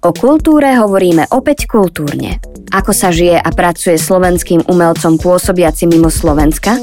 O 0.00 0.16
kultúre 0.16 0.72
hovoríme 0.80 1.28
opäť 1.28 1.68
kultúrne. 1.68 2.40
Ako 2.72 2.96
sa 2.96 3.12
žije 3.12 3.36
a 3.36 3.50
pracuje 3.52 4.00
slovenským 4.00 4.64
umelcom 4.64 5.20
pôsobiaci 5.20 5.84
mimo 5.84 6.08
Slovenska? 6.08 6.80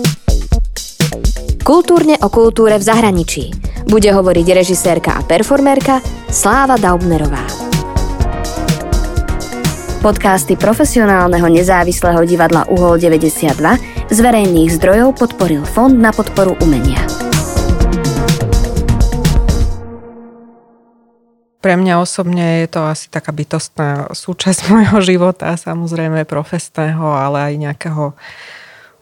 Kultúrne 1.66 2.14
o 2.22 2.30
kultúre 2.30 2.78
v 2.78 2.86
zahraničí. 2.86 3.50
Bude 3.90 4.14
hovoriť 4.14 4.48
režisérka 4.54 5.18
a 5.18 5.26
performérka 5.26 6.04
Sláva 6.30 6.78
Daubnerová. 6.78 7.42
Podcasty 10.06 10.54
profesionálneho 10.54 11.50
nezávislého 11.50 12.22
divadla 12.28 12.70
Uhol 12.70 13.02
92 13.02 14.14
z 14.14 14.18
verejných 14.22 14.78
zdrojov 14.78 15.18
podporil 15.18 15.66
Fond 15.66 15.98
na 15.98 16.14
podporu 16.14 16.54
umenia. 16.62 17.07
Pre 21.58 21.74
mňa 21.74 21.98
osobne 21.98 22.62
je 22.64 22.68
to 22.70 22.86
asi 22.86 23.10
taká 23.10 23.34
bytostná 23.34 24.14
súčasť 24.14 24.68
môjho 24.74 25.00
života, 25.02 25.58
samozrejme 25.58 26.28
profesného, 26.30 27.04
ale 27.04 27.54
aj 27.54 27.54
nejakého 27.58 28.04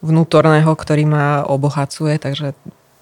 vnútorného, 0.04 0.68
ktorý 0.68 1.04
ma 1.08 1.44
obohacuje, 1.44 2.16
takže 2.20 2.52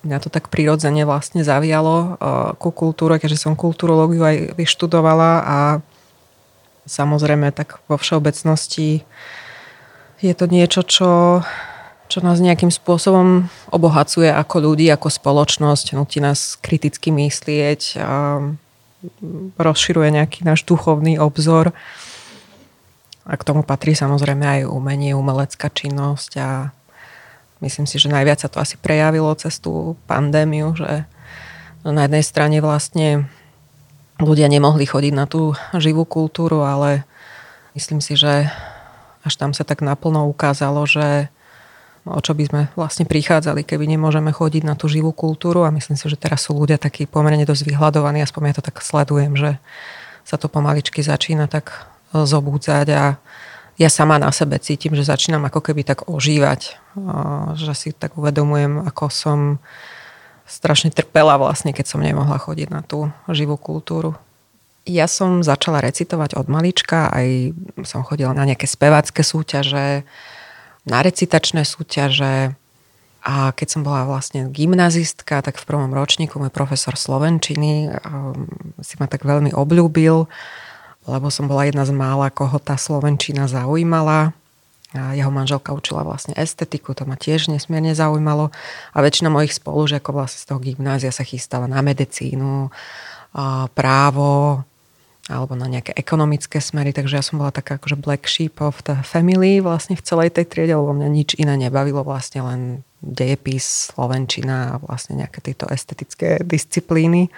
mňa 0.05 0.19
to 0.21 0.29
tak 0.29 0.53
prirodzene 0.53 1.09
vlastne 1.09 1.43
zavialo 1.43 2.21
ku 2.61 2.71
kultúre, 2.71 3.17
keďže 3.17 3.49
som 3.49 3.59
kulturológiu 3.59 4.23
aj 4.23 4.37
vyštudovala 4.55 5.33
a 5.43 5.59
samozrejme 6.85 7.51
tak 7.57 7.81
vo 7.89 7.97
všeobecnosti 7.97 9.03
je 10.21 10.35
to 10.37 10.47
niečo, 10.49 10.81
čo, 10.85 11.13
čo 12.09 12.19
nás 12.25 12.41
nejakým 12.41 12.73
spôsobom 12.73 13.49
obohacuje 13.73 14.33
ako 14.33 14.73
ľudí, 14.73 14.89
ako 14.89 15.13
spoločnosť, 15.13 15.97
nutí 15.97 16.21
nás 16.21 16.57
kriticky 16.61 17.13
myslieť, 17.13 17.81
a 18.01 18.41
rozširuje 19.57 20.09
nejaký 20.15 20.47
náš 20.47 20.63
duchovný 20.69 21.19
obzor. 21.19 21.73
A 23.25 23.33
k 23.41 23.47
tomu 23.47 23.65
patrí 23.65 23.97
samozrejme 23.97 24.45
aj 24.45 24.61
umenie, 24.69 25.17
umelecká 25.17 25.73
činnosť 25.73 26.33
a 26.41 26.49
myslím 27.65 27.89
si, 27.89 27.97
že 27.97 28.13
najviac 28.13 28.45
sa 28.45 28.53
to 28.53 28.61
asi 28.61 28.77
prejavilo 28.77 29.33
cez 29.41 29.57
tú 29.57 29.97
pandémiu, 30.05 30.77
že 30.77 31.09
na 31.85 32.05
jednej 32.05 32.25
strane 32.25 32.59
vlastne 32.61 33.29
ľudia 34.21 34.49
nemohli 34.49 34.85
chodiť 34.85 35.13
na 35.17 35.25
tú 35.25 35.57
živú 35.77 36.05
kultúru, 36.05 36.65
ale 36.65 37.09
myslím 37.73 38.05
si, 38.05 38.15
že 38.15 38.49
až 39.25 39.35
tam 39.41 39.57
sa 39.57 39.65
tak 39.65 39.81
naplno 39.81 40.29
ukázalo, 40.29 40.85
že 40.85 41.33
o 42.05 42.21
čo 42.21 42.37
by 42.37 42.45
sme 42.45 42.63
vlastne 42.77 43.09
prichádzali, 43.09 43.65
keby 43.65 43.89
nemôžeme 43.89 44.29
chodiť 44.29 44.63
na 44.69 44.77
tú 44.77 44.93
živú 44.93 45.17
kultúru. 45.17 45.65
A 45.65 45.73
myslím 45.73 45.97
si, 45.97 46.05
že 46.05 46.21
teraz 46.21 46.45
sú 46.45 46.53
ľudia 46.53 46.77
takí 46.77 47.09
pomerne 47.09 47.49
dosť 47.49 47.65
vyhľadovaní, 47.65 48.21
aspoň 48.21 48.53
ja 48.53 48.57
to 48.61 48.65
tak 48.65 48.85
sledujem, 48.85 49.33
že 49.37 49.57
sa 50.25 50.37
to 50.37 50.53
pomaličky 50.53 51.01
začína 51.01 51.49
tak 51.49 51.89
e, 52.13 52.25
zobúdzať. 52.25 52.87
A 52.93 53.17
ja 53.81 53.89
sama 53.91 54.21
na 54.21 54.31
sebe 54.31 54.61
cítim, 54.63 54.95
že 54.95 55.03
začínam 55.03 55.43
ako 55.51 55.59
keby 55.59 55.83
tak 55.83 56.07
ožívať, 56.07 56.79
že 57.59 57.75
si 57.75 57.91
tak 57.91 58.15
uvedomujem, 58.15 58.87
ako 58.87 59.11
som 59.11 59.39
strašne 60.47 60.95
trpela 60.95 61.35
vlastne, 61.41 61.75
keď 61.75 61.87
som 61.91 61.99
nemohla 61.99 62.39
chodiť 62.39 62.69
na 62.71 62.87
tú 62.87 63.11
živú 63.27 63.59
kultúru. 63.59 64.15
Ja 64.85 65.09
som 65.09 65.41
začala 65.41 65.81
recitovať 65.81 66.37
od 66.37 66.47
malička, 66.47 67.09
aj 67.11 67.57
som 67.89 68.05
chodila 68.05 68.37
na 68.37 68.47
nejaké 68.47 68.69
spevácké 68.69 69.25
súťaže, 69.25 70.05
na 70.85 71.01
recitačné 71.05 71.65
súťaže. 71.65 72.57
A 73.25 73.57
keď 73.57 73.69
som 73.73 73.81
bola 73.81 74.05
vlastne 74.05 74.53
gymnazistka, 74.53 75.41
tak 75.41 75.57
v 75.57 75.65
prvom 75.65 75.97
ročníku 75.97 76.37
môj 76.37 76.53
profesor 76.53 76.93
Slovenčiny 76.93 77.89
um, 77.89 78.45
si 78.85 79.01
ma 79.01 79.09
tak 79.09 79.25
veľmi 79.25 79.57
obľúbil, 79.57 80.29
lebo 81.09 81.27
som 81.33 81.49
bola 81.49 81.65
jedna 81.65 81.89
z 81.89 81.97
mála, 81.97 82.29
koho 82.29 82.61
tá 82.61 82.77
Slovenčina 82.77 83.49
zaujímala. 83.49 84.37
A 84.95 85.17
jeho 85.17 85.33
manželka 85.33 85.75
učila 85.75 86.07
vlastne 86.07 86.37
estetiku, 86.37 86.95
to 86.95 87.09
ma 87.09 87.19
tiež 87.19 87.49
nesmierne 87.49 87.97
zaujímalo. 87.97 88.53
A 88.93 88.97
väčšina 89.01 89.33
mojich 89.33 89.57
spolužiakov 89.57 90.15
vlastne 90.15 90.39
z 90.39 90.47
toho 90.47 90.61
gymnázia 90.63 91.11
sa 91.11 91.27
chystala 91.27 91.67
na 91.67 91.83
medicínu, 91.83 92.71
právo, 93.75 94.63
alebo 95.25 95.57
na 95.57 95.65
nejaké 95.65 95.97
ekonomické 95.97 96.61
smery, 96.61 96.93
takže 96.93 97.17
ja 97.17 97.25
som 97.25 97.41
bola 97.41 97.49
taká 97.49 97.81
akože 97.81 97.97
black 97.97 98.29
sheep 98.29 98.61
of 98.61 98.85
the 98.85 99.01
family 99.01 99.65
vlastne 99.65 99.97
v 99.97 100.05
celej 100.05 100.37
tej 100.37 100.45
triede, 100.45 100.77
lebo 100.77 100.93
mňa 100.93 101.09
nič 101.09 101.31
iné 101.41 101.57
nebavilo, 101.57 102.05
vlastne 102.05 102.45
len 102.45 102.61
dejepis, 103.01 103.93
slovenčina 103.93 104.77
a 104.77 104.81
vlastne 104.85 105.17
nejaké 105.17 105.41
tieto 105.41 105.65
estetické 105.73 106.45
disciplíny. 106.45 107.33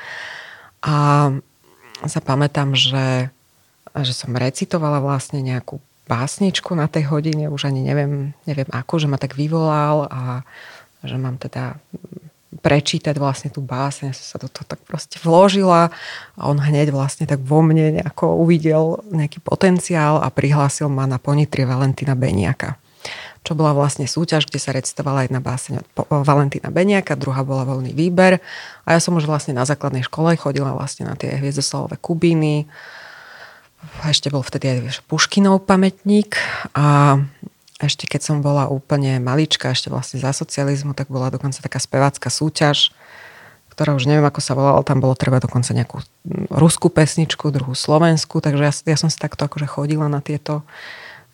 A 0.83 1.31
sa 2.05 2.21
že, 2.75 3.07
že 3.95 4.13
som 4.15 4.31
recitovala 4.35 4.99
vlastne 4.99 5.39
nejakú 5.41 5.79
básničku 6.07 6.75
na 6.75 6.87
tej 6.87 7.11
hodine, 7.11 7.51
už 7.51 7.71
ani 7.71 7.83
neviem, 7.83 8.35
neviem 8.47 8.71
ako, 8.71 9.03
že 9.03 9.11
ma 9.11 9.19
tak 9.19 9.35
vyvolal 9.35 10.07
a 10.07 10.47
že 11.03 11.19
mám 11.19 11.39
teda 11.39 11.79
prečítať 12.47 13.19
vlastne 13.19 13.51
tú 13.51 13.61
báseň, 13.61 14.15
sa 14.15 14.39
do 14.39 14.47
toho 14.47 14.65
tak 14.65 14.79
proste 14.87 15.19
vložila 15.19 15.91
a 16.39 16.43
on 16.47 16.63
hneď 16.63 16.95
vlastne 16.95 17.27
tak 17.27 17.43
vo 17.43 17.61
mne 17.61 18.01
nejako 18.01 18.39
uvidel 18.39 19.03
nejaký 19.11 19.43
potenciál 19.43 20.23
a 20.23 20.31
prihlásil 20.31 20.87
ma 20.87 21.11
na 21.11 21.19
ponitrie 21.19 21.67
Valentína 21.67 22.15
Beniaka 22.15 22.79
čo 23.47 23.55
bola 23.55 23.71
vlastne 23.71 24.11
súťaž, 24.11 24.51
kde 24.51 24.59
sa 24.59 24.75
recitovala 24.75 25.31
jedna 25.31 25.39
báseň 25.39 25.79
od 25.79 25.87
Valentína 26.27 26.75
Beniaka, 26.75 27.15
druhá 27.15 27.47
bola 27.47 27.63
voľný 27.63 27.95
výber 27.95 28.43
a 28.83 28.89
ja 28.91 28.99
som 28.99 29.15
už 29.15 29.31
vlastne 29.31 29.55
na 29.55 29.63
základnej 29.63 30.03
škole 30.03 30.35
chodila 30.35 30.75
vlastne 30.75 31.07
na 31.07 31.15
tie 31.15 31.39
hviezdoslavové 31.39 31.95
kubíny. 32.03 32.67
Ešte 34.03 34.35
bol 34.35 34.43
vtedy 34.43 34.67
aj 34.83 35.07
Puškinov 35.07 35.63
pamätník 35.63 36.35
a 36.75 37.23
ešte 37.77 38.09
keď 38.09 38.21
som 38.25 38.37
bola 38.41 38.73
úplne 38.73 39.21
malička, 39.21 39.69
ešte 39.69 39.93
vlastne 39.93 40.17
za 40.17 40.33
socializmu, 40.33 40.97
tak 40.97 41.13
bola 41.13 41.29
dokonca 41.29 41.61
taká 41.61 41.77
spevácka 41.77 42.33
súťaž, 42.33 42.93
ktorá 43.77 43.93
už 43.93 44.09
neviem, 44.09 44.25
ako 44.25 44.41
sa 44.41 44.57
volala, 44.57 44.81
tam 44.81 45.05
bolo 45.05 45.13
treba 45.13 45.37
dokonca 45.37 45.77
nejakú 45.77 46.01
ruskú 46.49 46.89
pesničku, 46.89 47.53
druhú 47.53 47.77
slovenskú, 47.77 48.41
takže 48.41 48.63
ja, 48.65 48.73
ja 48.73 48.97
som 48.97 49.13
si 49.13 49.21
takto 49.21 49.45
akože 49.45 49.69
chodila 49.69 50.09
na 50.09 50.25
tieto, 50.25 50.65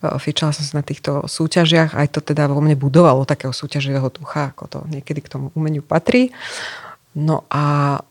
e, 0.03 0.11
fičala 0.19 0.51
som 0.51 0.67
sa 0.67 0.83
na 0.83 0.85
týchto 0.85 1.31
súťažiach, 1.31 1.95
aj 1.95 2.11
to 2.11 2.19
teda 2.19 2.51
vo 2.51 2.59
mne 2.59 2.75
budovalo 2.75 3.23
takého 3.23 3.55
súťaživého 3.55 4.11
ducha, 4.11 4.51
ako 4.51 4.65
to 4.67 4.79
niekedy 4.91 5.23
k 5.23 5.31
tomu 5.31 5.55
umeniu 5.55 5.87
patrí. 5.87 6.35
No 7.15 7.47
a 7.47 8.03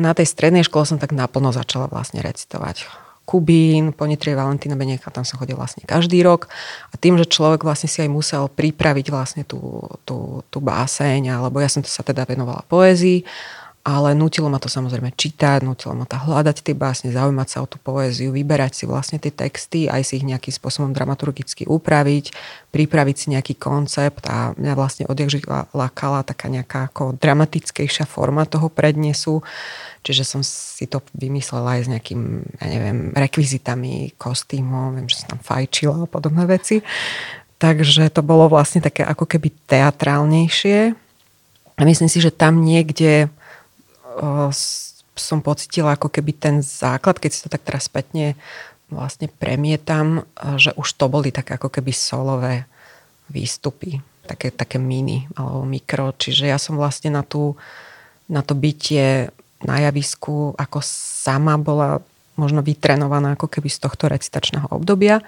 na 0.00 0.12
tej 0.16 0.24
strednej 0.24 0.64
škole 0.64 0.88
som 0.88 0.96
tak 0.96 1.12
naplno 1.12 1.52
začala 1.52 1.92
vlastne 1.92 2.24
recitovať 2.24 3.05
Kubín, 3.26 3.90
Ponitrie 3.90 4.38
Valentína 4.38 4.78
Benieka, 4.78 5.10
tam 5.10 5.26
som 5.26 5.42
chodil 5.42 5.58
vlastne 5.58 5.82
každý 5.82 6.22
rok. 6.22 6.46
A 6.88 6.94
tým, 6.94 7.18
že 7.18 7.26
človek 7.26 7.66
vlastne 7.66 7.90
si 7.90 7.98
aj 7.98 8.06
musel 8.06 8.46
pripraviť 8.46 9.10
vlastne 9.10 9.42
tú, 9.42 9.82
tú, 10.06 10.46
tú 10.46 10.58
báseň, 10.62 11.34
alebo 11.34 11.58
ja 11.58 11.66
som 11.66 11.82
to 11.82 11.90
sa 11.90 12.06
teda 12.06 12.22
venovala 12.22 12.62
poézii, 12.70 13.26
ale 13.86 14.18
nutilo 14.18 14.50
ma 14.50 14.58
to 14.58 14.66
samozrejme 14.66 15.14
čítať, 15.14 15.62
nutilo 15.62 15.94
ma 15.94 16.10
to 16.10 16.18
hľadať 16.18 16.58
tie 16.58 16.74
básne, 16.74 17.14
zaujímať 17.14 17.46
sa 17.46 17.62
o 17.62 17.70
tú 17.70 17.78
poéziu, 17.78 18.34
vyberať 18.34 18.82
si 18.82 18.84
vlastne 18.90 19.22
tie 19.22 19.30
texty, 19.30 19.86
aj 19.86 20.02
si 20.02 20.18
ich 20.18 20.26
nejakým 20.26 20.50
spôsobom 20.50 20.90
dramaturgicky 20.90 21.70
upraviť, 21.70 22.34
pripraviť 22.74 23.16
si 23.16 23.26
nejaký 23.30 23.54
koncept 23.54 24.26
a 24.26 24.58
mňa 24.58 24.74
vlastne 24.74 25.06
odjak 25.06 25.46
lákala 25.70 26.26
taká 26.26 26.50
nejaká 26.50 26.90
ako 26.90 27.14
dramatickejšia 27.14 28.10
forma 28.10 28.42
toho 28.42 28.66
prednesu, 28.66 29.46
čiže 30.02 30.26
som 30.26 30.42
si 30.42 30.90
to 30.90 30.98
vymyslela 31.14 31.78
aj 31.78 31.80
s 31.86 31.88
nejakým, 31.94 32.22
ja 32.58 32.66
neviem, 32.66 32.98
rekvizitami, 33.14 34.18
kostýmom, 34.18 34.98
viem, 34.98 35.06
že 35.06 35.22
som 35.22 35.38
tam 35.38 35.40
fajčila 35.46 36.02
a 36.02 36.10
podobné 36.10 36.42
veci. 36.50 36.82
Takže 37.62 38.10
to 38.10 38.26
bolo 38.26 38.50
vlastne 38.50 38.82
také 38.82 39.06
ako 39.06 39.30
keby 39.30 39.54
teatrálnejšie. 39.70 40.92
A 41.76 41.80
myslím 41.86 42.10
si, 42.10 42.18
že 42.18 42.34
tam 42.34 42.66
niekde 42.66 43.30
som 45.16 45.38
pocitila 45.40 45.96
ako 45.96 46.12
keby 46.12 46.32
ten 46.36 46.56
základ, 46.60 47.16
keď 47.16 47.30
si 47.32 47.40
to 47.44 47.48
tak 47.48 47.64
teraz 47.64 47.88
spätne 47.88 48.36
vlastne 48.92 49.26
premietam, 49.26 50.28
že 50.60 50.70
už 50.76 50.88
to 50.94 51.10
boli 51.10 51.34
také 51.34 51.58
ako 51.58 51.72
keby 51.72 51.90
solové 51.90 52.68
výstupy, 53.26 53.98
také, 54.28 54.54
také 54.54 54.78
mini 54.78 55.26
alebo 55.34 55.66
mikro. 55.66 56.14
Čiže 56.14 56.46
ja 56.46 56.58
som 56.60 56.78
vlastne 56.78 57.10
na, 57.10 57.26
tú, 57.26 57.58
na 58.30 58.46
to 58.46 58.54
bytie 58.54 59.34
na 59.64 59.76
javisku 59.80 60.52
ako 60.54 60.78
sama 60.84 61.56
bola 61.56 62.04
možno 62.36 62.60
vytrenovaná 62.60 63.34
ako 63.34 63.48
keby 63.48 63.72
z 63.72 63.78
tohto 63.80 64.12
recitačného 64.12 64.68
obdobia. 64.68 65.24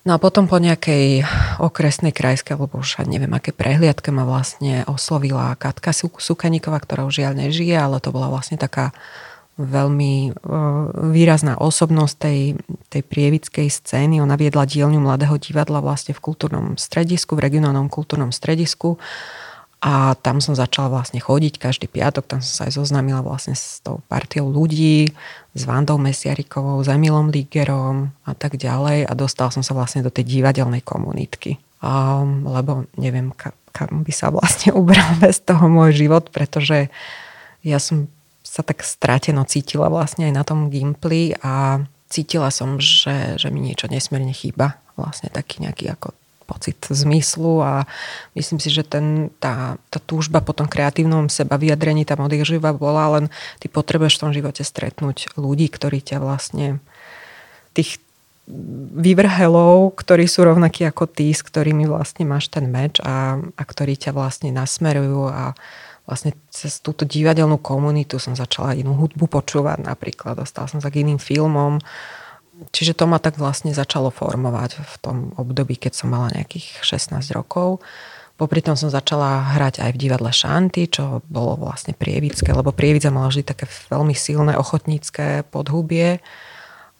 No 0.00 0.16
a 0.16 0.18
potom 0.18 0.48
po 0.48 0.56
nejakej 0.56 1.28
okresnej 1.60 2.16
krajskej, 2.16 2.56
alebo 2.56 2.80
už 2.80 3.04
neviem, 3.04 3.28
aké 3.36 3.52
prehliadke 3.52 4.08
ma 4.08 4.24
vlastne 4.24 4.88
oslovila 4.88 5.52
Katka 5.60 5.92
Sukaníková, 5.92 6.80
ktorá 6.80 7.04
už 7.04 7.20
žiaľ 7.20 7.36
nežije, 7.36 7.76
ale 7.76 8.00
to 8.00 8.08
bola 8.08 8.32
vlastne 8.32 8.56
taká 8.56 8.96
veľmi 9.60 10.14
e, 10.24 10.30
výrazná 11.12 11.60
osobnosť 11.60 12.14
tej, 12.16 12.40
tej 12.88 13.02
prievickej 13.04 13.68
scény. 13.68 14.24
Ona 14.24 14.40
viedla 14.40 14.64
dielňu 14.64 15.04
Mladého 15.04 15.36
divadla 15.36 15.84
vlastne 15.84 16.16
v 16.16 16.24
kultúrnom 16.24 16.80
stredisku, 16.80 17.36
v 17.36 17.44
regionálnom 17.44 17.92
kultúrnom 17.92 18.32
stredisku 18.32 18.96
A 19.80 20.12
tam 20.20 20.44
som 20.44 20.52
začala 20.52 20.92
vlastne 20.92 21.24
chodiť 21.24 21.56
každý 21.56 21.88
piatok, 21.88 22.28
tam 22.28 22.40
som 22.44 22.52
sa 22.52 22.62
aj 22.68 22.76
zoznámila 22.76 23.24
vlastne 23.24 23.56
s 23.56 23.80
tou 23.80 24.04
partiou 24.12 24.52
ľudí, 24.52 25.08
s 25.56 25.62
Vandou 25.64 25.96
Mesiarikovou, 25.96 26.84
s 26.84 26.88
Emilom 26.92 27.32
Ligerom 27.32 28.12
a 28.28 28.36
tak 28.36 28.60
ďalej 28.60 29.08
a 29.08 29.12
dostala 29.16 29.48
som 29.48 29.64
sa 29.64 29.72
vlastne 29.72 30.04
do 30.04 30.12
tej 30.12 30.28
divadelnej 30.28 30.84
komunitky. 30.84 31.56
Um, 31.80 32.44
lebo 32.44 32.84
neviem, 33.00 33.32
ka, 33.32 33.56
kam 33.72 34.04
by 34.04 34.12
sa 34.12 34.28
vlastne 34.28 34.76
ubral 34.80 35.16
bez 35.16 35.40
toho 35.40 35.64
môj 35.72 35.96
život, 35.96 36.28
pretože 36.28 36.92
ja 37.64 37.80
som 37.80 38.12
sa 38.44 38.60
tak 38.60 38.84
strateno 38.84 39.48
cítila 39.48 39.88
vlastne 39.88 40.28
aj 40.28 40.34
na 40.36 40.44
tom 40.44 40.68
Gimply 40.68 41.40
a 41.40 41.80
cítila 42.12 42.52
som, 42.52 42.76
že, 42.76 43.40
že 43.40 43.48
mi 43.48 43.64
niečo 43.64 43.88
nesmierne 43.88 44.36
chýba. 44.36 44.76
Vlastne 44.98 45.32
taký 45.32 45.64
nejaký 45.64 45.88
ako 45.88 46.12
pocit 46.50 46.82
zmyslu 46.90 47.62
a 47.62 47.86
myslím 48.34 48.58
si, 48.58 48.74
že 48.74 48.82
ten, 48.82 49.30
tá, 49.38 49.78
tá 49.86 49.98
túžba 50.02 50.42
po 50.42 50.50
tom 50.50 50.66
kreatívnom 50.66 51.30
seba 51.30 51.54
vyjadrení 51.54 52.02
tam 52.02 52.26
odjak 52.26 52.42
živa 52.42 52.74
bola, 52.74 53.22
len 53.22 53.24
ty 53.62 53.70
potrebuješ 53.70 54.18
v 54.18 54.22
tom 54.26 54.32
živote 54.34 54.66
stretnúť 54.66 55.38
ľudí, 55.38 55.70
ktorí 55.70 56.02
ťa 56.02 56.18
vlastne 56.18 56.82
tých 57.70 58.02
vyvrhelov, 58.98 59.94
ktorí 59.94 60.26
sú 60.26 60.42
rovnakí 60.42 60.82
ako 60.82 61.06
ty, 61.06 61.30
s 61.30 61.46
ktorými 61.46 61.86
vlastne 61.86 62.26
máš 62.26 62.50
ten 62.50 62.66
meč 62.66 62.98
a, 62.98 63.38
a 63.38 63.62
ktorí 63.62 63.94
ťa 63.94 64.10
vlastne 64.10 64.50
nasmerujú 64.50 65.30
a 65.30 65.54
vlastne 66.10 66.34
cez 66.50 66.82
túto 66.82 67.06
divadelnú 67.06 67.62
komunitu 67.62 68.18
som 68.18 68.34
začala 68.34 68.74
inú 68.74 68.98
hudbu 68.98 69.30
počúvať 69.30 69.86
napríklad. 69.86 70.42
Dostala 70.42 70.66
som 70.66 70.82
sa 70.82 70.90
k 70.90 71.06
iným 71.06 71.22
filmom 71.22 71.78
Čiže 72.68 72.92
to 72.92 73.08
ma 73.08 73.16
tak 73.16 73.40
vlastne 73.40 73.72
začalo 73.72 74.12
formovať 74.12 74.76
v 74.76 74.94
tom 75.00 75.16
období, 75.40 75.80
keď 75.80 75.92
som 75.96 76.12
mala 76.12 76.28
nejakých 76.36 76.84
16 76.84 77.16
rokov. 77.32 77.80
Popri 78.36 78.64
tom 78.64 78.76
som 78.76 78.88
začala 78.88 79.56
hrať 79.56 79.84
aj 79.84 79.90
v 79.96 80.00
divadle 80.00 80.32
Šanty, 80.32 80.88
čo 80.88 81.20
bolo 81.28 81.60
vlastne 81.60 81.92
prievické, 81.92 82.52
lebo 82.56 82.72
prievidza 82.72 83.12
mala 83.12 83.28
vždy 83.28 83.44
také 83.44 83.68
veľmi 83.92 84.16
silné 84.16 84.56
ochotnícke 84.56 85.44
podhubie. 85.52 86.24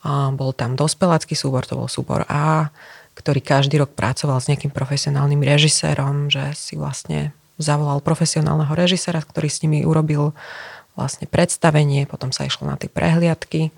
A 0.04 0.32
bol 0.32 0.52
tam 0.56 0.76
dospelácky 0.76 1.32
súbor, 1.36 1.64
to 1.64 1.76
bol 1.76 1.88
súbor 1.88 2.24
A, 2.28 2.72
ktorý 3.16 3.40
každý 3.44 3.80
rok 3.80 3.92
pracoval 3.92 4.40
s 4.40 4.48
nejakým 4.48 4.72
profesionálnym 4.72 5.44
režisérom, 5.44 6.32
že 6.32 6.56
si 6.56 6.76
vlastne 6.76 7.36
zavolal 7.60 8.00
profesionálneho 8.00 8.72
režiséra, 8.72 9.20
ktorý 9.20 9.48
s 9.52 9.60
nimi 9.60 9.84
urobil 9.84 10.32
vlastne 10.96 11.28
predstavenie, 11.28 12.08
potom 12.08 12.32
sa 12.32 12.48
išlo 12.48 12.68
na 12.68 12.76
tie 12.76 12.88
prehliadky. 12.88 13.72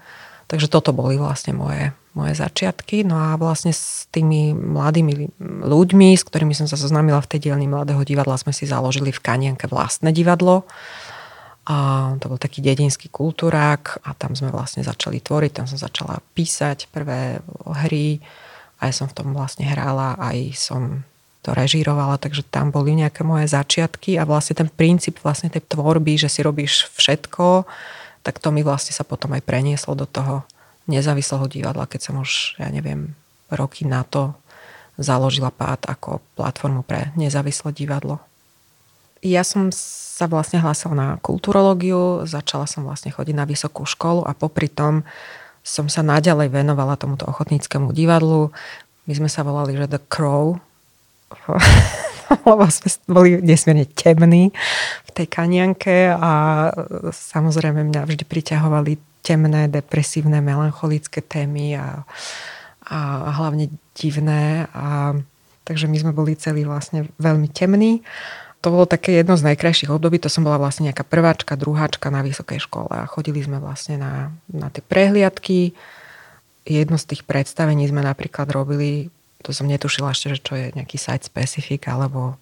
Takže 0.53 0.69
toto 0.69 0.93
boli 0.93 1.17
vlastne 1.17 1.57
moje, 1.57 1.97
moje 2.13 2.37
začiatky. 2.37 3.09
No 3.09 3.17
a 3.17 3.41
vlastne 3.41 3.73
s 3.73 4.05
tými 4.13 4.53
mladými 4.53 5.33
ľuďmi, 5.65 6.13
s 6.13 6.29
ktorými 6.29 6.53
som 6.53 6.69
sa 6.69 6.77
zoznámila 6.77 7.25
v 7.25 7.31
tej 7.33 7.49
dielni 7.49 7.65
Mladého 7.65 8.05
divadla, 8.05 8.37
sme 8.37 8.53
si 8.53 8.69
založili 8.69 9.17
v 9.17 9.25
Kanienke 9.25 9.65
vlastné 9.65 10.13
divadlo. 10.13 10.69
A 11.65 12.13
to 12.21 12.29
bol 12.29 12.37
taký 12.37 12.61
dedinský 12.61 13.09
kultúrák 13.09 14.05
a 14.05 14.13
tam 14.13 14.37
sme 14.37 14.53
vlastne 14.53 14.85
začali 14.85 15.25
tvoriť, 15.25 15.57
tam 15.57 15.65
som 15.65 15.81
začala 15.81 16.21
písať 16.37 16.93
prvé 16.93 17.41
hry, 17.89 18.21
aj 18.85 18.93
som 18.93 19.07
v 19.09 19.17
tom 19.17 19.33
vlastne 19.33 19.65
hrála, 19.65 20.21
aj 20.21 20.53
som 20.53 21.07
to 21.41 21.57
režírovala, 21.57 22.21
takže 22.21 22.45
tam 22.45 22.69
boli 22.75 22.93
nejaké 22.93 23.25
moje 23.25 23.49
začiatky 23.49 24.21
a 24.21 24.29
vlastne 24.29 24.59
ten 24.59 24.69
princíp 24.69 25.17
vlastne 25.25 25.49
tej 25.49 25.65
tvorby, 25.65 26.21
že 26.21 26.29
si 26.29 26.45
robíš 26.45 26.93
všetko, 26.99 27.65
tak 28.23 28.39
to 28.39 28.55
mi 28.55 28.63
vlastne 28.63 28.95
sa 28.95 29.03
potom 29.03 29.35
aj 29.35 29.43
prenieslo 29.43 29.99
do 29.99 30.07
toho 30.07 30.47
nezávislého 30.87 31.47
divadla, 31.47 31.91
keď 31.91 32.01
som 32.11 32.15
už, 32.23 32.59
ja 32.59 32.71
neviem, 32.71 33.15
roky 33.51 33.87
na 33.87 34.03
to 34.03 34.35
založila 34.99 35.51
pád 35.51 35.87
ako 35.87 36.23
platformu 36.39 36.83
pre 36.87 37.11
nezávislé 37.19 37.75
divadlo. 37.75 38.23
Ja 39.23 39.47
som 39.47 39.71
sa 39.73 40.27
vlastne 40.27 40.59
hlásila 40.59 40.95
na 40.95 41.09
kulturológiu, 41.23 42.27
začala 42.27 42.67
som 42.67 42.83
vlastne 42.83 43.15
chodiť 43.15 43.35
na 43.39 43.47
vysokú 43.47 43.87
školu 43.87 44.27
a 44.27 44.35
popri 44.35 44.67
tom 44.67 45.07
som 45.63 45.87
sa 45.87 46.03
naďalej 46.03 46.51
venovala 46.51 46.99
tomuto 46.99 47.23
ochotníckému 47.31 47.95
divadlu. 47.95 48.51
My 49.07 49.13
sme 49.15 49.31
sa 49.31 49.47
volali, 49.47 49.79
že 49.79 49.87
The 49.87 50.03
Crow, 50.11 50.59
lebo 52.49 52.65
sme 52.73 52.89
boli 53.09 53.31
nesmierne 53.45 53.85
temní 53.85 54.53
v 55.07 55.11
tej 55.13 55.27
kanianke 55.29 56.13
a 56.13 56.33
samozrejme 57.13 57.85
mňa 57.85 58.09
vždy 58.09 58.25
priťahovali 58.25 58.93
temné, 59.23 59.71
depresívne, 59.71 60.43
melancholické 60.43 61.23
témy 61.23 61.79
a, 61.79 62.03
a 62.91 62.99
hlavne 63.39 63.71
divné. 63.95 64.67
A, 64.75 65.15
takže 65.63 65.87
my 65.87 65.97
sme 66.03 66.13
boli 66.13 66.35
celí 66.35 66.67
vlastne 66.67 67.07
veľmi 67.23 67.49
temní. 67.49 68.03
To 68.63 68.71
bolo 68.71 68.87
také 68.87 69.19
jedno 69.19 69.35
z 69.35 69.43
najkrajších 69.43 69.91
období, 69.91 70.23
to 70.23 70.31
som 70.31 70.47
bola 70.47 70.55
vlastne 70.55 70.87
nejaká 70.87 71.03
prváčka, 71.03 71.59
druháčka 71.59 72.15
na 72.15 72.23
vysokej 72.23 72.63
škole 72.63 72.95
a 72.95 73.11
chodili 73.11 73.43
sme 73.43 73.59
vlastne 73.59 73.99
na, 73.99 74.31
na 74.47 74.71
tie 74.71 74.83
prehliadky. 74.87 75.75
Jedno 76.63 76.95
z 76.95 77.11
tých 77.11 77.27
predstavení 77.27 77.83
sme 77.91 78.07
napríklad 78.07 78.47
robili 78.55 79.11
to 79.43 79.51
som 79.51 79.67
netušila 79.67 80.15
ešte, 80.15 80.33
že 80.33 80.39
čo 80.39 80.55
je 80.55 80.73
nejaký 80.73 80.97
site 80.97 81.27
specific, 81.27 81.91
alebo 81.91 82.39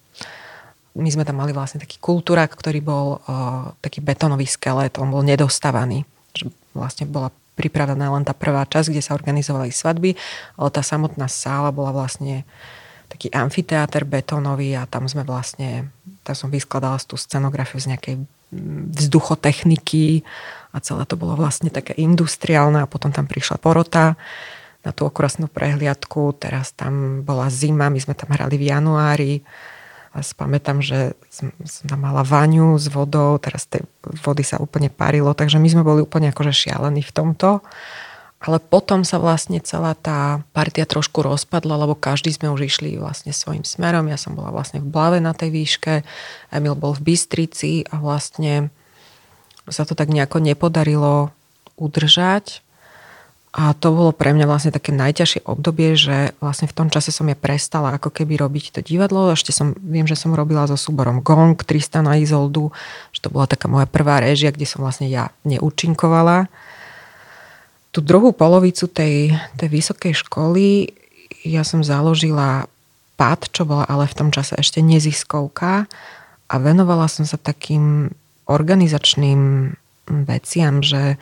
my 0.93 1.09
sme 1.09 1.23
tam 1.23 1.39
mali 1.39 1.55
vlastne 1.55 1.79
taký 1.79 1.97
kultúrak, 1.97 2.51
ktorý 2.53 2.79
bol 2.83 3.23
uh, 3.23 3.73
taký 3.79 4.03
betónový 4.03 4.45
skelet, 4.45 4.99
on 4.99 5.09
bol 5.09 5.23
nedostávaný. 5.23 6.03
Že 6.35 6.51
vlastne 6.75 7.07
bola 7.07 7.31
pripravená 7.55 8.11
len 8.11 8.23
tá 8.23 8.35
prvá 8.35 8.63
časť, 8.67 8.91
kde 8.91 9.03
sa 9.03 9.15
organizovali 9.15 9.71
svadby, 9.71 10.15
ale 10.55 10.69
tá 10.71 10.83
samotná 10.83 11.27
sála 11.27 11.71
bola 11.71 11.91
vlastne 11.95 12.47
taký 13.11 13.27
amfiteáter 13.27 14.07
betónový 14.07 14.79
a 14.79 14.87
tam 14.87 15.03
sme 15.07 15.27
vlastne, 15.27 15.91
tam 16.23 16.35
som 16.35 16.47
vyskladala 16.47 16.95
tú 17.03 17.19
scenografiu 17.19 17.83
z 17.83 17.91
nejakej 17.91 18.15
vzduchotechniky 18.95 20.23
a 20.71 20.77
celé 20.79 21.03
to 21.07 21.15
bolo 21.19 21.35
vlastne 21.35 21.71
také 21.71 21.95
industriálne 21.99 22.83
a 22.83 22.87
potom 22.87 23.11
tam 23.11 23.27
prišla 23.27 23.59
porota 23.59 24.15
na 24.81 24.91
tú 24.93 25.05
okrasnú 25.05 25.45
prehliadku. 25.45 26.33
Teraz 26.37 26.73
tam 26.73 27.21
bola 27.21 27.49
zima, 27.53 27.89
my 27.93 27.99
sme 28.01 28.17
tam 28.17 28.33
hrali 28.33 28.57
v 28.57 28.67
januári. 28.69 29.33
A 30.11 30.19
pamätám, 30.35 30.83
že 30.83 31.15
som, 31.31 31.55
som 31.63 31.87
tam 31.87 32.03
mala 32.03 32.27
vaňu 32.27 32.75
s 32.75 32.91
vodou, 32.91 33.39
teraz 33.39 33.63
tej 33.63 33.87
vody 34.03 34.43
sa 34.43 34.59
úplne 34.59 34.91
parilo, 34.91 35.31
takže 35.31 35.55
my 35.55 35.71
sme 35.71 35.87
boli 35.87 36.03
úplne 36.03 36.35
akože 36.35 36.51
šialení 36.51 36.99
v 36.99 37.15
tomto. 37.15 37.63
Ale 38.41 38.57
potom 38.57 39.05
sa 39.05 39.21
vlastne 39.21 39.61
celá 39.61 39.93
tá 39.93 40.41
partia 40.51 40.89
trošku 40.89 41.21
rozpadla, 41.21 41.77
lebo 41.85 41.93
každý 41.93 42.33
sme 42.33 42.49
už 42.49 42.73
išli 42.73 42.97
vlastne 42.97 43.29
svojim 43.31 43.61
smerom. 43.61 44.09
Ja 44.09 44.17
som 44.17 44.33
bola 44.33 44.49
vlastne 44.49 44.81
v 44.81 44.89
Blave 44.89 45.21
na 45.21 45.31
tej 45.37 45.53
výške, 45.53 46.01
Emil 46.49 46.73
bol 46.73 46.97
v 46.97 47.13
Bystrici 47.13 47.85
a 47.93 48.01
vlastne 48.01 48.73
sa 49.69 49.85
to 49.85 49.93
tak 49.93 50.09
nejako 50.09 50.41
nepodarilo 50.41 51.29
udržať. 51.77 52.65
A 53.51 53.75
to 53.75 53.91
bolo 53.91 54.15
pre 54.15 54.31
mňa 54.31 54.47
vlastne 54.47 54.71
také 54.71 54.95
najťažšie 54.95 55.43
obdobie, 55.43 55.99
že 55.99 56.31
vlastne 56.39 56.71
v 56.71 56.75
tom 56.75 56.87
čase 56.87 57.11
som 57.11 57.27
je 57.27 57.35
prestala 57.35 57.99
ako 57.99 58.07
keby 58.07 58.39
robiť 58.39 58.71
to 58.71 58.79
divadlo. 58.79 59.35
Ešte 59.35 59.51
som, 59.51 59.75
viem, 59.75 60.07
že 60.07 60.15
som 60.15 60.31
robila 60.31 60.63
so 60.71 60.79
súborom 60.79 61.19
Gong, 61.19 61.59
Tristan 61.59 62.07
a 62.07 62.15
Izoldu, 62.15 62.71
že 63.11 63.19
to 63.19 63.27
bola 63.27 63.51
taká 63.51 63.67
moja 63.67 63.91
prvá 63.91 64.23
réžia, 64.23 64.55
kde 64.55 64.63
som 64.63 64.79
vlastne 64.79 65.11
ja 65.11 65.35
neúčinkovala. 65.43 66.47
Tú 67.91 67.99
druhú 67.99 68.31
polovicu 68.31 68.87
tej, 68.87 69.35
tej 69.59 69.67
vysokej 69.67 70.15
školy 70.23 70.95
ja 71.43 71.67
som 71.67 71.83
založila 71.83 72.71
PAD, 73.19 73.51
čo 73.51 73.67
bola 73.67 73.83
ale 73.83 74.07
v 74.07 74.15
tom 74.15 74.29
čase 74.31 74.55
ešte 74.55 74.79
neziskovka 74.79 75.91
a 76.47 76.55
venovala 76.55 77.11
som 77.11 77.27
sa 77.27 77.35
takým 77.35 78.15
organizačným 78.47 79.73
veciam, 80.07 80.79
že 80.79 81.19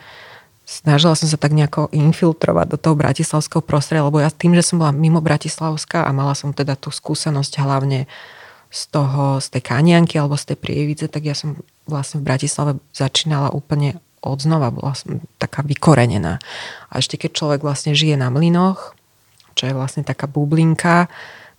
snažila 0.70 1.18
som 1.18 1.26
sa 1.26 1.34
tak 1.34 1.50
nejako 1.50 1.90
infiltrovať 1.90 2.66
do 2.70 2.78
toho 2.78 2.94
bratislavského 2.94 3.58
prostredia, 3.58 4.06
lebo 4.06 4.22
ja 4.22 4.30
tým, 4.30 4.54
že 4.54 4.62
som 4.62 4.78
bola 4.78 4.94
mimo 4.94 5.18
Bratislavska 5.18 6.06
a 6.06 6.14
mala 6.14 6.38
som 6.38 6.54
teda 6.54 6.78
tú 6.78 6.94
skúsenosť 6.94 7.58
hlavne 7.58 8.06
z 8.70 8.82
toho, 8.94 9.42
z 9.42 9.50
tej 9.50 9.62
kanianky 9.66 10.14
alebo 10.14 10.38
z 10.38 10.54
tej 10.54 10.58
prievidze, 10.62 11.10
tak 11.10 11.26
ja 11.26 11.34
som 11.34 11.58
vlastne 11.90 12.22
v 12.22 12.30
Bratislave 12.30 12.78
začínala 12.94 13.50
úplne 13.50 13.98
od 14.22 14.38
znova, 14.38 14.70
bola 14.70 14.94
som 14.94 15.18
taká 15.42 15.66
vykorenená. 15.66 16.38
A 16.86 16.92
ešte 17.02 17.18
keď 17.18 17.34
človek 17.34 17.60
vlastne 17.66 17.98
žije 17.98 18.14
na 18.14 18.30
mlynoch, 18.30 18.94
čo 19.58 19.66
je 19.66 19.74
vlastne 19.74 20.06
taká 20.06 20.30
bublinka, 20.30 21.10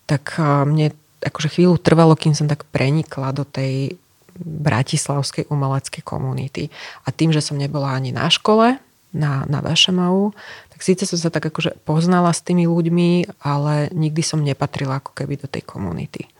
tak 0.07 0.39
mne 0.39 0.95
akože 1.19 1.51
chvíľu 1.51 1.75
trvalo, 1.83 2.15
kým 2.15 2.31
som 2.31 2.47
tak 2.47 2.63
prenikla 2.71 3.35
do 3.35 3.43
tej 3.43 3.99
bratislavskej 4.39 5.51
umeleckej 5.51 5.99
komunity. 5.99 6.71
A 7.03 7.11
tým, 7.11 7.35
že 7.35 7.43
som 7.43 7.59
nebola 7.59 7.91
ani 7.91 8.15
na 8.15 8.31
škole, 8.31 8.79
na, 9.11 9.43
na 9.47 9.59
VŠMU, 9.59 10.31
tak 10.71 10.79
síce 10.81 11.03
som 11.03 11.19
sa 11.19 11.29
tak 11.29 11.51
akože 11.51 11.83
poznala 11.83 12.31
s 12.31 12.43
tými 12.43 12.65
ľuďmi, 12.67 13.39
ale 13.43 13.91
nikdy 13.91 14.21
som 14.23 14.43
nepatrila 14.43 14.99
ako 15.03 15.11
keby 15.13 15.39
do 15.39 15.47
tej 15.51 15.63
komunity. 15.67 16.31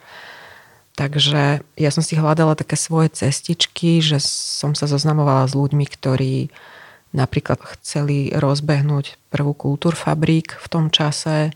Takže 0.96 1.64
ja 1.80 1.90
som 1.90 2.04
si 2.04 2.20
hľadala 2.20 2.54
také 2.60 2.76
svoje 2.76 3.12
cestičky, 3.16 4.04
že 4.04 4.20
som 4.24 4.76
sa 4.76 4.86
zoznamovala 4.92 5.48
s 5.48 5.56
ľuďmi, 5.56 5.86
ktorí 5.88 6.52
napríklad 7.12 7.60
chceli 7.80 8.32
rozbehnúť 8.32 9.20
prvú 9.32 9.56
kultúrfabrík 9.56 10.56
v 10.60 10.68
tom 10.68 10.92
čase. 10.92 11.52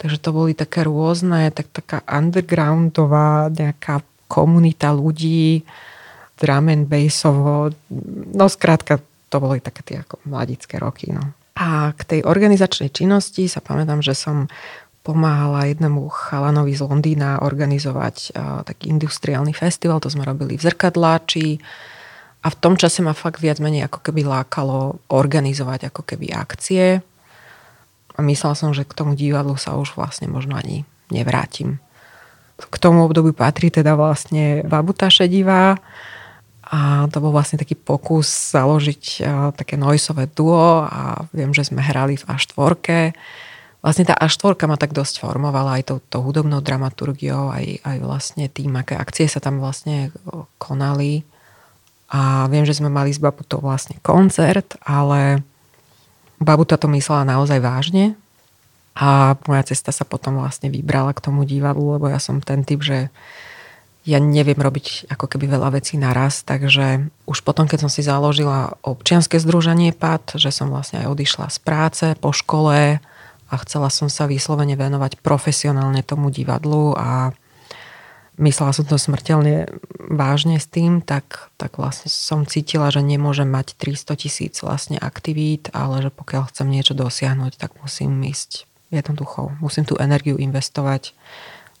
Takže 0.00 0.16
to 0.20 0.32
boli 0.32 0.52
také 0.56 0.84
rôzne, 0.88 1.52
tak 1.52 1.68
taká 1.72 2.00
undergroundová 2.08 3.52
nejaká 3.52 4.00
komunita 4.30 4.94
ľudí, 4.94 5.66
drum 6.40 6.72
and 6.72 6.88
bassovo, 6.88 7.74
no 8.32 8.46
skrátka 8.48 9.02
to 9.30 9.36
boli 9.38 9.62
také 9.62 9.86
tie 9.86 9.96
ako 10.02 10.18
mladické 10.26 10.82
roky. 10.82 11.14
No. 11.14 11.22
A 11.56 11.94
k 11.94 12.02
tej 12.04 12.20
organizačnej 12.26 12.90
činnosti 12.90 13.46
sa 13.46 13.62
pamätám, 13.62 14.02
že 14.02 14.18
som 14.18 14.50
pomáhala 15.00 15.64
jednému 15.70 16.12
chalanovi 16.12 16.76
z 16.76 16.84
Londýna 16.84 17.40
organizovať 17.40 18.16
uh, 18.36 18.60
taký 18.68 18.92
industriálny 18.92 19.56
festival, 19.56 19.96
to 20.02 20.12
sme 20.12 20.28
robili 20.28 20.60
v 20.60 20.64
Zrkadláči 20.68 21.56
a 22.44 22.52
v 22.52 22.56
tom 22.60 22.76
čase 22.76 23.00
ma 23.00 23.16
fakt 23.16 23.40
viac 23.40 23.64
menej 23.64 23.88
ako 23.88 24.04
keby 24.04 24.28
lákalo 24.28 25.00
organizovať 25.08 25.88
ako 25.88 26.04
keby 26.04 26.36
akcie 26.36 27.00
a 28.16 28.20
myslela 28.20 28.52
som, 28.52 28.76
že 28.76 28.84
k 28.84 28.92
tomu 28.92 29.16
divadlu 29.16 29.56
sa 29.56 29.80
už 29.80 29.96
vlastne 29.96 30.28
možno 30.28 30.60
ani 30.60 30.84
nevrátim. 31.08 31.80
K 32.60 32.76
tomu 32.76 33.08
obdobiu 33.08 33.32
patrí 33.32 33.72
teda 33.72 33.96
vlastne 33.96 34.60
Babuta 34.68 35.08
Šedivá, 35.08 35.80
a 36.70 37.10
to 37.10 37.18
bol 37.18 37.34
vlastne 37.34 37.58
taký 37.58 37.74
pokus 37.74 38.30
založiť 38.54 39.02
uh, 39.26 39.50
také 39.50 39.74
noisové 39.74 40.30
duo 40.30 40.86
a 40.86 41.26
viem, 41.34 41.50
že 41.50 41.66
sme 41.66 41.82
hrali 41.82 42.14
v 42.14 42.22
A4. 42.30 43.10
Vlastne 43.82 44.06
tá 44.06 44.14
A4 44.14 44.54
ma 44.70 44.78
tak 44.78 44.94
dosť 44.94 45.18
formovala 45.18 45.82
aj 45.82 45.90
tou, 45.90 45.98
to 45.98 46.22
hudobnou 46.22 46.62
dramaturgiou, 46.62 47.50
aj, 47.50 47.82
aj 47.82 47.96
vlastne 48.06 48.46
tým, 48.46 48.78
aké 48.78 48.94
akcie 48.94 49.26
sa 49.26 49.42
tam 49.42 49.58
vlastne 49.58 50.14
konali. 50.62 51.26
A 52.14 52.46
viem, 52.46 52.62
že 52.62 52.78
sme 52.78 52.86
mali 52.86 53.10
s 53.10 53.18
Babutou 53.18 53.58
vlastne 53.58 53.98
koncert, 54.06 54.78
ale 54.86 55.42
Babuta 56.38 56.78
to 56.78 56.86
myslela 56.86 57.26
naozaj 57.26 57.58
vážne. 57.58 58.14
A 58.94 59.34
moja 59.50 59.74
cesta 59.74 59.90
sa 59.90 60.06
potom 60.06 60.38
vlastne 60.38 60.70
vybrala 60.70 61.10
k 61.18 61.22
tomu 61.22 61.42
divadlu, 61.42 61.98
lebo 61.98 62.06
ja 62.06 62.22
som 62.22 62.38
ten 62.38 62.62
typ, 62.62 62.82
že 62.86 63.10
ja 64.10 64.18
neviem 64.18 64.58
robiť 64.58 65.06
ako 65.06 65.30
keby 65.30 65.46
veľa 65.46 65.78
vecí 65.78 65.94
naraz, 65.94 66.42
takže 66.42 67.06
už 67.30 67.46
potom, 67.46 67.70
keď 67.70 67.86
som 67.86 67.90
si 67.92 68.02
založila 68.02 68.74
občianske 68.82 69.38
združenie 69.38 69.94
PAD, 69.94 70.34
že 70.34 70.50
som 70.50 70.66
vlastne 70.66 71.06
aj 71.06 71.14
odišla 71.14 71.46
z 71.46 71.58
práce 71.62 72.06
po 72.18 72.34
škole 72.34 72.98
a 73.50 73.54
chcela 73.62 73.86
som 73.86 74.10
sa 74.10 74.26
vyslovene 74.26 74.74
venovať 74.74 75.22
profesionálne 75.22 76.02
tomu 76.02 76.34
divadlu 76.34 76.98
a 76.98 77.30
myslela 78.42 78.74
som 78.74 78.82
to 78.88 78.98
smrteľne 78.98 79.70
vážne 80.10 80.58
s 80.58 80.66
tým, 80.66 81.04
tak, 81.04 81.52
tak 81.54 81.78
vlastne 81.78 82.10
som 82.10 82.42
cítila, 82.48 82.90
že 82.90 83.04
nemôžem 83.04 83.46
mať 83.46 83.78
300 83.78 84.26
tisíc 84.26 84.58
vlastne 84.64 84.98
aktivít, 84.98 85.70
ale 85.70 86.02
že 86.02 86.10
pokiaľ 86.10 86.50
chcem 86.50 86.66
niečo 86.66 86.98
dosiahnuť, 86.98 87.60
tak 87.60 87.78
musím 87.78 88.18
ísť 88.26 88.66
jednoducho, 88.90 89.54
musím 89.62 89.86
tú 89.86 89.94
energiu 90.02 90.34
investovať 90.34 91.14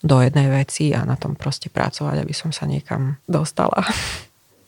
do 0.00 0.20
jednej 0.24 0.48
veci 0.48 0.92
a 0.96 1.04
na 1.04 1.16
tom 1.16 1.36
proste 1.36 1.68
pracovať, 1.68 2.24
aby 2.24 2.34
som 2.34 2.50
sa 2.50 2.64
niekam 2.64 3.20
dostala. 3.28 3.84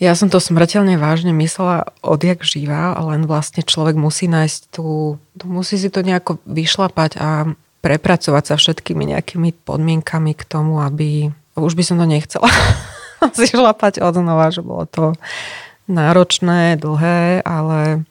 Ja 0.02 0.18
som 0.18 0.26
to 0.26 0.42
smrteľne 0.42 0.98
vážne 0.98 1.30
myslela 1.30 1.94
odjak 2.02 2.42
živá, 2.42 2.98
len 3.06 3.22
vlastne 3.22 3.62
človek 3.62 3.94
musí 3.94 4.26
nájsť 4.26 4.74
tú, 4.74 5.14
musí 5.46 5.78
si 5.78 5.94
to 5.94 6.02
nejako 6.02 6.42
vyšlapať 6.42 7.22
a 7.22 7.54
prepracovať 7.86 8.44
sa 8.50 8.54
všetkými 8.58 9.14
nejakými 9.14 9.54
podmienkami 9.62 10.34
k 10.34 10.42
tomu, 10.42 10.82
aby, 10.82 11.30
už 11.54 11.78
by 11.78 11.86
som 11.86 12.02
to 12.02 12.06
nechcela 12.10 12.50
si 13.38 13.46
šlapať 13.46 14.02
od 14.02 14.18
znova, 14.18 14.50
že 14.50 14.66
bolo 14.66 14.90
to 14.90 15.14
náročné, 15.86 16.82
dlhé, 16.82 17.46
ale 17.46 18.02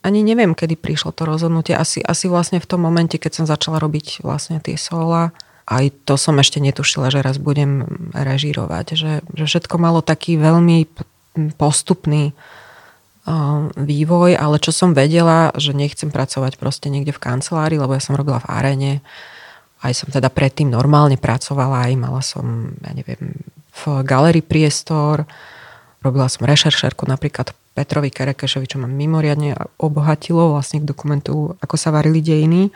ani 0.00 0.20
neviem, 0.24 0.56
kedy 0.56 0.76
prišlo 0.76 1.12
to 1.12 1.28
rozhodnutie. 1.28 1.76
Asi, 1.76 2.00
asi 2.00 2.32
vlastne 2.32 2.64
v 2.64 2.68
tom 2.68 2.80
momente, 2.80 3.20
keď 3.20 3.44
som 3.44 3.44
začala 3.44 3.76
robiť 3.76 4.24
vlastne 4.24 4.56
tie 4.56 4.80
sola, 4.80 5.36
aj 5.64 6.04
to 6.04 6.20
som 6.20 6.36
ešte 6.36 6.60
netušila, 6.60 7.08
že 7.08 7.24
raz 7.24 7.40
budem 7.40 7.88
režírovať. 8.12 8.86
Že, 8.96 9.12
že 9.32 9.44
všetko 9.48 9.76
malo 9.80 10.04
taký 10.04 10.36
veľmi 10.36 10.84
postupný 11.56 12.36
vývoj, 13.72 14.36
ale 14.36 14.60
čo 14.60 14.68
som 14.68 14.92
vedela, 14.92 15.48
že 15.56 15.72
nechcem 15.72 16.12
pracovať 16.12 16.60
proste 16.60 16.92
niekde 16.92 17.16
v 17.16 17.22
kancelárii, 17.24 17.80
lebo 17.80 17.96
ja 17.96 18.02
som 18.04 18.12
robila 18.12 18.44
v 18.44 18.50
aréne. 18.52 18.92
Aj 19.80 19.92
som 19.96 20.12
teda 20.12 20.28
predtým 20.28 20.68
normálne 20.68 21.16
pracovala, 21.16 21.88
aj 21.88 21.92
mala 21.96 22.20
som, 22.20 22.76
ja 22.84 22.92
neviem, 22.92 23.40
v 23.74 23.82
galerii 24.04 24.44
priestor, 24.44 25.24
robila 26.04 26.28
som 26.28 26.44
rešeršerku 26.44 27.08
napríklad 27.08 27.56
Petrovi 27.72 28.12
Kerekešovi, 28.12 28.68
čo 28.68 28.78
ma 28.78 28.86
mimoriadne 28.86 29.56
obohatilo 29.80 30.52
vlastne 30.52 30.84
k 30.84 30.88
dokumentu, 30.88 31.56
ako 31.58 31.74
sa 31.80 31.90
varili 31.90 32.20
dejiny 32.20 32.68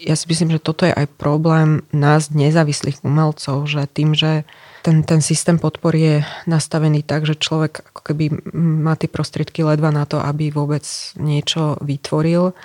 ja 0.00 0.16
si 0.16 0.24
myslím, 0.32 0.56
že 0.56 0.64
toto 0.64 0.88
je 0.88 0.96
aj 0.96 1.06
problém 1.20 1.84
nás, 1.92 2.32
nezávislých 2.32 3.04
umelcov, 3.04 3.68
že 3.68 3.84
tým, 3.84 4.16
že 4.16 4.48
ten, 4.80 5.04
ten 5.04 5.20
systém 5.20 5.60
podpory 5.60 5.98
je 6.00 6.16
nastavený 6.48 7.04
tak, 7.04 7.28
že 7.28 7.36
človek 7.36 7.84
ako 7.92 8.00
keby 8.00 8.24
má 8.56 8.96
tie 8.96 9.12
prostriedky 9.12 9.60
ledva 9.60 9.92
na 9.92 10.08
to, 10.08 10.16
aby 10.16 10.48
vôbec 10.48 10.82
niečo 11.20 11.76
vytvoril. 11.84 12.56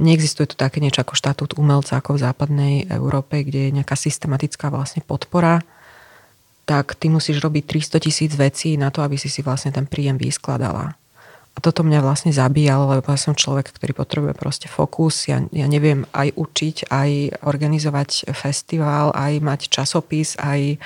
Neexistuje 0.00 0.48
tu 0.48 0.56
také 0.56 0.80
niečo 0.80 1.04
ako 1.04 1.12
štatút 1.12 1.60
umelca 1.60 2.00
ako 2.00 2.16
v 2.16 2.22
západnej 2.24 2.74
Európe, 2.88 3.44
kde 3.44 3.68
je 3.68 3.76
nejaká 3.76 3.92
systematická 3.92 4.72
vlastne 4.72 5.04
podpora 5.04 5.60
tak 6.62 6.94
ty 6.94 7.10
musíš 7.10 7.42
robiť 7.42 7.66
300 7.66 8.06
tisíc 8.06 8.32
vecí 8.38 8.78
na 8.78 8.94
to, 8.94 9.02
aby 9.02 9.18
si 9.18 9.26
si 9.26 9.42
vlastne 9.42 9.74
ten 9.74 9.84
príjem 9.84 10.14
vyskladala. 10.14 10.94
A 11.52 11.60
toto 11.60 11.84
mňa 11.84 12.00
vlastne 12.00 12.32
zabíjalo, 12.32 12.96
lebo 12.96 13.12
ja 13.12 13.20
som 13.20 13.36
človek, 13.36 13.76
ktorý 13.76 13.92
potrebuje 13.92 14.32
proste 14.32 14.72
fokus. 14.72 15.28
Ja, 15.28 15.44
ja 15.52 15.68
neviem 15.68 16.08
aj 16.16 16.32
učiť, 16.32 16.88
aj 16.88 17.10
organizovať 17.44 18.32
festival, 18.32 19.12
aj 19.12 19.32
mať 19.44 19.60
časopis, 19.68 20.40
aj 20.40 20.80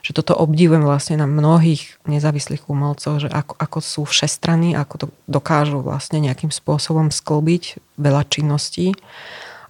že 0.00 0.14
toto 0.14 0.38
obdivujem 0.38 0.86
vlastne 0.86 1.20
na 1.20 1.26
mnohých 1.28 2.00
nezávislých 2.06 2.64
umelcov, 2.70 3.26
že 3.26 3.28
ako, 3.28 3.58
ako 3.58 3.78
sú 3.82 4.02
všestranní, 4.06 4.72
ako 4.78 4.94
to 4.96 5.06
dokážu 5.28 5.82
vlastne 5.82 6.22
nejakým 6.22 6.54
spôsobom 6.54 7.12
sklbiť 7.12 7.76
veľa 7.98 8.24
činností. 8.30 8.96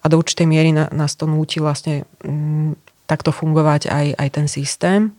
A 0.05 0.13
do 0.13 0.21
určitej 0.21 0.47
miery 0.47 0.71
nás 0.71 1.19
to 1.19 1.27
núti 1.27 1.59
vlastne 1.59 2.07
m, 2.23 2.71
mm, 2.71 2.71
takto 3.11 3.35
fungovať 3.35 3.91
aj, 3.91 4.07
aj 4.15 4.29
ten 4.31 4.47
systém 4.47 5.11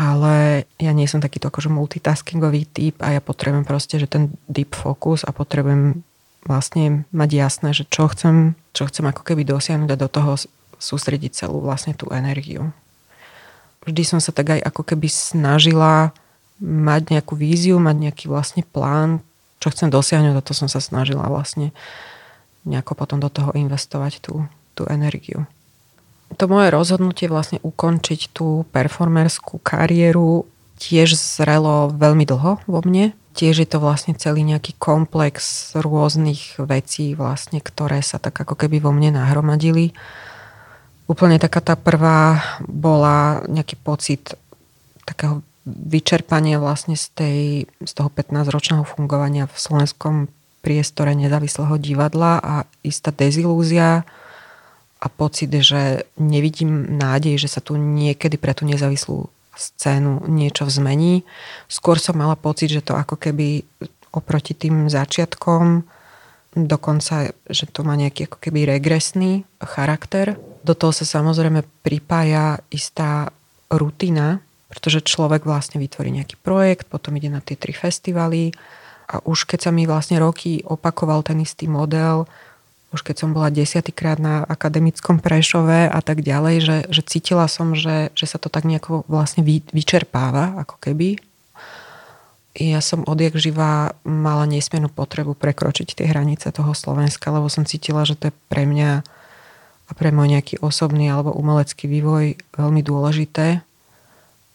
ale 0.00 0.64
ja 0.80 0.96
nie 0.96 1.04
som 1.04 1.20
takýto 1.20 1.52
akože 1.52 1.68
multitaskingový 1.68 2.64
typ 2.72 2.96
a 3.04 3.12
ja 3.12 3.20
potrebujem 3.20 3.68
proste, 3.68 4.00
že 4.00 4.08
ten 4.08 4.32
deep 4.48 4.72
focus 4.72 5.28
a 5.28 5.36
potrebujem 5.36 6.00
vlastne 6.48 7.04
mať 7.12 7.30
jasné, 7.36 7.68
že 7.76 7.84
čo 7.84 8.08
chcem, 8.08 8.56
čo 8.72 8.88
chcem 8.88 9.04
ako 9.04 9.20
keby 9.20 9.44
dosiahnuť 9.44 9.92
a 9.92 10.00
do 10.00 10.08
toho 10.08 10.40
sústrediť 10.80 11.44
celú 11.44 11.60
vlastne 11.60 11.92
tú 11.92 12.08
energiu. 12.16 12.72
Vždy 13.84 14.16
som 14.16 14.24
sa 14.24 14.32
tak 14.32 14.56
aj 14.56 14.72
ako 14.72 14.88
keby 14.88 15.12
snažila 15.12 16.16
mať 16.64 17.12
nejakú 17.12 17.36
víziu, 17.36 17.76
mať 17.76 18.08
nejaký 18.08 18.24
vlastne 18.32 18.64
plán, 18.64 19.20
čo 19.60 19.68
chcem 19.68 19.92
dosiahnuť 19.92 20.32
a 20.32 20.46
to 20.48 20.56
som 20.56 20.72
sa 20.72 20.80
snažila 20.80 21.28
vlastne 21.28 21.76
nejako 22.64 22.96
potom 22.96 23.20
do 23.20 23.28
toho 23.28 23.52
investovať 23.52 24.24
tú, 24.24 24.48
tú 24.72 24.88
energiu 24.88 25.44
to 26.36 26.44
moje 26.46 26.70
rozhodnutie 26.70 27.26
vlastne 27.26 27.58
ukončiť 27.62 28.30
tú 28.30 28.68
performerskú 28.70 29.58
kariéru 29.58 30.46
tiež 30.80 31.18
zrelo 31.18 31.92
veľmi 31.92 32.24
dlho 32.24 32.64
vo 32.64 32.80
mne. 32.86 33.12
Tiež 33.36 33.62
je 33.62 33.68
to 33.68 33.78
vlastne 33.78 34.16
celý 34.16 34.42
nejaký 34.42 34.74
komplex 34.80 35.70
rôznych 35.78 36.58
vecí, 36.58 37.14
vlastne, 37.14 37.62
ktoré 37.62 38.02
sa 38.02 38.18
tak 38.18 38.34
ako 38.34 38.58
keby 38.58 38.82
vo 38.82 38.90
mne 38.90 39.14
nahromadili. 39.14 39.94
Úplne 41.06 41.38
taká 41.42 41.62
tá 41.62 41.74
prvá 41.74 42.42
bola 42.66 43.42
nejaký 43.46 43.78
pocit 43.78 44.34
takého 45.06 45.42
vyčerpania 45.66 46.58
vlastne 46.58 46.96
z, 46.96 47.06
tej, 47.12 47.40
z 47.82 47.92
toho 47.92 48.08
15-ročného 48.10 48.82
fungovania 48.86 49.46
v 49.46 49.56
slovenskom 49.56 50.30
priestore 50.64 51.12
nezávislého 51.16 51.76
divadla 51.80 52.40
a 52.40 52.54
istá 52.84 53.12
dezilúzia, 53.12 54.04
a 55.00 55.06
pocit, 55.08 55.48
že 55.48 56.04
nevidím 56.20 57.00
nádej, 57.00 57.40
že 57.40 57.48
sa 57.48 57.64
tu 57.64 57.80
niekedy 57.80 58.36
pre 58.36 58.52
tú 58.52 58.68
nezávislú 58.68 59.32
scénu 59.56 60.28
niečo 60.28 60.68
zmení. 60.68 61.24
Skôr 61.66 61.96
som 61.96 62.20
mala 62.20 62.36
pocit, 62.36 62.68
že 62.68 62.84
to 62.84 62.96
ako 62.96 63.16
keby 63.16 63.64
oproti 64.12 64.52
tým 64.52 64.92
začiatkom 64.92 65.84
dokonca, 66.50 67.30
že 67.46 67.64
to 67.70 67.86
má 67.86 67.94
nejaký 67.94 68.26
ako 68.26 68.38
keby 68.42 68.66
regresný 68.66 69.46
charakter. 69.62 70.34
Do 70.66 70.74
toho 70.74 70.90
sa 70.90 71.06
samozrejme 71.06 71.62
pripája 71.86 72.58
istá 72.74 73.30
rutina, 73.70 74.42
pretože 74.66 75.06
človek 75.06 75.46
vlastne 75.46 75.78
vytvorí 75.78 76.10
nejaký 76.10 76.36
projekt, 76.42 76.90
potom 76.90 77.14
ide 77.16 77.30
na 77.30 77.38
tie 77.38 77.54
tri 77.54 77.70
festivaly 77.70 78.50
a 79.10 79.22
už 79.26 79.46
keď 79.46 79.66
sa 79.66 79.70
mi 79.70 79.86
vlastne 79.86 80.18
roky 80.18 80.62
opakoval 80.66 81.22
ten 81.22 81.38
istý 81.42 81.70
model, 81.70 82.26
už 82.90 83.06
keď 83.06 83.16
som 83.22 83.30
bola 83.30 83.54
desiatýkrát 83.54 84.18
na 84.18 84.42
akademickom 84.50 85.22
Prešove 85.22 85.86
a 85.86 86.00
tak 86.02 86.26
ďalej, 86.26 86.56
že, 86.58 86.76
že 86.90 87.02
cítila 87.06 87.46
som, 87.46 87.78
že, 87.78 88.10
že 88.18 88.26
sa 88.26 88.42
to 88.42 88.50
tak 88.50 88.66
nejako 88.66 89.06
vlastne 89.06 89.46
vy, 89.46 89.62
vyčerpáva, 89.70 90.58
ako 90.66 90.74
keby. 90.82 91.22
Ja 92.58 92.82
som 92.82 93.06
odjak 93.06 93.38
živá 93.38 93.94
mala 94.02 94.42
nesmiernú 94.42 94.90
potrebu 94.90 95.38
prekročiť 95.38 95.94
tie 95.94 96.10
hranice 96.10 96.50
toho 96.50 96.74
Slovenska, 96.74 97.30
lebo 97.30 97.46
som 97.46 97.62
cítila, 97.62 98.02
že 98.02 98.18
to 98.18 98.28
je 98.28 98.34
pre 98.50 98.66
mňa 98.66 99.06
a 99.90 99.90
pre 99.94 100.10
môj 100.14 100.38
nejaký 100.38 100.58
osobný 100.62 101.10
alebo 101.10 101.34
umelecký 101.34 101.90
vývoj 101.90 102.38
veľmi 102.58 102.82
dôležité. 102.82 103.62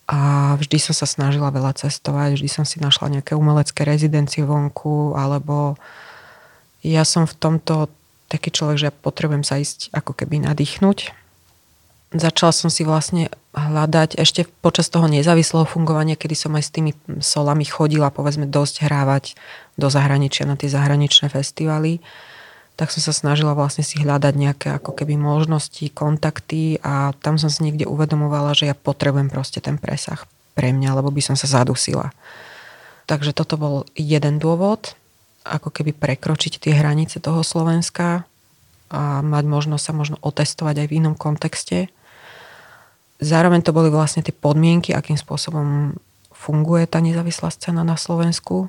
a 0.06 0.54
vždy 0.62 0.78
som 0.78 0.94
sa 0.94 1.10
snažila 1.10 1.50
veľa 1.50 1.74
cestovať, 1.82 2.38
vždy 2.38 2.50
som 2.52 2.62
si 2.62 2.78
našla 2.78 3.10
nejaké 3.10 3.34
umelecké 3.34 3.82
rezidencie 3.82 4.46
vonku, 4.46 5.18
alebo 5.18 5.82
ja 6.86 7.02
som 7.02 7.26
v 7.26 7.34
tomto 7.34 7.90
taký 8.28 8.50
človek, 8.50 8.78
že 8.80 8.88
ja 8.90 8.94
potrebujem 8.94 9.46
sa 9.46 9.62
ísť 9.62 9.94
ako 9.94 10.18
keby 10.18 10.46
nadýchnuť. 10.46 11.14
Začala 12.16 12.54
som 12.56 12.72
si 12.72 12.88
vlastne 12.88 13.28
hľadať 13.52 14.16
ešte 14.16 14.48
počas 14.64 14.88
toho 14.88 15.10
nezávislého 15.12 15.68
fungovania, 15.68 16.16
kedy 16.16 16.36
som 16.38 16.56
aj 16.56 16.64
s 16.64 16.74
tými 16.74 16.92
solami 17.20 17.68
chodila, 17.68 18.14
povedzme, 18.14 18.48
dosť 18.48 18.88
hrávať 18.88 19.36
do 19.76 19.92
zahraničia 19.92 20.48
na 20.48 20.56
tie 20.56 20.72
zahraničné 20.72 21.28
festivaly 21.28 22.00
tak 22.76 22.92
som 22.92 23.00
sa 23.00 23.16
snažila 23.16 23.56
vlastne 23.56 23.88
si 23.88 24.04
hľadať 24.04 24.34
nejaké 24.36 24.68
ako 24.76 24.92
keby 24.92 25.16
možnosti, 25.16 25.88
kontakty 25.96 26.76
a 26.84 27.16
tam 27.24 27.40
som 27.40 27.48
si 27.48 27.64
niekde 27.64 27.88
uvedomovala, 27.88 28.52
že 28.52 28.68
ja 28.68 28.76
potrebujem 28.76 29.32
proste 29.32 29.64
ten 29.64 29.80
presah 29.80 30.20
pre 30.56 30.76
mňa, 30.76 31.00
lebo 31.00 31.08
by 31.08 31.24
som 31.24 31.40
sa 31.40 31.48
zadusila. 31.48 32.12
Takže 33.08 33.32
toto 33.32 33.56
bol 33.56 33.76
jeden 33.96 34.44
dôvod, 34.44 35.00
ako 35.46 35.70
keby 35.70 35.94
prekročiť 35.94 36.58
tie 36.58 36.74
hranice 36.74 37.22
toho 37.22 37.46
Slovenska 37.46 38.26
a 38.90 39.22
mať 39.22 39.46
možnosť 39.46 39.84
sa 39.86 39.94
možno 39.94 40.18
otestovať 40.26 40.86
aj 40.86 40.88
v 40.90 40.96
inom 40.98 41.14
kontexte. 41.14 41.90
Zároveň 43.22 43.62
to 43.62 43.72
boli 43.72 43.94
vlastne 43.94 44.26
tie 44.26 44.34
podmienky, 44.34 44.92
akým 44.92 45.16
spôsobom 45.16 45.96
funguje 46.34 46.84
tá 46.90 47.00
nezávislá 47.00 47.54
scéna 47.54 47.86
na 47.86 47.96
Slovensku. 47.96 48.68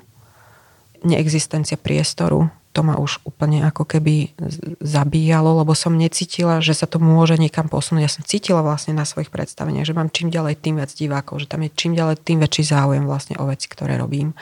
Neexistencia 1.05 1.77
priestoru, 1.77 2.49
to 2.77 2.85
ma 2.85 2.97
už 2.97 3.21
úplne 3.25 3.65
ako 3.65 3.89
keby 3.89 4.37
zabíjalo, 4.81 5.61
lebo 5.61 5.73
som 5.73 5.97
necítila, 5.97 6.61
že 6.61 6.77
sa 6.77 6.85
to 6.85 7.01
môže 7.01 7.37
niekam 7.37 7.65
posunúť. 7.65 8.05
Ja 8.05 8.11
som 8.13 8.21
cítila 8.21 8.61
vlastne 8.61 8.93
na 8.93 9.01
svojich 9.01 9.33
predstaveniach, 9.33 9.85
že 9.85 9.97
mám 9.97 10.13
čím 10.13 10.29
ďalej 10.29 10.61
tým 10.61 10.77
viac 10.77 10.93
divákov, 10.93 11.41
že 11.41 11.49
tam 11.49 11.65
je 11.65 11.73
čím 11.73 11.97
ďalej 11.97 12.21
tým 12.21 12.37
väčší 12.37 12.69
záujem 12.69 13.09
vlastne 13.09 13.33
o 13.41 13.49
veci, 13.49 13.65
ktoré 13.65 13.97
robím. 13.97 14.37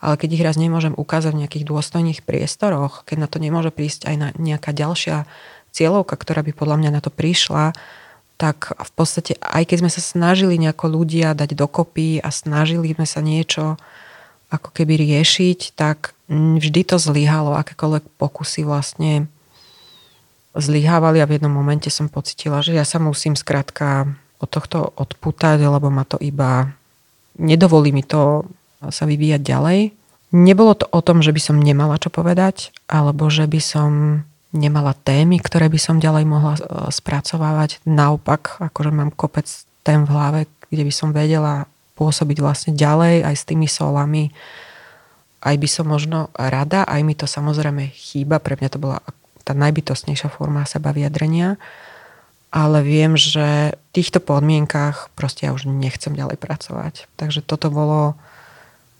Ale 0.00 0.16
keď 0.16 0.28
ich 0.32 0.44
raz 0.44 0.56
nemôžem 0.56 0.96
ukázať 0.96 1.36
v 1.36 1.40
nejakých 1.44 1.68
dôstojných 1.68 2.20
priestoroch, 2.24 3.04
keď 3.04 3.16
na 3.24 3.28
to 3.28 3.36
nemôže 3.36 3.68
prísť 3.68 4.08
aj 4.08 4.16
na 4.16 4.28
nejaká 4.40 4.72
ďalšia 4.72 5.28
cieľovka, 5.70 6.16
ktorá 6.16 6.40
by 6.40 6.52
podľa 6.56 6.76
mňa 6.80 6.90
na 6.96 7.00
to 7.04 7.12
prišla, 7.12 7.76
tak 8.40 8.72
v 8.72 8.90
podstate 8.96 9.36
aj 9.44 9.68
keď 9.68 9.76
sme 9.84 9.90
sa 9.92 10.00
snažili 10.00 10.56
nejako 10.56 10.88
ľudia 10.88 11.36
dať 11.36 11.52
dokopy 11.52 12.24
a 12.24 12.32
snažili 12.32 12.96
sme 12.96 13.04
sa 13.04 13.20
niečo 13.20 13.76
ako 14.48 14.72
keby 14.72 14.96
riešiť, 14.96 15.76
tak 15.76 16.16
vždy 16.32 16.82
to 16.82 16.96
zlyhalo, 16.96 17.54
akékoľvek 17.60 18.16
pokusy 18.16 18.64
vlastne 18.64 19.28
zlyhávali 20.56 21.22
a 21.22 21.28
v 21.28 21.38
jednom 21.38 21.52
momente 21.52 21.92
som 21.92 22.10
pocitila, 22.10 22.64
že 22.64 22.74
ja 22.74 22.82
sa 22.82 22.98
musím 22.98 23.38
skrátka 23.38 24.10
od 24.40 24.48
tohto 24.48 24.90
odputať, 24.96 25.62
lebo 25.62 25.92
ma 25.92 26.02
to 26.02 26.18
iba 26.18 26.72
nedovolí 27.38 27.92
mi 27.94 28.02
to 28.02 28.48
sa 28.88 29.04
vyvíjať 29.04 29.44
ďalej. 29.44 29.92
Nebolo 30.32 30.72
to 30.78 30.86
o 30.88 31.00
tom, 31.04 31.20
že 31.20 31.34
by 31.34 31.40
som 31.42 31.60
nemala 31.60 32.00
čo 32.00 32.08
povedať, 32.08 32.72
alebo 32.88 33.28
že 33.28 33.44
by 33.44 33.60
som 33.60 33.90
nemala 34.50 34.96
témy, 34.96 35.38
ktoré 35.38 35.68
by 35.68 35.78
som 35.78 36.02
ďalej 36.02 36.24
mohla 36.26 36.54
e, 36.56 36.62
spracovávať. 36.90 37.82
Naopak, 37.86 38.58
akože 38.58 38.90
mám 38.90 39.14
kopec 39.14 39.46
tém 39.86 40.02
v 40.06 40.10
hlave, 40.10 40.40
kde 40.70 40.82
by 40.86 40.92
som 40.94 41.10
vedela 41.14 41.66
pôsobiť 41.98 42.38
vlastne 42.40 42.72
ďalej 42.74 43.26
aj 43.26 43.34
s 43.36 43.44
tými 43.46 43.68
solami, 43.68 44.32
aj 45.40 45.56
by 45.56 45.68
som 45.68 45.86
možno 45.88 46.28
rada, 46.36 46.84
aj 46.84 47.00
mi 47.04 47.12
to 47.16 47.24
samozrejme 47.24 47.92
chýba, 47.92 48.40
pre 48.40 48.56
mňa 48.56 48.68
to 48.72 48.78
bola 48.80 49.00
tá 49.44 49.56
najbytostnejšia 49.56 50.28
forma 50.32 50.68
seba 50.68 50.92
vyjadrenia, 50.92 51.56
ale 52.50 52.82
viem, 52.82 53.14
že 53.14 53.74
v 53.74 53.90
týchto 53.94 54.18
podmienkach 54.20 55.10
proste 55.14 55.48
ja 55.48 55.54
už 55.54 55.70
nechcem 55.70 56.12
ďalej 56.12 56.36
pracovať. 56.36 57.06
Takže 57.16 57.40
toto 57.46 57.70
bolo 57.70 58.18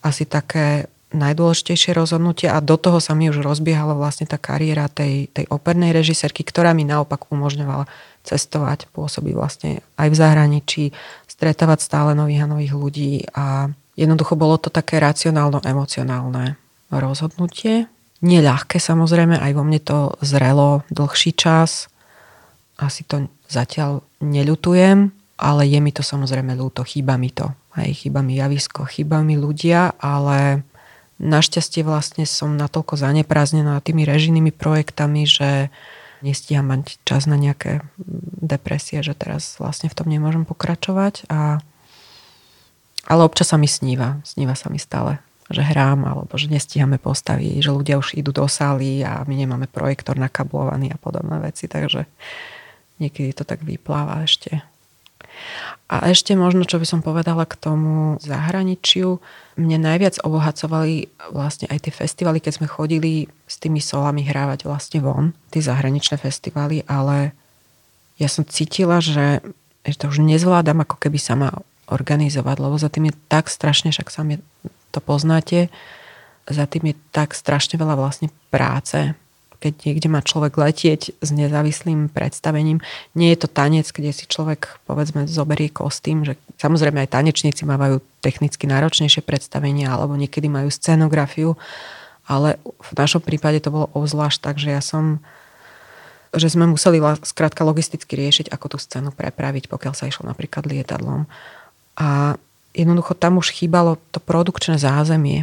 asi 0.00 0.24
také 0.24 0.88
najdôležitejšie 1.10 1.90
rozhodnutie 1.90 2.46
a 2.46 2.62
do 2.62 2.78
toho 2.78 3.02
sa 3.02 3.18
mi 3.18 3.26
už 3.26 3.42
rozbiehala 3.42 3.98
vlastne 3.98 4.30
tá 4.30 4.38
kariéra 4.38 4.86
tej, 4.86 5.26
tej 5.34 5.50
opernej 5.50 5.90
režisérky, 5.90 6.46
ktorá 6.46 6.70
mi 6.70 6.86
naopak 6.86 7.26
umožňovala 7.34 7.90
cestovať, 8.22 8.86
pôsobiť 8.94 9.34
vlastne 9.34 9.82
aj 9.98 10.06
v 10.06 10.16
zahraničí, 10.16 10.84
stretávať 11.26 11.82
stále 11.82 12.10
nových 12.14 12.46
a 12.46 12.50
nových 12.50 12.72
ľudí 12.78 13.26
a 13.34 13.74
Jednoducho 14.00 14.32
bolo 14.32 14.56
to 14.56 14.72
také 14.72 14.96
racionálno-emocionálne 14.96 16.56
rozhodnutie. 16.88 17.84
Neľahké 18.24 18.80
samozrejme, 18.80 19.36
aj 19.36 19.52
vo 19.52 19.60
mne 19.60 19.80
to 19.84 20.16
zrelo 20.24 20.88
dlhší 20.88 21.36
čas. 21.36 21.92
Asi 22.80 23.04
to 23.04 23.28
zatiaľ 23.44 24.00
neľutujem, 24.24 25.12
ale 25.36 25.62
je 25.68 25.78
mi 25.84 25.92
to 25.92 26.00
samozrejme 26.00 26.56
ľúto, 26.56 26.80
chýba 26.80 27.20
mi 27.20 27.28
to. 27.28 27.52
Aj 27.70 27.90
chýba 27.90 28.20
mi 28.20 28.34
javisko, 28.34 28.82
chýba 28.86 29.22
mi 29.22 29.38
ľudia, 29.38 29.94
ale 30.02 30.66
našťastie 31.20 31.86
vlastne 31.86 32.24
som 32.24 32.56
natoľko 32.56 32.98
zaneprázdnená 32.98 33.78
tými 33.84 34.02
režijnými 34.08 34.50
projektami, 34.50 35.28
že 35.28 35.68
nestíham 36.24 36.68
mať 36.68 37.00
čas 37.04 37.24
na 37.24 37.36
nejaké 37.36 37.84
depresie, 38.40 39.00
že 39.00 39.16
teraz 39.16 39.56
vlastne 39.60 39.88
v 39.88 39.96
tom 39.96 40.08
nemôžem 40.08 40.44
pokračovať 40.44 41.28
a 41.28 41.60
ale 43.08 43.24
občas 43.24 43.50
sa 43.50 43.56
mi 43.56 43.64
sníva. 43.64 44.20
Sníva 44.28 44.52
sa 44.52 44.68
mi 44.68 44.76
stále, 44.76 45.18
že 45.48 45.64
hrám, 45.64 46.04
alebo 46.04 46.36
že 46.36 46.52
nestíhame 46.52 47.00
postavy, 47.00 47.58
že 47.58 47.72
ľudia 47.72 47.96
už 47.96 48.14
idú 48.14 48.30
do 48.30 48.44
sály 48.44 49.00
a 49.00 49.24
my 49.24 49.34
nemáme 49.34 49.66
projektor 49.66 50.20
nakablovaný 50.20 50.92
a 50.92 51.00
podobné 51.00 51.40
veci, 51.40 51.64
takže 51.64 52.04
niekedy 53.00 53.32
to 53.32 53.48
tak 53.48 53.64
vypláva 53.64 54.20
ešte. 54.22 54.60
A 55.90 56.06
ešte 56.06 56.38
možno, 56.38 56.62
čo 56.62 56.78
by 56.78 56.86
som 56.86 57.00
povedala 57.02 57.42
k 57.42 57.58
tomu 57.58 58.14
zahraničiu, 58.22 59.18
mne 59.58 59.82
najviac 59.82 60.22
obohacovali 60.22 61.10
vlastne 61.34 61.66
aj 61.66 61.90
tie 61.90 61.92
festivaly, 61.92 62.38
keď 62.38 62.62
sme 62.62 62.70
chodili 62.70 63.26
s 63.50 63.58
tými 63.58 63.82
solami 63.82 64.22
hrávať 64.22 64.70
vlastne 64.70 65.02
von, 65.02 65.34
tie 65.50 65.58
zahraničné 65.58 66.14
festivaly, 66.14 66.86
ale 66.86 67.34
ja 68.22 68.30
som 68.30 68.46
cítila, 68.46 69.02
že, 69.02 69.42
že 69.82 69.96
to 69.98 70.12
už 70.12 70.22
nezvládam 70.22 70.84
ako 70.86 70.96
keby 71.00 71.18
sama 71.18 71.50
organizovať, 71.90 72.56
lebo 72.62 72.78
za 72.78 72.86
tým 72.86 73.10
je 73.10 73.14
tak 73.26 73.50
strašne, 73.50 73.90
však 73.90 74.14
sami 74.14 74.38
to 74.94 75.02
poznáte, 75.02 75.68
za 76.46 76.64
tým 76.70 76.94
je 76.94 76.96
tak 77.10 77.34
strašne 77.34 77.74
veľa 77.78 77.98
vlastne 77.98 78.30
práce. 78.54 79.18
Keď 79.60 79.72
niekde 79.84 80.08
má 80.08 80.24
človek 80.24 80.56
letieť 80.56 81.14
s 81.20 81.28
nezávislým 81.30 82.08
predstavením, 82.08 82.80
nie 83.12 83.28
je 83.36 83.44
to 83.44 83.48
tanec, 83.52 83.86
kde 83.92 84.10
si 84.10 84.24
človek 84.24 84.80
povedzme 84.88 85.28
zoberie 85.28 85.68
kostým, 85.68 86.24
že 86.24 86.40
samozrejme 86.56 87.04
aj 87.04 87.12
tanečníci 87.12 87.68
mávajú 87.68 88.00
technicky 88.24 88.64
náročnejšie 88.64 89.20
predstavenia 89.20 89.92
alebo 89.92 90.16
niekedy 90.16 90.48
majú 90.48 90.72
scenografiu, 90.72 91.60
ale 92.24 92.56
v 92.64 92.92
našom 92.96 93.20
prípade 93.20 93.60
to 93.60 93.68
bolo 93.68 93.86
obzvlášť 93.92 94.38
tak, 94.40 94.56
že 94.56 94.72
ja 94.72 94.80
som 94.80 95.20
že 96.30 96.46
sme 96.46 96.70
museli 96.70 97.02
skrátka 97.26 97.66
logisticky 97.66 98.14
riešiť, 98.14 98.54
ako 98.54 98.66
tú 98.70 98.76
scénu 98.78 99.10
prepraviť, 99.10 99.66
pokiaľ 99.66 99.94
sa 99.98 100.06
išlo 100.06 100.30
napríklad 100.30 100.62
lietadlom. 100.62 101.26
A 101.98 102.38
jednoducho 102.70 103.18
tam 103.18 103.42
už 103.42 103.50
chýbalo 103.50 103.98
to 104.14 104.22
produkčné 104.22 104.78
zázemie 104.78 105.42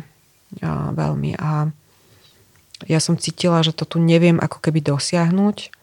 a 0.64 0.96
veľmi. 0.96 1.36
A 1.36 1.68
ja 2.86 3.02
som 3.02 3.18
cítila, 3.18 3.66
že 3.66 3.74
to 3.74 3.90
tu 3.90 3.98
neviem 3.98 4.38
ako 4.38 4.62
keby 4.62 4.86
dosiahnuť, 4.86 5.74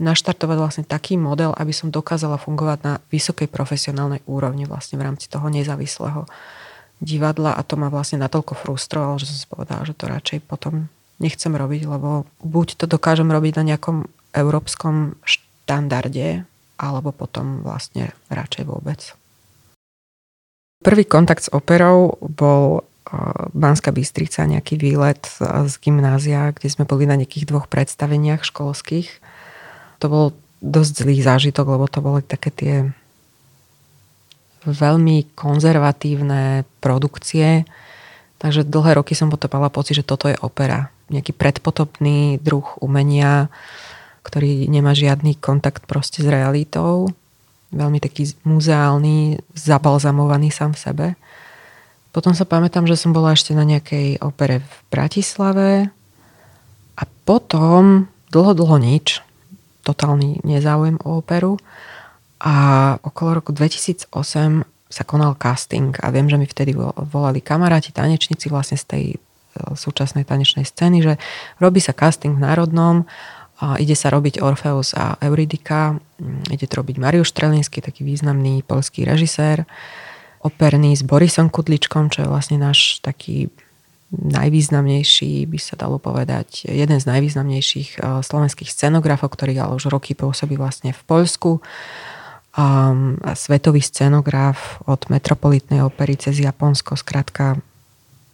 naštartovať 0.00 0.56
vlastne 0.56 0.84
taký 0.88 1.20
model, 1.20 1.54
aby 1.54 1.70
som 1.70 1.92
dokázala 1.92 2.40
fungovať 2.40 2.78
na 2.82 2.92
vysokej 3.12 3.46
profesionálnej 3.52 4.24
úrovni 4.26 4.64
vlastne 4.64 4.96
v 4.96 5.06
rámci 5.06 5.28
toho 5.28 5.46
nezávislého 5.52 6.24
divadla 6.98 7.54
a 7.54 7.60
to 7.62 7.76
ma 7.76 7.92
vlastne 7.92 8.18
natoľko 8.18 8.56
frustrovalo, 8.56 9.20
že 9.20 9.28
som 9.28 9.36
si 9.36 9.46
povedala, 9.46 9.84
že 9.84 9.94
to 9.94 10.08
radšej 10.08 10.38
potom 10.48 10.88
nechcem 11.20 11.52
robiť, 11.52 11.84
lebo 11.84 12.24
buď 12.40 12.80
to 12.80 12.88
dokážem 12.88 13.28
robiť 13.28 13.60
na 13.60 13.76
nejakom 13.76 14.08
európskom 14.32 15.20
štandarde, 15.22 16.48
alebo 16.80 17.12
potom 17.12 17.60
vlastne 17.60 18.16
radšej 18.32 18.64
vôbec. 18.64 19.12
Prvý 20.80 21.04
kontakt 21.04 21.44
s 21.44 21.52
operou 21.52 22.16
bol 22.24 22.88
Banská 23.56 23.90
Bystrica, 23.90 24.46
nejaký 24.46 24.76
výlet 24.76 25.24
z 25.40 25.74
gymnázia, 25.80 26.52
kde 26.52 26.68
sme 26.68 26.84
boli 26.84 27.08
na 27.08 27.16
nejakých 27.18 27.48
dvoch 27.48 27.66
predstaveniach 27.66 28.44
školských. 28.46 29.08
To 29.98 30.06
bol 30.06 30.24
dosť 30.60 30.92
zlý 31.04 31.16
zážitok, 31.24 31.66
lebo 31.74 31.86
to 31.88 32.00
boli 32.04 32.20
také 32.22 32.50
tie 32.52 32.74
veľmi 34.68 35.32
konzervatívne 35.32 36.68
produkcie. 36.84 37.64
Takže 38.40 38.68
dlhé 38.68 39.00
roky 39.00 39.16
som 39.16 39.32
potom 39.32 39.48
mala 39.52 39.72
pocit, 39.72 39.96
že 39.96 40.06
toto 40.06 40.28
je 40.28 40.36
opera. 40.44 40.92
Nejaký 41.08 41.32
predpotopný 41.32 42.38
druh 42.38 42.68
umenia, 42.78 43.48
ktorý 44.22 44.68
nemá 44.68 44.92
žiadny 44.92 45.40
kontakt 45.40 45.88
proste 45.88 46.20
s 46.20 46.28
realitou 46.28 47.10
veľmi 47.70 48.02
taký 48.02 48.34
muzeálny, 48.42 49.38
zabalzamovaný 49.54 50.50
sám 50.50 50.74
v 50.74 50.82
sebe. 50.82 51.06
Potom 52.10 52.34
sa 52.34 52.42
pamätám, 52.42 52.90
že 52.90 52.98
som 52.98 53.14
bola 53.14 53.38
ešte 53.38 53.54
na 53.54 53.62
nejakej 53.62 54.18
opere 54.18 54.66
v 54.66 54.74
Bratislave 54.90 55.70
a 56.98 57.02
potom 57.22 58.10
dlho, 58.34 58.52
dlho 58.58 58.76
nič. 58.82 59.22
Totálny 59.86 60.42
nezáujem 60.42 60.98
o 61.06 61.22
operu. 61.22 61.56
A 62.42 62.54
okolo 63.06 63.38
roku 63.38 63.54
2008 63.54 64.10
sa 64.90 65.02
konal 65.06 65.38
casting 65.38 65.94
a 66.02 66.10
viem, 66.10 66.26
že 66.26 66.34
mi 66.34 66.50
vtedy 66.50 66.74
volali 67.14 67.38
kamaráti, 67.38 67.94
tanečníci 67.94 68.50
vlastne 68.50 68.74
z 68.74 68.84
tej 68.90 69.04
e, 69.14 69.18
súčasnej 69.78 70.26
tanečnej 70.26 70.66
scény, 70.66 70.98
že 70.98 71.14
robí 71.62 71.78
sa 71.78 71.94
casting 71.94 72.34
v 72.34 72.42
Národnom 72.42 73.06
a 73.62 73.78
ide 73.78 73.94
sa 73.94 74.10
robiť 74.10 74.42
Orfeus 74.42 74.98
a 74.98 75.14
Euridika, 75.22 75.94
ide 76.50 76.66
to 76.66 76.82
robiť 76.82 76.96
Mariusz 76.98 77.30
Strelinsky, 77.30 77.78
taký 77.78 78.02
významný 78.02 78.66
polský 78.66 79.06
režisér, 79.06 79.62
operný 80.40 80.96
s 80.96 81.04
Borisom 81.04 81.52
Kudličkom, 81.52 82.08
čo 82.08 82.24
je 82.24 82.32
vlastne 82.32 82.56
náš 82.56 83.00
taký 83.04 83.52
najvýznamnejší, 84.10 85.46
by 85.46 85.58
sa 85.62 85.78
dalo 85.78 86.02
povedať, 86.02 86.66
jeden 86.66 86.98
z 86.98 87.06
najvýznamnejších 87.06 87.88
e, 87.94 88.26
slovenských 88.26 88.66
scenografov, 88.66 89.30
ktorý 89.30 89.54
ale 89.62 89.78
už 89.78 89.86
roky 89.86 90.18
pôsobí 90.18 90.58
vlastne 90.58 90.90
v 90.90 91.02
Poľsku 91.06 91.62
a, 92.58 92.90
svetový 93.38 93.78
scenograf 93.78 94.82
od 94.90 95.06
Metropolitnej 95.06 95.86
opery 95.86 96.18
cez 96.18 96.42
Japonsko, 96.42 96.98
skrátka 96.98 97.62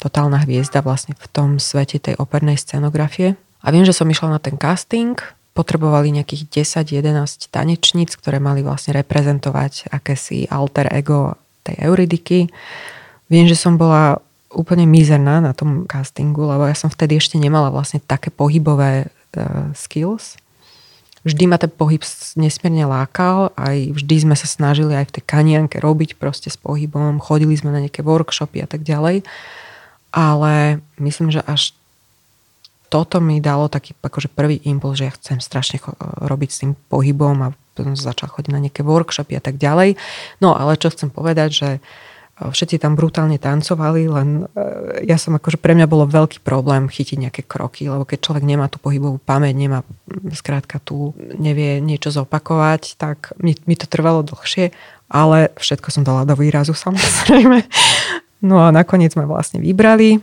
totálna 0.01 0.41
hviezda 0.49 0.81
vlastne 0.81 1.13
v 1.13 1.27
tom 1.29 1.61
svete 1.61 2.01
tej 2.01 2.17
opernej 2.17 2.57
scenografie. 2.57 3.37
A 3.61 3.69
viem, 3.69 3.85
že 3.85 3.93
som 3.93 4.09
išla 4.09 4.33
na 4.33 4.41
ten 4.41 4.57
casting, 4.57 5.17
potrebovali 5.57 6.13
nejakých 6.13 6.69
10-11 6.85 7.49
tanečníc, 7.49 8.13
ktoré 8.17 8.37
mali 8.37 8.61
vlastne 8.61 8.93
reprezentovať 8.97 9.89
akési 9.89 10.45
alter 10.53 10.89
ego 10.93 11.41
tej 11.67 11.77
Euridiky. 11.83 12.47
Viem, 13.27 13.51
že 13.51 13.59
som 13.59 13.75
bola 13.75 14.23
úplne 14.55 14.87
mizerná 14.87 15.43
na 15.43 15.53
tom 15.53 15.85
castingu, 15.85 16.47
lebo 16.47 16.65
ja 16.65 16.77
som 16.79 16.89
vtedy 16.89 17.19
ešte 17.19 17.37
nemala 17.37 17.69
vlastne 17.69 17.99
také 17.99 18.31
pohybové 18.31 19.11
uh, 19.11 19.75
skills 19.75 20.39
vždy 21.27 21.45
ma 21.51 21.59
ten 21.59 21.67
pohyb 21.67 22.07
nesmierne 22.39 22.87
lákal, 22.87 23.51
aj 23.59 23.99
vždy 23.99 24.31
sme 24.31 24.39
sa 24.39 24.47
snažili 24.47 24.95
aj 24.95 25.11
v 25.11 25.15
tej 25.19 25.25
kanianke 25.27 25.83
robiť 25.83 26.15
proste 26.15 26.47
s 26.47 26.55
pohybom, 26.55 27.19
chodili 27.19 27.59
sme 27.59 27.75
na 27.75 27.83
nejaké 27.83 28.07
workshopy 28.07 28.63
a 28.63 28.71
tak 28.71 28.87
ďalej, 28.87 29.27
ale 30.15 30.79
myslím, 31.03 31.35
že 31.35 31.43
až 31.43 31.75
toto 32.87 33.19
mi 33.19 33.43
dalo 33.43 33.67
taký 33.67 33.99
akože 33.99 34.31
prvý 34.31 34.63
impuls, 34.63 35.03
že 35.03 35.11
ja 35.11 35.17
chcem 35.19 35.43
strašne 35.43 35.83
robiť 36.23 36.49
s 36.55 36.61
tým 36.63 36.79
pohybom 36.87 37.37
a 37.43 37.49
potom 37.77 37.93
začal 37.93 38.33
chodiť 38.33 38.51
na 38.51 38.65
nejaké 38.65 38.81
workshopy 38.81 39.37
a 39.37 39.43
tak 39.45 39.61
ďalej. 39.61 40.01
No 40.41 40.57
ale 40.57 40.81
čo 40.81 40.89
chcem 40.89 41.13
povedať, 41.13 41.51
že 41.53 41.69
Všetci 42.37 42.77
tam 42.77 43.01
brutálne 43.01 43.41
tancovali, 43.41 44.13
len 44.13 44.45
e, 44.45 45.09
ja 45.09 45.17
som 45.17 45.33
akože 45.41 45.57
pre 45.57 45.73
mňa 45.73 45.89
bolo 45.89 46.05
veľký 46.05 46.45
problém 46.45 46.85
chytiť 46.85 47.17
nejaké 47.17 47.43
kroky, 47.49 47.89
lebo 47.89 48.05
keď 48.05 48.29
človek 48.29 48.45
nemá 48.45 48.69
tú 48.69 48.77
pohybovú 48.77 49.17
pamäť, 49.17 49.57
nemá 49.57 49.81
skrátka 50.37 50.77
tu, 50.77 51.17
nevie 51.17 51.81
niečo 51.81 52.13
zopakovať, 52.13 53.01
tak 53.01 53.33
mi, 53.41 53.57
mi 53.65 53.73
to 53.73 53.89
trvalo 53.89 54.21
dlhšie, 54.21 54.69
ale 55.09 55.49
všetko 55.57 55.89
som 55.89 56.05
dala 56.05 56.29
do 56.29 56.37
výrazu 56.37 56.77
samozrejme. 56.77 57.65
No 58.45 58.61
a 58.61 58.69
nakoniec 58.69 59.17
sme 59.17 59.25
vlastne 59.25 59.65
vybrali. 59.65 60.21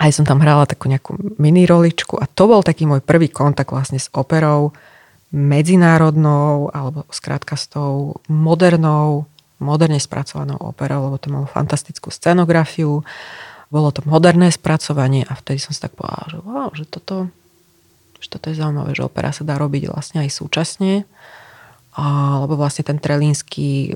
Aj 0.00 0.08
som 0.16 0.24
tam 0.24 0.40
hrala 0.40 0.64
takú 0.64 0.88
nejakú 0.88 1.36
mini 1.36 1.68
roličku 1.68 2.16
a 2.16 2.24
to 2.24 2.48
bol 2.48 2.64
taký 2.64 2.88
môj 2.88 3.04
prvý 3.04 3.28
kontakt 3.28 3.68
vlastne 3.68 4.00
s 4.00 4.08
operou 4.16 4.72
medzinárodnou 5.30 6.74
alebo 6.74 7.06
skrátka 7.14 7.54
s 7.54 7.70
tou 7.70 8.18
modernou 8.26 9.30
moderne 9.60 10.00
spracovanou 10.00 10.56
operou, 10.58 11.06
lebo 11.06 11.16
to 11.20 11.28
malo 11.28 11.46
fantastickú 11.46 12.08
scenografiu, 12.08 13.04
bolo 13.70 13.88
to 13.94 14.02
moderné 14.08 14.50
spracovanie 14.50 15.22
a 15.28 15.36
vtedy 15.36 15.62
som 15.62 15.70
si 15.70 15.78
tak 15.78 15.94
povedala, 15.94 16.26
že 16.26 16.38
wow, 16.42 16.68
že 16.74 16.84
toto, 16.88 17.30
že 18.18 18.28
toto 18.32 18.50
je 18.50 18.58
zaujímavé, 18.58 18.96
že 18.96 19.06
opera 19.06 19.30
sa 19.30 19.46
dá 19.46 19.60
robiť 19.60 19.92
vlastne 19.92 20.26
aj 20.26 20.30
súčasne, 20.32 21.06
a, 22.00 22.40
lebo 22.40 22.56
vlastne 22.56 22.80
ten 22.80 22.96
Trelínsky 22.96 23.92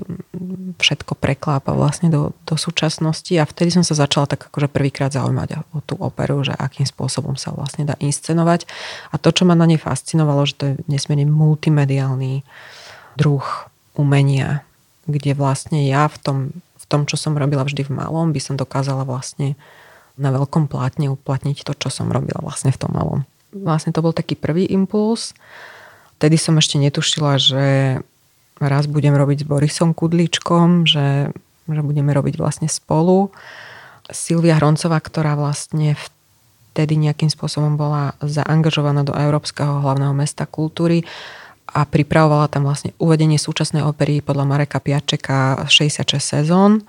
všetko 0.77 1.17
preklápa 1.17 1.73
vlastne 1.73 2.13
do, 2.13 2.37
do 2.45 2.53
súčasnosti 2.53 3.33
a 3.33 3.49
vtedy 3.49 3.73
som 3.73 3.81
sa 3.81 3.97
začala 3.97 4.29
tak 4.29 4.45
akože 4.53 4.69
prvýkrát 4.69 5.09
zaujímať 5.09 5.65
o 5.73 5.81
tú 5.81 5.97
operu, 5.97 6.45
že 6.45 6.53
akým 6.53 6.85
spôsobom 6.85 7.33
sa 7.33 7.49
vlastne 7.49 7.81
dá 7.81 7.97
inscenovať 7.97 8.69
a 9.09 9.17
to, 9.17 9.33
čo 9.33 9.49
ma 9.49 9.57
na 9.57 9.65
nej 9.65 9.81
fascinovalo, 9.81 10.45
že 10.45 10.53
to 10.53 10.63
je 10.69 10.73
nesmierne 10.85 11.25
multimediálny 11.25 12.45
druh 13.17 13.45
umenia, 13.97 14.61
kde 15.09 15.33
vlastne 15.33 15.81
ja 15.89 16.05
v 16.05 16.17
tom, 16.21 16.37
v 16.53 16.85
tom, 16.85 17.09
čo 17.09 17.17
som 17.17 17.33
robila 17.33 17.65
vždy 17.65 17.89
v 17.89 17.95
malom, 18.05 18.29
by 18.29 18.37
som 18.37 18.53
dokázala 18.53 19.01
vlastne 19.01 19.57
na 20.13 20.29
veľkom 20.29 20.69
plátne 20.69 21.09
uplatniť 21.09 21.65
to, 21.65 21.73
čo 21.73 21.89
som 21.89 22.13
robila 22.13 22.37
vlastne 22.45 22.69
v 22.69 22.77
tom 22.77 22.93
malom. 22.93 23.25
Vlastne 23.49 23.89
to 23.89 24.05
bol 24.05 24.13
taký 24.13 24.37
prvý 24.37 24.69
impuls. 24.69 25.33
Vtedy 26.17 26.35
som 26.39 26.55
ešte 26.55 26.79
netušila, 26.79 27.37
že 27.37 27.65
raz 28.59 28.87
budem 28.87 29.15
robiť 29.15 29.43
s 29.43 29.49
Borisom 29.49 29.91
Kudličkom, 29.91 30.87
že, 30.87 31.35
že 31.67 31.81
budeme 31.83 32.15
robiť 32.15 32.39
vlastne 32.39 32.71
spolu. 32.71 33.31
Silvia 34.09 34.55
Hroncová, 34.57 35.01
ktorá 35.01 35.35
vlastne 35.35 35.99
vtedy 36.71 36.95
nejakým 36.95 37.27
spôsobom 37.27 37.75
bola 37.75 38.15
zaangažovaná 38.23 39.03
do 39.03 39.11
Európskeho 39.11 39.83
hlavného 39.83 40.15
mesta 40.15 40.47
kultúry, 40.47 41.03
a 41.75 41.83
pripravovala 41.83 42.47
tam 42.47 42.63
vlastne 42.63 42.95
uvedenie 43.01 43.35
súčasnej 43.35 43.83
opery 43.83 44.23
podľa 44.23 44.45
Mareka 44.45 44.79
Piačeka 44.79 45.67
66 45.67 46.21
sezón. 46.21 46.85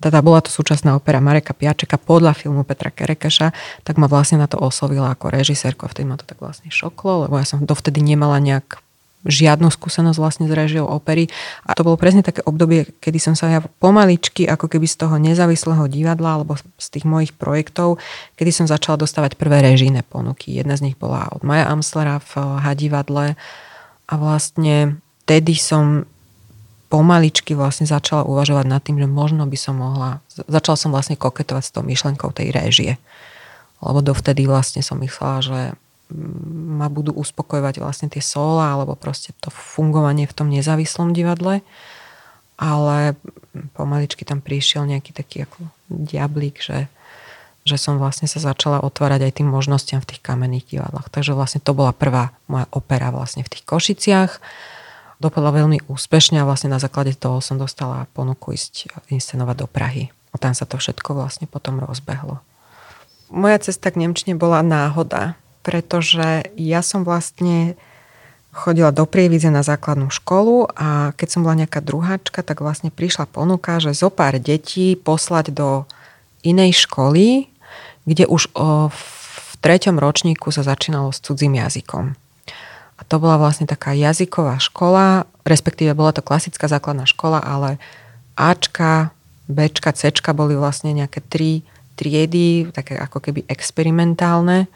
Teda 0.00 0.24
bola 0.24 0.40
to 0.40 0.48
súčasná 0.48 0.96
opera 0.96 1.20
Mareka 1.20 1.52
Piačeka 1.52 2.00
podľa 2.00 2.32
filmu 2.32 2.64
Petra 2.64 2.88
Kerekeša, 2.88 3.52
tak 3.84 4.00
ma 4.00 4.08
vlastne 4.08 4.40
na 4.40 4.48
to 4.48 4.56
oslovila 4.56 5.12
ako 5.12 5.28
režisérku 5.28 5.84
a 5.84 5.92
vtedy 5.92 6.08
ma 6.08 6.16
to 6.16 6.24
tak 6.24 6.40
vlastne 6.40 6.72
šoklo, 6.72 7.28
lebo 7.28 7.36
ja 7.36 7.44
som 7.44 7.60
dovtedy 7.62 8.00
nemala 8.00 8.40
nejak 8.40 8.80
žiadnu 9.20 9.68
skúsenosť 9.68 10.16
vlastne 10.16 10.48
s 10.48 10.56
režiou 10.56 10.88
opery. 10.88 11.28
A 11.68 11.76
to 11.76 11.84
bolo 11.84 12.00
presne 12.00 12.24
také 12.24 12.40
obdobie, 12.40 12.88
kedy 13.04 13.20
som 13.20 13.36
sa 13.36 13.52
ja 13.52 13.60
pomaličky, 13.60 14.48
ako 14.48 14.64
keby 14.64 14.88
z 14.88 14.96
toho 14.96 15.20
nezávislého 15.20 15.84
divadla 15.92 16.40
alebo 16.40 16.56
z 16.56 16.86
tých 16.88 17.04
mojich 17.04 17.36
projektov, 17.36 18.00
kedy 18.40 18.48
som 18.48 18.64
začala 18.64 18.96
dostávať 18.96 19.36
prvé 19.36 19.60
režijné 19.60 20.08
ponuky. 20.08 20.56
Jedna 20.56 20.80
z 20.80 20.88
nich 20.88 20.96
bola 20.96 21.28
od 21.36 21.44
Maja 21.44 21.68
Amslera 21.68 22.16
v 22.32 22.32
Hadivadle, 22.64 23.36
a 24.10 24.18
vlastne 24.18 24.98
vtedy 25.24 25.54
som 25.54 26.02
pomaličky 26.90 27.54
vlastne 27.54 27.86
začala 27.86 28.26
uvažovať 28.26 28.66
nad 28.66 28.82
tým, 28.82 28.98
že 28.98 29.06
možno 29.06 29.46
by 29.46 29.54
som 29.54 29.78
mohla, 29.78 30.18
začala 30.50 30.76
som 30.76 30.90
vlastne 30.90 31.14
koketovať 31.14 31.62
s 31.62 31.72
tou 31.72 31.86
myšlenkou 31.86 32.34
tej 32.34 32.50
réžie. 32.50 32.92
Lebo 33.80 34.02
dovtedy 34.02 34.44
vlastne 34.44 34.82
som 34.82 34.98
myslela, 35.00 35.38
že 35.40 35.60
ma 36.10 36.90
budú 36.90 37.14
uspokojovať 37.14 37.78
vlastne 37.78 38.10
tie 38.10 38.18
sola 38.18 38.74
alebo 38.74 38.98
proste 38.98 39.30
to 39.38 39.48
fungovanie 39.54 40.26
v 40.26 40.34
tom 40.34 40.50
nezávislom 40.50 41.14
divadle. 41.14 41.62
Ale 42.60 43.16
pomaličky 43.72 44.26
tam 44.26 44.42
prišiel 44.42 44.84
nejaký 44.84 45.16
taký 45.16 45.48
ako 45.48 45.70
diablík, 45.88 46.60
že 46.60 46.90
že 47.60 47.76
som 47.76 48.00
vlastne 48.00 48.24
sa 48.24 48.40
začala 48.40 48.80
otvárať 48.80 49.20
aj 49.28 49.32
tým 49.36 49.48
možnostiam 49.52 50.00
v 50.00 50.16
tých 50.16 50.24
kamenných 50.24 50.64
divadlách. 50.64 51.12
Takže 51.12 51.36
vlastne 51.36 51.60
to 51.60 51.76
bola 51.76 51.92
prvá 51.92 52.32
moja 52.48 52.64
opera 52.72 53.12
vlastne 53.12 53.44
v 53.44 53.52
tých 53.52 53.64
Košiciach. 53.68 54.40
Dopadla 55.20 55.52
veľmi 55.52 55.84
úspešne 55.84 56.40
a 56.40 56.48
vlastne 56.48 56.72
na 56.72 56.80
základe 56.80 57.12
toho 57.12 57.44
som 57.44 57.60
dostala 57.60 58.08
ponuku 58.16 58.56
ísť 58.56 58.88
inscenovať 59.12 59.56
do 59.60 59.66
Prahy. 59.68 60.08
A 60.32 60.40
tam 60.40 60.56
sa 60.56 60.64
to 60.64 60.80
všetko 60.80 61.12
vlastne 61.12 61.44
potom 61.44 61.76
rozbehlo. 61.84 62.40
Moja 63.28 63.60
cesta 63.60 63.92
k 63.92 64.00
Nemčine 64.00 64.34
bola 64.34 64.64
náhoda, 64.64 65.36
pretože 65.60 66.48
ja 66.56 66.80
som 66.80 67.04
vlastne 67.04 67.76
chodila 68.50 68.90
do 68.90 69.06
Prievidze 69.06 69.52
na 69.52 69.62
základnú 69.62 70.10
školu 70.10 70.66
a 70.74 71.14
keď 71.14 71.28
som 71.30 71.40
bola 71.46 71.62
nejaká 71.62 71.78
druháčka, 71.78 72.42
tak 72.42 72.64
vlastne 72.64 72.90
prišla 72.90 73.30
ponuka, 73.30 73.78
že 73.78 73.94
zo 73.94 74.10
pár 74.10 74.40
detí 74.42 74.98
poslať 74.98 75.54
do 75.54 75.86
inej 76.42 76.88
školy, 76.88 77.46
kde 78.08 78.26
už 78.26 78.50
o, 78.56 78.90
v 78.90 79.52
treťom 79.62 80.00
ročníku 80.00 80.50
sa 80.50 80.66
začínalo 80.66 81.14
s 81.14 81.22
cudzím 81.22 81.60
jazykom. 81.60 82.18
A 83.00 83.02
to 83.08 83.16
bola 83.16 83.40
vlastne 83.40 83.64
taká 83.64 83.96
jazyková 83.96 84.60
škola, 84.60 85.24
respektíve 85.48 85.96
bola 85.96 86.12
to 86.12 86.20
klasická 86.20 86.68
základná 86.68 87.08
škola, 87.08 87.40
ale 87.40 87.80
Ačka, 88.36 89.16
Bčka, 89.48 89.96
Cčka 89.96 90.36
boli 90.36 90.52
vlastne 90.54 90.92
nejaké 90.92 91.24
tri 91.24 91.64
triedy, 91.96 92.68
také 92.72 92.96
ako 92.96 93.20
keby 93.24 93.48
experimentálne, 93.48 94.68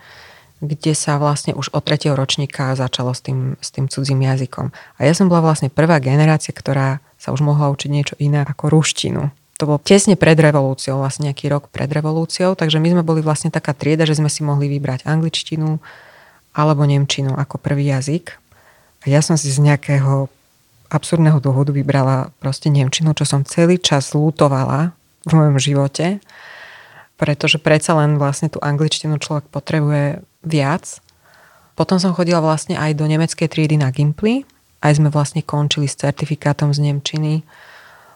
kde 0.64 0.92
sa 0.96 1.20
vlastne 1.20 1.52
už 1.52 1.72
od 1.72 1.84
tretieho 1.84 2.16
ročníka 2.16 2.72
začalo 2.76 3.12
s 3.12 3.20
tým, 3.20 3.60
s 3.60 3.68
tým 3.72 3.88
cudzím 3.88 4.24
jazykom. 4.24 4.72
A 4.72 5.00
ja 5.04 5.12
som 5.12 5.28
bola 5.28 5.52
vlastne 5.52 5.68
prvá 5.68 6.00
generácia, 6.00 6.52
ktorá 6.52 7.04
sa 7.20 7.32
už 7.32 7.44
mohla 7.44 7.72
učiť 7.72 7.90
niečo 7.92 8.16
iné 8.16 8.44
ako 8.44 8.72
ruštinu 8.72 9.32
to 9.54 9.70
bolo 9.70 9.78
tesne 9.78 10.18
pred 10.18 10.34
revolúciou, 10.34 10.98
vlastne 10.98 11.30
nejaký 11.30 11.46
rok 11.46 11.70
pred 11.70 11.86
revolúciou, 11.86 12.58
takže 12.58 12.82
my 12.82 12.98
sme 12.98 13.02
boli 13.06 13.22
vlastne 13.22 13.54
taká 13.54 13.70
trieda, 13.70 14.02
že 14.02 14.18
sme 14.18 14.26
si 14.26 14.42
mohli 14.42 14.66
vybrať 14.66 15.06
angličtinu 15.06 15.78
alebo 16.54 16.86
nemčinu 16.86 17.34
ako 17.34 17.58
prvý 17.58 17.90
jazyk. 17.90 18.38
A 19.04 19.10
ja 19.10 19.20
som 19.20 19.34
si 19.34 19.50
z 19.50 19.60
nejakého 19.60 20.30
absurdného 20.88 21.42
dôvodu 21.42 21.74
vybrala 21.74 22.30
proste 22.38 22.70
nemčinu, 22.70 23.12
čo 23.12 23.26
som 23.26 23.42
celý 23.42 23.82
čas 23.82 24.14
lútovala 24.14 24.94
v 25.26 25.32
mojom 25.34 25.58
živote, 25.58 26.22
pretože 27.18 27.58
predsa 27.58 27.98
len 27.98 28.16
vlastne 28.16 28.46
tú 28.46 28.62
angličtinu 28.62 29.18
človek 29.18 29.50
potrebuje 29.50 30.22
viac. 30.46 31.02
Potom 31.74 31.98
som 31.98 32.14
chodila 32.14 32.38
vlastne 32.38 32.78
aj 32.78 32.94
do 32.94 33.10
nemeckej 33.10 33.50
triedy 33.50 33.74
na 33.74 33.90
Gimply, 33.90 34.46
aj 34.84 35.02
sme 35.02 35.08
vlastne 35.10 35.42
končili 35.42 35.90
s 35.90 35.98
certifikátom 35.98 36.70
z 36.70 36.78
Nemčiny 36.86 37.42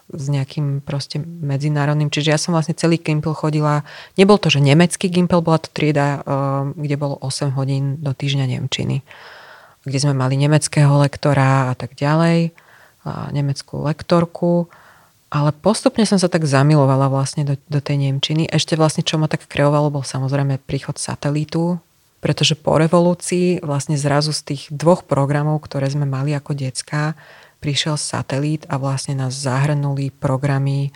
s 0.09 0.25
nejakým 0.25 0.81
proste 0.81 1.21
medzinárodným. 1.21 2.09
Čiže 2.09 2.33
ja 2.33 2.39
som 2.41 2.57
vlastne 2.57 2.73
celý 2.73 2.97
Gimpel 2.97 3.37
chodila, 3.37 3.85
nebol 4.17 4.41
to, 4.41 4.49
že 4.49 4.57
nemecký 4.57 5.09
Gimpel, 5.09 5.45
bola 5.45 5.61
to 5.61 5.69
trieda, 5.69 6.25
kde 6.73 6.95
bolo 6.97 7.15
8 7.21 7.53
hodín 7.53 8.01
do 8.01 8.11
týždňa 8.13 8.45
Nemčiny, 8.57 9.05
kde 9.85 9.97
sme 10.01 10.17
mali 10.17 10.35
nemeckého 10.41 10.97
lektora 10.97 11.69
a 11.69 11.73
tak 11.77 11.93
ďalej, 11.93 12.51
a 13.05 13.29
nemeckú 13.31 13.85
lektorku. 13.85 14.67
Ale 15.29 15.53
postupne 15.53 16.09
som 16.09 16.17
sa 16.17 16.25
tak 16.25 16.49
zamilovala 16.49 17.05
vlastne 17.05 17.45
do, 17.45 17.55
do 17.69 17.77
tej 17.77 18.01
Nemčiny. 18.01 18.49
Ešte 18.49 18.73
vlastne, 18.73 19.05
čo 19.05 19.21
ma 19.21 19.29
tak 19.29 19.45
kreovalo, 19.45 19.93
bol 19.93 20.01
samozrejme 20.01 20.57
príchod 20.65 20.97
satelitu, 20.97 21.77
pretože 22.17 22.57
po 22.57 22.81
revolúcii 22.81 23.61
vlastne 23.61 23.95
zrazu 23.95 24.33
z 24.33 24.41
tých 24.41 24.61
dvoch 24.73 25.05
programov, 25.05 25.61
ktoré 25.61 25.87
sme 25.87 26.09
mali 26.09 26.33
ako 26.33 26.57
decka, 26.57 27.13
prišiel 27.59 27.99
satelít 27.99 28.63
a 28.71 28.79
vlastne 28.79 29.15
nás 29.19 29.35
zahrnuli 29.35 30.11
programy 30.15 30.95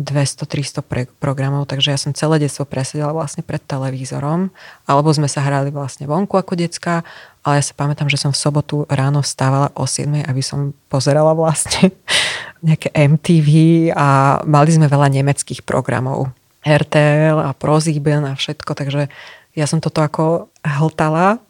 200-300 0.00 0.82
pre- 0.82 1.10
programov, 1.20 1.68
takže 1.68 1.94
ja 1.94 1.98
som 2.00 2.16
celé 2.16 2.42
detstvo 2.42 2.64
presedela 2.64 3.12
vlastne 3.12 3.44
pred 3.44 3.60
televízorom, 3.60 4.50
alebo 4.88 5.08
sme 5.12 5.28
sa 5.28 5.44
hrali 5.44 5.68
vlastne 5.70 6.08
vonku 6.08 6.34
ako 6.34 6.58
decka, 6.58 7.06
ale 7.44 7.60
ja 7.60 7.64
sa 7.64 7.76
pamätám, 7.76 8.08
že 8.08 8.18
som 8.18 8.32
v 8.34 8.40
sobotu 8.40 8.88
ráno 8.88 9.20
vstávala 9.20 9.70
o 9.76 9.84
7, 9.84 10.24
aby 10.26 10.42
som 10.42 10.72
pozerala 10.88 11.36
vlastne 11.36 11.92
nejaké 12.66 12.90
MTV 12.94 13.48
a 13.92 14.40
mali 14.48 14.70
sme 14.72 14.88
veľa 14.88 15.12
nemeckých 15.12 15.62
programov. 15.62 16.32
RTL 16.62 17.42
a 17.42 17.50
ProSieben 17.58 18.22
a 18.22 18.38
všetko, 18.38 18.72
takže 18.78 19.10
ja 19.52 19.66
som 19.66 19.82
toto 19.82 20.00
ako 20.00 20.48
hltala 20.62 21.42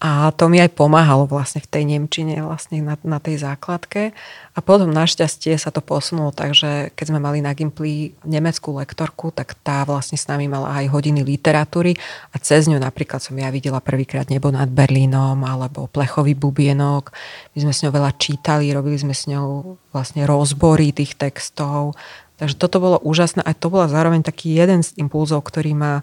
a 0.00 0.32
to 0.32 0.48
mi 0.48 0.56
aj 0.56 0.72
pomáhalo 0.72 1.28
vlastne 1.28 1.60
v 1.60 1.68
tej 1.68 1.84
Nemčine, 1.84 2.40
vlastne 2.40 2.80
na, 2.80 2.96
na 3.04 3.20
tej 3.20 3.44
základke. 3.44 4.16
A 4.56 4.58
potom 4.64 4.88
našťastie 4.88 5.60
sa 5.60 5.68
to 5.68 5.84
posunulo 5.84 6.32
tak, 6.32 6.56
že 6.56 6.88
keď 6.96 7.12
sme 7.12 7.20
mali 7.20 7.44
na 7.44 7.52
Gimply 7.52 8.16
nemeckú 8.24 8.80
lektorku, 8.80 9.28
tak 9.28 9.60
tá 9.60 9.84
vlastne 9.84 10.16
s 10.16 10.24
nami 10.24 10.48
mala 10.48 10.72
aj 10.72 10.88
hodiny 10.88 11.20
literatúry 11.20 12.00
a 12.32 12.40
cez 12.40 12.64
ňu 12.64 12.80
napríklad 12.80 13.20
som 13.20 13.36
ja 13.36 13.52
videla 13.52 13.84
prvýkrát 13.84 14.32
Nebo 14.32 14.48
nad 14.48 14.72
Berlínom 14.72 15.44
alebo 15.44 15.84
Plechový 15.84 16.32
bubienok. 16.32 17.12
My 17.52 17.68
sme 17.68 17.72
s 17.76 17.84
ňou 17.84 17.92
veľa 17.92 18.16
čítali, 18.16 18.72
robili 18.72 18.96
sme 18.96 19.12
s 19.12 19.28
ňou 19.28 19.76
vlastne 19.92 20.24
rozbory 20.24 20.96
tých 20.96 21.12
textov. 21.20 21.92
Takže 22.40 22.56
toto 22.56 22.80
bolo 22.80 22.96
úžasné 23.04 23.44
a 23.44 23.52
to 23.52 23.68
bola 23.68 23.84
zároveň 23.84 24.24
taký 24.24 24.56
jeden 24.56 24.80
z 24.80 24.96
impulzov, 24.96 25.44
ktorý 25.44 25.76
ma 25.76 26.00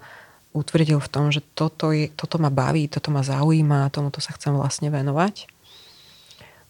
utvrdil 0.58 0.98
v 0.98 1.12
tom, 1.12 1.30
že 1.30 1.46
toto, 1.54 1.94
je, 1.94 2.10
toto 2.12 2.42
ma 2.42 2.50
baví, 2.50 2.90
toto 2.90 3.14
ma 3.14 3.22
zaujíma 3.22 3.86
a 3.86 3.94
tomuto 3.94 4.18
sa 4.18 4.34
chcem 4.34 4.58
vlastne 4.58 4.90
venovať. 4.90 5.46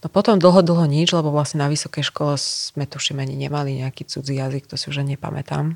No 0.04 0.14
potom 0.14 0.38
dlho, 0.38 0.62
dlho 0.62 0.86
nič, 0.86 1.10
lebo 1.16 1.34
vlastne 1.34 1.66
na 1.66 1.72
vysokej 1.72 2.06
škole 2.06 2.38
sme 2.38 2.86
tuším 2.86 3.18
ani 3.18 3.34
nemali 3.34 3.82
nejaký 3.82 4.06
cudzí 4.06 4.38
jazyk, 4.38 4.70
to 4.70 4.78
si 4.78 4.94
už 4.94 5.02
nepamätám. 5.02 5.74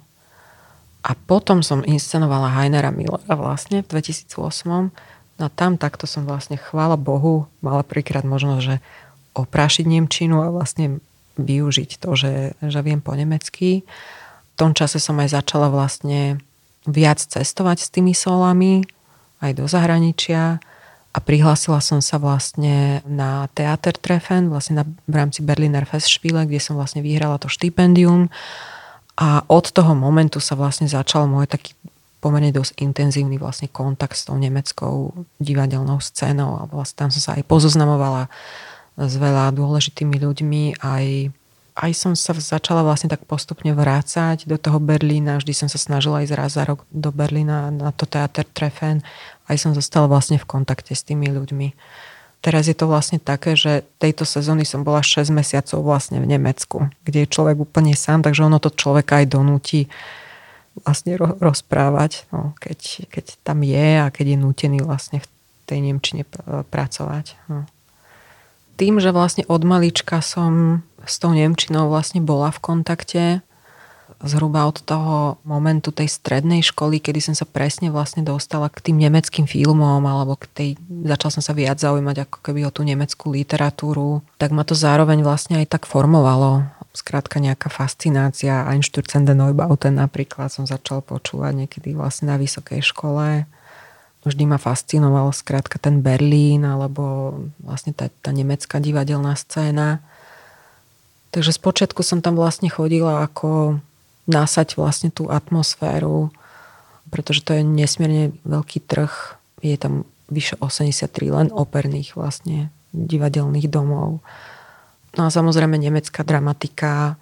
A 1.02 1.12
potom 1.17 1.65
som 1.65 1.82
inscenovala 1.82 2.54
Heinera 2.62 2.93
Millera 2.93 3.34
vlastne 3.34 3.82
v 3.82 3.97
2008. 3.97 4.93
No 5.41 5.45
tam 5.50 5.82
takto 5.82 6.06
som 6.06 6.30
vlastne, 6.30 6.62
chvála 6.62 7.02
Bohu, 7.02 7.50
mala 7.65 7.82
prvýkrát 7.82 8.21
možnosť, 8.21 8.62
že 8.62 8.76
oprášiť 9.34 9.89
Nemčinu 9.89 10.45
a 10.45 10.54
vlastne 10.54 11.02
využiť 11.41 11.97
to, 11.97 12.13
že, 12.13 12.34
že 12.62 12.80
viem 12.86 13.02
po 13.02 13.17
nemecky. 13.17 13.82
V 13.82 14.56
tom 14.60 14.78
čase 14.78 15.02
som 15.02 15.17
aj 15.17 15.34
začala 15.34 15.74
vlastne 15.74 16.38
viac 16.88 17.22
cestovať 17.22 17.78
s 17.86 17.89
tými 17.94 18.13
solami 18.15 18.82
aj 19.41 19.52
do 19.58 19.65
zahraničia. 19.65 20.62
A 21.12 21.20
prihlásila 21.20 21.84
som 21.84 22.00
sa 22.00 22.15
vlastne 22.15 23.04
na 23.04 23.52
Treffen, 23.52 24.48
vlastne 24.48 24.80
na, 24.80 24.86
v 24.88 25.15
rámci 25.15 25.44
Berliner 25.44 25.84
Festspiele, 25.84 26.48
kde 26.48 26.63
som 26.63 26.80
vlastne 26.80 27.04
vyhrala 27.04 27.36
to 27.36 27.52
štipendium. 27.52 28.32
A 29.20 29.44
od 29.52 29.76
toho 29.76 29.91
momentu 29.91 30.39
sa 30.39 30.56
vlastne 30.56 30.88
začal 30.88 31.28
môj 31.28 31.52
taký 31.52 31.76
pomerne 32.24 32.54
dosť 32.56 32.80
intenzívny 32.80 33.36
vlastne 33.41 33.67
kontakt 33.67 34.15
s 34.15 34.30
tou 34.30 34.39
nemeckou 34.39 35.12
divadelnou 35.41 36.00
scénou. 36.00 36.63
A 36.63 36.70
vlastne 36.72 37.04
tam 37.04 37.10
som 37.12 37.20
sa 37.20 37.32
aj 37.36 37.44
pozoznamovala 37.44 38.32
s 38.96 39.13
veľa 39.20 39.52
dôležitými 39.52 40.15
ľuďmi, 40.15 40.80
aj 40.80 41.34
aj 41.75 41.91
som 41.95 42.13
sa 42.19 42.36
začala 42.36 42.84
vlastne 42.84 43.07
tak 43.07 43.23
postupne 43.23 43.71
vrácať 43.71 44.43
do 44.43 44.60
toho 44.60 44.77
Berlína. 44.84 45.39
Vždy 45.39 45.53
som 45.55 45.69
sa 45.71 45.79
snažila 45.79 46.23
ísť 46.23 46.36
raz 46.36 46.60
za 46.60 46.67
rok 46.67 46.84
do 46.91 47.15
Berlína 47.15 47.71
na 47.71 47.95
to 47.95 48.03
teater 48.03 48.43
Treffen. 48.43 48.99
Aj 49.47 49.55
som 49.55 49.71
zostala 49.71 50.12
vlastne 50.12 50.36
v 50.36 50.47
kontakte 50.47 50.91
s 50.91 51.07
tými 51.07 51.31
ľuďmi. 51.31 51.71
Teraz 52.41 52.65
je 52.65 52.73
to 52.73 52.89
vlastne 52.89 53.21
také, 53.21 53.53
že 53.53 53.86
tejto 54.01 54.25
sezóny 54.25 54.65
som 54.65 54.81
bola 54.81 55.05
6 55.05 55.29
mesiacov 55.29 55.86
vlastne 55.86 56.17
v 56.17 56.25
Nemecku, 56.25 56.89
kde 57.05 57.23
je 57.23 57.34
človek 57.38 57.62
úplne 57.62 57.93
sám, 57.93 58.25
takže 58.25 58.49
ono 58.49 58.57
to 58.57 58.73
človeka 58.73 59.21
aj 59.21 59.29
donúti 59.29 59.86
vlastne 60.81 61.21
ro- 61.21 61.38
rozprávať, 61.38 62.25
no, 62.34 62.57
keď, 62.57 63.05
keď 63.13 63.25
tam 63.45 63.62
je 63.62 63.89
a 64.01 64.10
keď 64.10 64.25
je 64.34 64.38
nútený 64.41 64.77
vlastne 64.81 65.21
v 65.21 65.27
tej 65.69 65.79
Nemčine 65.86 66.25
pr- 66.25 66.65
pracovať. 66.65 67.38
No. 67.45 67.69
Tým, 68.79 68.99
že 68.99 69.13
vlastne 69.13 69.43
od 69.45 69.62
malička 69.62 70.19
som 70.23 70.81
s 71.05 71.17
tou 71.17 71.34
Nemčinou 71.34 71.89
vlastne 71.89 72.21
bola 72.21 72.53
v 72.53 72.60
kontakte 72.62 73.23
zhruba 74.21 74.69
od 74.69 74.81
toho 74.81 75.41
momentu 75.41 75.89
tej 75.89 76.10
strednej 76.10 76.62
školy, 76.62 77.01
kedy 77.01 77.19
som 77.21 77.36
sa 77.38 77.45
presne 77.49 77.89
vlastne 77.89 78.21
dostala 78.21 78.69
k 78.69 78.91
tým 78.91 79.01
nemeckým 79.01 79.49
filmom 79.49 80.01
alebo 80.05 80.38
k 80.38 80.45
tej, 80.53 80.69
začal 81.10 81.34
som 81.34 81.43
sa 81.43 81.53
viac 81.57 81.81
zaujímať 81.81 82.29
ako 82.29 82.38
keby 82.45 82.69
o 82.69 82.73
tú 82.73 82.86
nemeckú 82.86 83.34
literatúru, 83.34 84.21
tak 84.38 84.53
ma 84.53 84.62
to 84.62 84.77
zároveň 84.77 85.25
vlastne 85.25 85.57
aj 85.62 85.73
tak 85.73 85.84
formovalo. 85.89 86.69
Skrátka 86.91 87.39
nejaká 87.39 87.71
fascinácia. 87.71 88.67
Einstürzende 88.67 89.31
Neubauten 89.31 89.95
napríklad 89.95 90.51
som 90.51 90.67
začal 90.67 90.99
počúvať 90.99 91.63
niekedy 91.65 91.95
vlastne 91.95 92.27
na 92.27 92.36
vysokej 92.36 92.84
škole. 92.84 93.47
Vždy 94.21 94.45
ma 94.45 94.62
fascinoval 94.62 95.34
skrátka 95.34 95.81
ten 95.81 96.05
Berlín 96.05 96.62
alebo 96.62 97.34
vlastne 97.57 97.89
tá, 97.89 98.13
tá 98.21 98.29
nemecká 98.29 98.77
divadelná 98.77 99.34
scéna. 99.34 99.97
Takže 101.34 101.57
spočiatku 101.57 102.05
som 102.05 102.21
tam 102.21 102.38
vlastne 102.38 102.69
chodila 102.69 103.25
ako 103.25 103.81
nasať 104.29 104.77
vlastne 104.77 105.10
tú 105.10 105.31
atmosféru, 105.31 106.29
pretože 107.10 107.41
to 107.41 107.57
je 107.57 107.65
nesmierne 107.65 108.38
veľký 108.45 108.86
trh. 108.86 109.41
Je 109.65 109.73
tam 109.81 110.05
vyše 110.29 110.55
83 110.62 111.10
len 111.34 111.47
operných 111.49 112.13
vlastne 112.13 112.69
divadelných 112.93 113.67
domov. 113.67 114.21
No 115.17 115.27
a 115.27 115.29
samozrejme 115.34 115.75
nemecká 115.75 116.23
dramatika, 116.23 117.19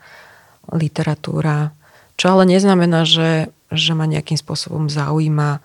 literatúra, 0.70 1.74
čo 2.20 2.36
ale 2.36 2.46
neznamená, 2.46 3.08
že, 3.08 3.50
že 3.74 3.98
ma 3.98 4.06
nejakým 4.06 4.38
spôsobom 4.38 4.92
zaujíma 4.92 5.64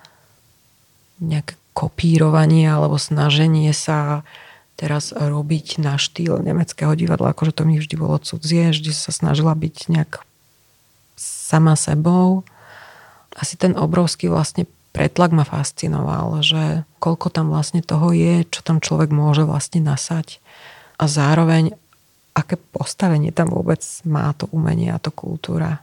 nejaké 1.23 1.59
kopírovanie 1.75 2.71
alebo 2.71 2.97
snaženie 2.99 3.75
sa 3.75 4.23
teraz 4.75 5.15
robiť 5.15 5.79
na 5.79 5.99
štýl 5.99 6.43
nemeckého 6.43 6.95
divadla, 6.99 7.31
akože 7.31 7.55
to 7.55 7.63
mi 7.67 7.79
vždy 7.79 7.95
bolo 7.95 8.19
cudzie, 8.19 8.75
vždy 8.75 8.91
sa 8.91 9.15
snažila 9.15 9.55
byť 9.55 9.77
nejak 9.91 10.23
sama 11.19 11.79
sebou. 11.79 12.43
Asi 13.35 13.55
ten 13.55 13.79
obrovský 13.79 14.31
vlastne 14.31 14.67
pretlak 14.95 15.35
ma 15.35 15.43
fascinoval, 15.43 16.43
že 16.43 16.87
koľko 17.03 17.31
tam 17.31 17.51
vlastne 17.51 17.83
toho 17.83 18.15
je, 18.15 18.47
čo 18.47 18.63
tam 18.63 18.79
človek 18.79 19.11
môže 19.11 19.43
vlastne 19.43 19.83
nasať 19.83 20.39
a 20.99 21.11
zároveň 21.11 21.75
aké 22.35 22.59
postavenie 22.59 23.31
tam 23.31 23.51
vôbec 23.51 23.83
má 24.07 24.35
to 24.35 24.51
umenie 24.51 24.91
a 24.91 25.03
to 25.03 25.15
kultúra. 25.15 25.83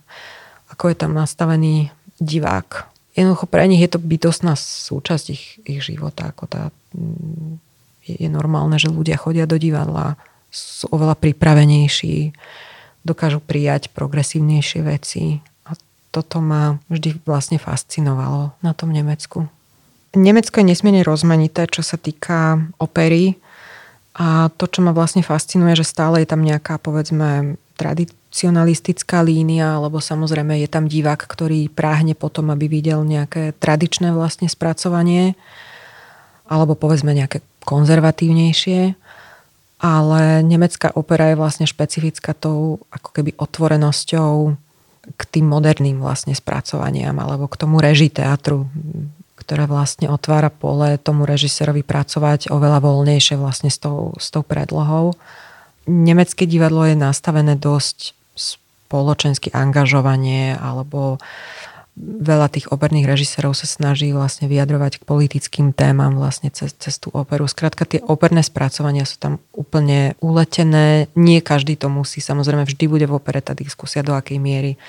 Ako 0.72 0.92
je 0.92 0.96
tam 1.00 1.16
nastavený 1.16 1.92
divák. 2.20 2.88
Jednoducho 3.12 3.46
pre 3.48 3.68
nich 3.68 3.84
je 3.84 3.92
to 3.92 4.00
bytostná 4.00 4.56
súčasť 4.56 5.26
ich, 5.32 5.60
ich 5.68 5.84
života, 5.84 6.32
ako 6.32 6.44
tá 6.48 6.62
je 8.06 8.30
normálne, 8.30 8.76
že 8.82 8.90
ľudia 8.90 9.20
chodia 9.20 9.46
do 9.46 9.62
divadla, 9.62 10.18
sú 10.52 10.92
oveľa 10.92 11.16
pripravenejší, 11.16 12.36
dokážu 13.08 13.40
prijať 13.40 13.94
progresívnejšie 13.96 14.80
veci. 14.84 15.40
A 15.64 15.78
toto 16.12 16.44
ma 16.44 16.82
vždy 16.92 17.24
vlastne 17.24 17.56
fascinovalo 17.56 18.52
na 18.60 18.72
tom 18.76 18.92
Nemecku. 18.92 19.48
Nemecko 20.12 20.60
je 20.60 20.70
nesmierne 20.76 21.08
rozmanité, 21.08 21.72
čo 21.72 21.80
sa 21.88 21.96
týka 21.96 22.60
opery. 22.84 23.40
A 24.12 24.52
to, 24.60 24.68
čo 24.68 24.84
ma 24.84 24.92
vlastne 24.92 25.24
fascinuje, 25.24 25.72
že 25.80 25.88
stále 25.88 26.20
je 26.20 26.28
tam 26.28 26.44
nejaká, 26.44 26.84
povedzme, 26.84 27.56
tradicionalistická 27.82 29.26
línia, 29.26 29.82
alebo 29.82 29.98
samozrejme 29.98 30.62
je 30.62 30.70
tam 30.70 30.86
divák, 30.86 31.26
ktorý 31.26 31.66
práhne 31.74 32.14
potom, 32.14 32.54
aby 32.54 32.70
videl 32.70 33.02
nejaké 33.02 33.58
tradičné 33.58 34.14
vlastne 34.14 34.46
spracovanie, 34.46 35.34
alebo 36.46 36.78
povedzme 36.78 37.18
nejaké 37.18 37.42
konzervatívnejšie, 37.66 38.94
ale 39.82 40.46
nemecká 40.46 40.94
opera 40.94 41.34
je 41.34 41.40
vlastne 41.42 41.66
špecifická 41.66 42.38
tou 42.38 42.86
ako 42.94 43.10
keby 43.18 43.34
otvorenosťou 43.42 44.54
k 45.18 45.22
tým 45.26 45.50
moderným 45.50 45.98
vlastne 45.98 46.38
spracovaniam 46.38 47.18
alebo 47.18 47.50
k 47.50 47.58
tomu 47.58 47.82
reži 47.82 48.14
teatru, 48.14 48.70
ktoré 49.42 49.66
vlastne 49.66 50.06
otvára 50.14 50.54
pole 50.54 51.02
tomu 51.02 51.26
režisérovi 51.26 51.82
pracovať 51.82 52.54
oveľa 52.54 52.78
voľnejšie 52.86 53.42
vlastne 53.42 53.74
s 53.74 53.82
tou, 53.82 54.14
s 54.22 54.30
tou 54.30 54.46
predlohou. 54.46 55.18
Nemecké 55.92 56.48
divadlo 56.48 56.88
je 56.88 56.96
nastavené 56.96 57.60
dosť 57.60 58.16
spoločensky 58.32 59.52
angažovanie 59.52 60.56
alebo 60.56 61.20
veľa 62.00 62.48
tých 62.48 62.72
operných 62.72 63.04
režisérov 63.04 63.52
sa 63.52 63.68
snaží 63.68 64.16
vlastne 64.16 64.48
vyjadrovať 64.48 65.04
k 65.04 65.08
politickým 65.08 65.76
témam 65.76 66.16
vlastne 66.16 66.48
cez, 66.48 66.72
cez 66.80 66.96
tú 66.96 67.12
operu. 67.12 67.44
Skrátka 67.52 67.84
tie 67.84 68.00
operné 68.00 68.40
spracovania 68.48 69.04
sú 69.04 69.20
tam 69.20 69.44
úplne 69.52 70.16
uletené. 70.24 71.12
Nie 71.20 71.44
každý 71.44 71.76
to 71.76 71.92
musí. 71.92 72.24
Samozrejme 72.24 72.64
vždy 72.64 72.86
bude 72.88 73.06
v 73.12 73.20
opere 73.20 73.44
tá 73.44 73.52
diskusia 73.52 74.00
do 74.00 74.16
akej 74.16 74.40
miery 74.40 74.80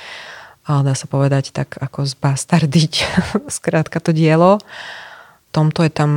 ale 0.62 0.80
dá 0.86 0.94
sa 0.94 1.10
povedať 1.10 1.50
tak 1.50 1.74
ako 1.78 2.06
zbastardiť 2.06 2.92
skrátka 3.58 3.98
to 3.98 4.14
dielo. 4.14 4.62
V 4.62 5.50
tomto 5.50 5.82
je 5.82 5.92
tam 5.92 6.10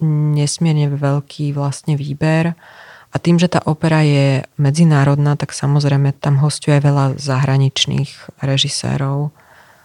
nesmierne 0.00 0.88
veľký 0.88 1.52
vlastne 1.52 1.94
výber. 1.94 2.56
A 3.10 3.18
tým, 3.18 3.42
že 3.42 3.50
tá 3.50 3.58
opera 3.66 4.06
je 4.06 4.46
medzinárodná, 4.54 5.34
tak 5.34 5.50
samozrejme 5.50 6.14
tam 6.14 6.38
hostuje 6.38 6.78
veľa 6.78 7.18
zahraničných 7.18 8.38
režisérov 8.38 9.34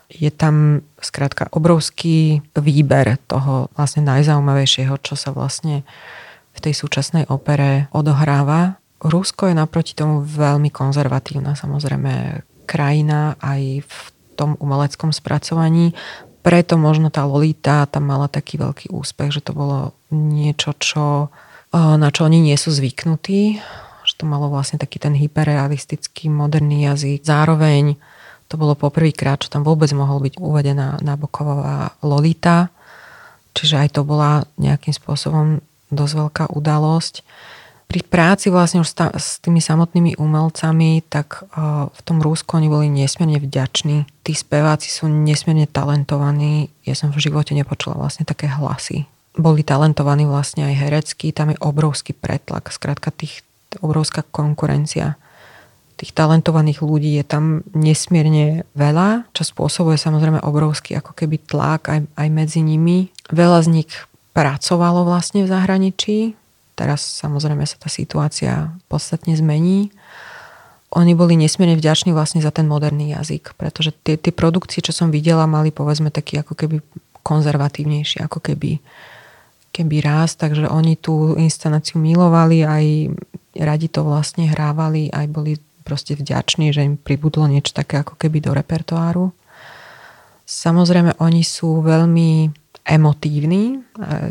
je 0.10 0.30
tam 0.30 0.86
skrátka 1.02 1.50
obrovský 1.50 2.46
výber 2.54 3.18
toho 3.26 3.74
vlastne 3.74 4.06
najzaujímavejšieho, 4.06 4.96
čo 5.02 5.18
sa 5.18 5.34
vlastne 5.34 5.82
v 6.56 6.60
tej 6.62 6.74
súčasnej 6.78 7.26
opere 7.28 7.90
odohráva. 7.92 8.78
Rusko 9.02 9.52
je 9.52 9.56
naproti 9.58 9.98
tomu 9.98 10.24
veľmi 10.24 10.72
konzervatívna 10.72 11.58
samozrejme 11.58 12.46
krajina 12.66 13.38
aj 13.44 13.86
v 13.86 13.98
tom 14.40 14.58
umeleckom 14.58 15.14
spracovaní. 15.14 15.94
Preto 16.46 16.78
možno 16.78 17.10
tá 17.10 17.26
Lolita 17.26 17.90
tam 17.90 18.10
mala 18.10 18.30
taký 18.30 18.62
veľký 18.62 18.94
úspech, 18.94 19.34
že 19.34 19.42
to 19.42 19.52
bolo 19.58 19.98
niečo, 20.14 20.78
čo, 20.78 21.34
na 21.76 22.08
čo 22.16 22.24
oni 22.24 22.40
nie 22.40 22.56
sú 22.56 22.72
zvyknutí. 22.72 23.60
Že 24.06 24.14
to 24.22 24.24
malo 24.24 24.48
vlastne 24.48 24.80
taký 24.80 25.02
ten 25.02 25.12
hyperrealistický 25.12 26.32
moderný 26.32 26.88
jazyk. 26.88 27.28
Zároveň 27.28 28.00
to 28.48 28.56
bolo 28.56 28.78
poprvýkrát, 28.78 29.42
čo 29.42 29.50
tam 29.50 29.66
vôbec 29.66 29.90
mohol 29.92 30.22
byť 30.24 30.38
uvedená 30.38 31.02
Naboková 31.04 31.98
Lolita. 32.06 32.70
Čiže 33.58 33.76
aj 33.82 33.90
to 33.98 34.02
bola 34.06 34.46
nejakým 34.62 34.94
spôsobom 34.94 35.66
dosť 35.90 36.14
veľká 36.16 36.44
udalosť. 36.54 37.26
Pri 37.86 38.02
práci 38.02 38.50
vlastne 38.50 38.82
už 38.82 38.94
s 39.18 39.42
tými 39.42 39.62
samotnými 39.62 40.18
umelcami, 40.18 41.06
tak 41.06 41.46
v 41.90 42.00
tom 42.02 42.18
Rúsku 42.22 42.58
oni 42.58 42.70
boli 42.70 42.90
nesmierne 42.90 43.38
vďační. 43.38 44.10
Tí 44.26 44.34
speváci 44.34 44.90
sú 44.90 45.06
nesmierne 45.10 45.70
talentovaní. 45.70 46.74
Ja 46.86 46.98
som 46.98 47.14
v 47.14 47.22
živote 47.22 47.54
nepočula 47.54 47.98
vlastne 47.98 48.26
také 48.26 48.50
hlasy. 48.50 49.10
Boli 49.36 49.67
talentovaní 49.67 50.24
vlastne 50.24 50.71
aj 50.71 50.76
herecky, 50.80 51.36
tam 51.36 51.52
je 51.52 51.60
obrovský 51.60 52.15
pretlak, 52.15 52.71
skrátka 52.71 53.12
tých, 53.12 53.43
obrovská 53.84 54.24
konkurencia 54.24 55.19
tých 55.95 56.12
talentovaných 56.12 56.84
ľudí 56.84 57.15
je 57.15 57.26
tam 57.26 57.63
nesmierne 57.71 58.67
veľa, 58.76 59.32
čo 59.32 59.48
spôsobuje 59.48 59.95
samozrejme 59.95 60.43
obrovský 60.43 61.00
ako 61.00 61.15
keby 61.15 61.39
tlak 61.39 61.88
aj, 61.88 62.00
aj 62.19 62.28
medzi 62.32 62.60
nimi. 62.60 63.15
Veľa 63.32 63.63
z 63.63 63.67
nich 63.82 63.91
pracovalo 64.36 65.08
vlastne 65.08 65.48
v 65.48 65.52
zahraničí. 65.52 66.36
Teraz 66.76 67.00
samozrejme 67.24 67.63
sa 67.63 67.80
tá 67.80 67.88
situácia 67.88 68.76
podstatne 68.91 69.32
zmení. 69.39 69.95
Oni 70.91 71.15
boli 71.15 71.39
nesmierne 71.39 71.80
vďační 71.80 72.12
vlastne 72.12 72.43
za 72.43 72.52
ten 72.52 72.67
moderný 72.67 73.15
jazyk, 73.15 73.56
pretože 73.56 73.95
tie, 74.04 74.19
tie 74.19 74.36
produkcie, 74.36 74.84
čo 74.84 74.91
som 74.91 75.12
videla, 75.12 75.48
mali 75.48 75.71
povedzme 75.71 76.12
taký 76.12 76.43
ako 76.43 76.60
keby 76.60 76.84
konzervatívnejší, 77.24 78.19
ako 78.28 78.43
keby 78.43 78.84
keby 79.76 80.00
raz, 80.00 80.40
takže 80.40 80.72
oni 80.72 80.96
tú 80.96 81.36
inscenáciu 81.36 82.00
milovali, 82.00 82.64
aj 82.64 82.86
radi 83.60 83.92
to 83.92 84.08
vlastne 84.08 84.48
hrávali, 84.48 85.12
aj 85.12 85.28
boli 85.28 85.60
proste 85.84 86.16
vďační, 86.16 86.72
že 86.72 86.88
im 86.88 86.96
pribudlo 86.96 87.46
niečo 87.52 87.76
také 87.76 88.00
ako 88.00 88.16
keby 88.16 88.40
do 88.40 88.56
repertoáru. 88.56 89.36
Samozrejme, 90.48 91.20
oni 91.20 91.44
sú 91.44 91.84
veľmi 91.84 92.48
emotívni. 92.86 93.82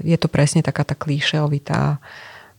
Je 0.07 0.16
to 0.16 0.30
presne 0.30 0.62
taká 0.62 0.87
tá 0.87 0.94
klíšeovitá 0.94 1.98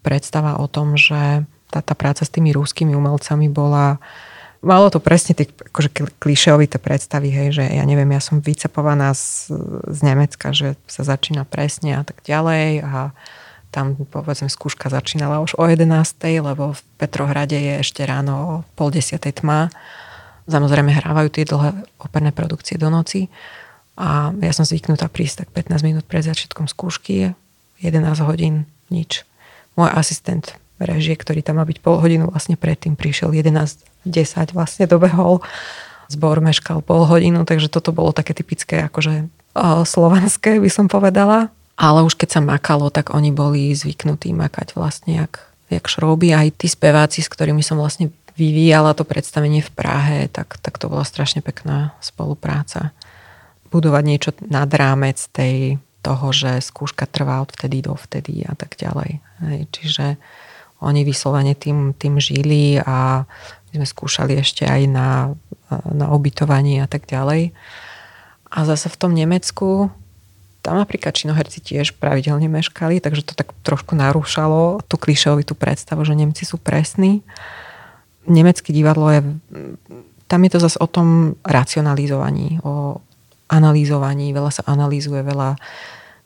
predstava 0.06 0.62
o 0.62 0.68
tom, 0.70 0.94
že 1.00 1.48
tá, 1.72 1.80
tá 1.82 1.96
práca 1.98 2.24
s 2.24 2.32
tými 2.32 2.54
rúskými 2.54 2.94
umelcami 2.94 3.50
bola 3.50 3.98
malo 4.66 4.90
to 4.90 4.98
presne 4.98 5.38
tie 5.38 5.46
akože 5.46 6.18
klišeovité 6.18 6.82
predstavy, 6.82 7.30
hej, 7.30 7.62
že 7.62 7.64
ja 7.64 7.86
neviem, 7.86 8.10
ja 8.10 8.20
som 8.20 8.42
vycepovaná 8.42 9.14
z, 9.14 9.54
z 9.94 10.00
Nemecka, 10.02 10.50
že 10.52 10.74
sa 10.90 11.06
začína 11.06 11.46
presne 11.46 12.02
a 12.02 12.04
tak 12.04 12.26
ďalej 12.26 12.82
a 12.82 13.14
tam 13.70 13.94
povedzme 13.94 14.48
skúška 14.48 14.88
začínala 14.88 15.44
už 15.44 15.60
o 15.60 15.68
11. 15.68 15.86
lebo 16.40 16.74
v 16.74 16.82
Petrohrade 16.96 17.60
je 17.60 17.74
ešte 17.84 18.08
ráno 18.08 18.34
o 18.34 18.54
pol 18.74 18.90
desiatej 18.90 19.44
tma. 19.44 19.68
Samozrejme 20.48 20.96
hrávajú 20.96 21.30
tie 21.30 21.44
dlhé 21.44 21.76
operné 22.00 22.32
produkcie 22.32 22.80
do 22.80 22.88
noci. 22.88 23.28
A 24.00 24.32
ja 24.32 24.52
som 24.56 24.64
zvyknutá 24.64 25.12
prísť 25.12 25.44
tak 25.44 25.68
15 25.68 25.88
minút 25.88 26.04
pred 26.08 26.24
začiatkom 26.24 26.72
skúšky, 26.72 27.36
11 27.84 28.00
hodín, 28.24 28.64
nič. 28.88 29.28
Môj 29.76 29.92
asistent 29.92 30.56
režie, 30.80 31.16
ktorý 31.16 31.44
tam 31.44 31.60
má 31.60 31.68
byť 31.68 31.84
pol 31.84 32.00
hodinu 32.00 32.32
vlastne 32.32 32.56
predtým, 32.56 32.96
prišiel 32.96 33.36
11.10 34.06 34.54
vlastne 34.54 34.86
dobehol. 34.86 35.42
Zbor 36.06 36.38
meškal 36.38 36.86
pol 36.86 37.10
hodinu, 37.10 37.44
takže 37.50 37.68
toto 37.68 37.90
bolo 37.90 38.14
také 38.14 38.38
typické 38.38 38.86
akože 38.86 39.26
slovanské 39.88 40.60
by 40.60 40.70
som 40.70 40.86
povedala. 40.92 41.50
Ale 41.76 42.08
už 42.08 42.16
keď 42.16 42.40
sa 42.40 42.42
makalo, 42.44 42.88
tak 42.88 43.12
oni 43.12 43.36
boli 43.36 43.76
zvyknutí 43.76 44.32
makať 44.32 44.80
vlastne 44.80 45.28
jak, 45.28 45.44
jak 45.68 45.84
šrouby. 45.84 46.32
Aj 46.32 46.48
tí 46.48 46.72
speváci, 46.72 47.20
s 47.20 47.28
ktorými 47.28 47.60
som 47.60 47.76
vlastne 47.76 48.16
vyvíjala 48.40 48.96
to 48.96 49.04
predstavenie 49.04 49.60
v 49.60 49.72
Prahe, 49.76 50.32
tak, 50.32 50.56
tak 50.64 50.80
to 50.80 50.88
bola 50.88 51.04
strašne 51.04 51.44
pekná 51.44 51.92
spolupráca. 52.00 52.96
Budovať 53.76 54.04
niečo 54.08 54.32
nad 54.48 54.72
rámec 54.72 55.20
tej, 55.36 55.76
toho, 56.00 56.32
že 56.32 56.64
skúška 56.64 57.12
trvá 57.12 57.44
od 57.44 57.52
vtedy 57.52 57.84
do 57.84 57.96
vtedy 58.00 58.48
a 58.48 58.56
tak 58.56 58.80
ďalej. 58.80 59.20
Hej, 59.44 59.60
čiže 59.76 60.06
oni 60.84 61.08
vyslovene 61.08 61.56
tým, 61.56 61.96
tým 61.96 62.20
žili 62.20 62.80
a 62.84 63.24
my 63.72 63.84
sme 63.84 63.88
skúšali 63.88 64.40
ešte 64.40 64.68
aj 64.68 64.82
na, 64.88 65.32
na 65.92 66.12
ubytovanie 66.12 66.84
a 66.84 66.88
tak 66.88 67.08
ďalej. 67.08 67.56
A 68.52 68.58
zase 68.64 68.88
v 68.88 69.00
tom 69.00 69.12
Nemecku 69.12 69.92
tam 70.66 70.82
napríklad 70.82 71.14
činoherci 71.14 71.62
tiež 71.62 71.94
pravidelne 72.02 72.50
meškali, 72.50 72.98
takže 72.98 73.22
to 73.22 73.38
tak 73.38 73.54
trošku 73.62 73.94
narúšalo 73.94 74.82
tú 74.90 74.98
klišeovitú 74.98 75.54
predstavu, 75.54 76.02
že 76.02 76.18
Nemci 76.18 76.42
sú 76.42 76.58
presní. 76.58 77.22
Nemecké 78.26 78.74
divadlo 78.74 79.14
je, 79.14 79.22
tam 80.26 80.42
je 80.42 80.50
to 80.50 80.60
zase 80.66 80.82
o 80.82 80.90
tom 80.90 81.38
racionalizovaní, 81.46 82.58
o 82.66 82.98
analýzovaní, 83.46 84.34
veľa 84.34 84.50
sa 84.50 84.64
analýzuje, 84.66 85.22
veľa, 85.22 85.54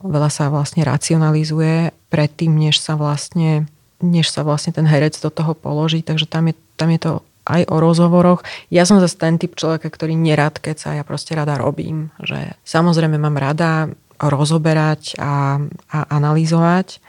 veľa 0.08 0.30
sa 0.32 0.48
vlastne 0.48 0.88
racionalizuje 0.88 1.92
predtým, 2.08 2.56
než 2.56 2.80
sa 2.80 2.96
vlastne 2.96 3.68
než 4.00 4.32
sa 4.32 4.48
vlastne 4.48 4.72
ten 4.72 4.88
herec 4.88 5.20
do 5.20 5.30
toho 5.30 5.52
položí, 5.56 6.04
takže 6.04 6.26
tam 6.26 6.52
je, 6.52 6.56
tam 6.80 6.90
je 6.92 7.00
to 7.00 7.12
aj 7.50 7.66
o 7.68 7.78
rozhovoroch. 7.82 8.46
Ja 8.70 8.86
som 8.86 9.02
zase 9.02 9.18
ten 9.18 9.42
typ 9.42 9.58
človeka, 9.58 9.90
ktorý 9.90 10.14
nerad 10.14 10.62
keca, 10.62 10.96
ja 10.96 11.04
proste 11.04 11.34
rada 11.34 11.58
robím. 11.58 12.14
Že 12.22 12.54
samozrejme 12.64 13.18
mám 13.18 13.42
rada 13.42 13.90
rozoberať 14.22 15.18
a, 15.18 15.58
a 15.90 16.00
analyzovať, 16.12 17.02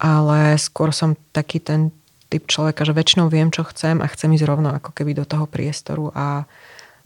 ale 0.00 0.56
skôr 0.56 0.94
som 0.94 1.18
taký 1.34 1.60
ten 1.60 1.92
typ 2.30 2.46
človeka, 2.46 2.82
že 2.82 2.96
väčšinou 2.96 3.30
viem, 3.30 3.52
čo 3.54 3.62
chcem 3.66 4.02
a 4.02 4.10
chcem 4.10 4.34
ísť 4.34 4.46
rovno 4.46 4.74
ako 4.74 4.90
keby 4.94 5.14
do 5.14 5.24
toho 5.28 5.46
priestoru 5.46 6.10
a 6.14 6.46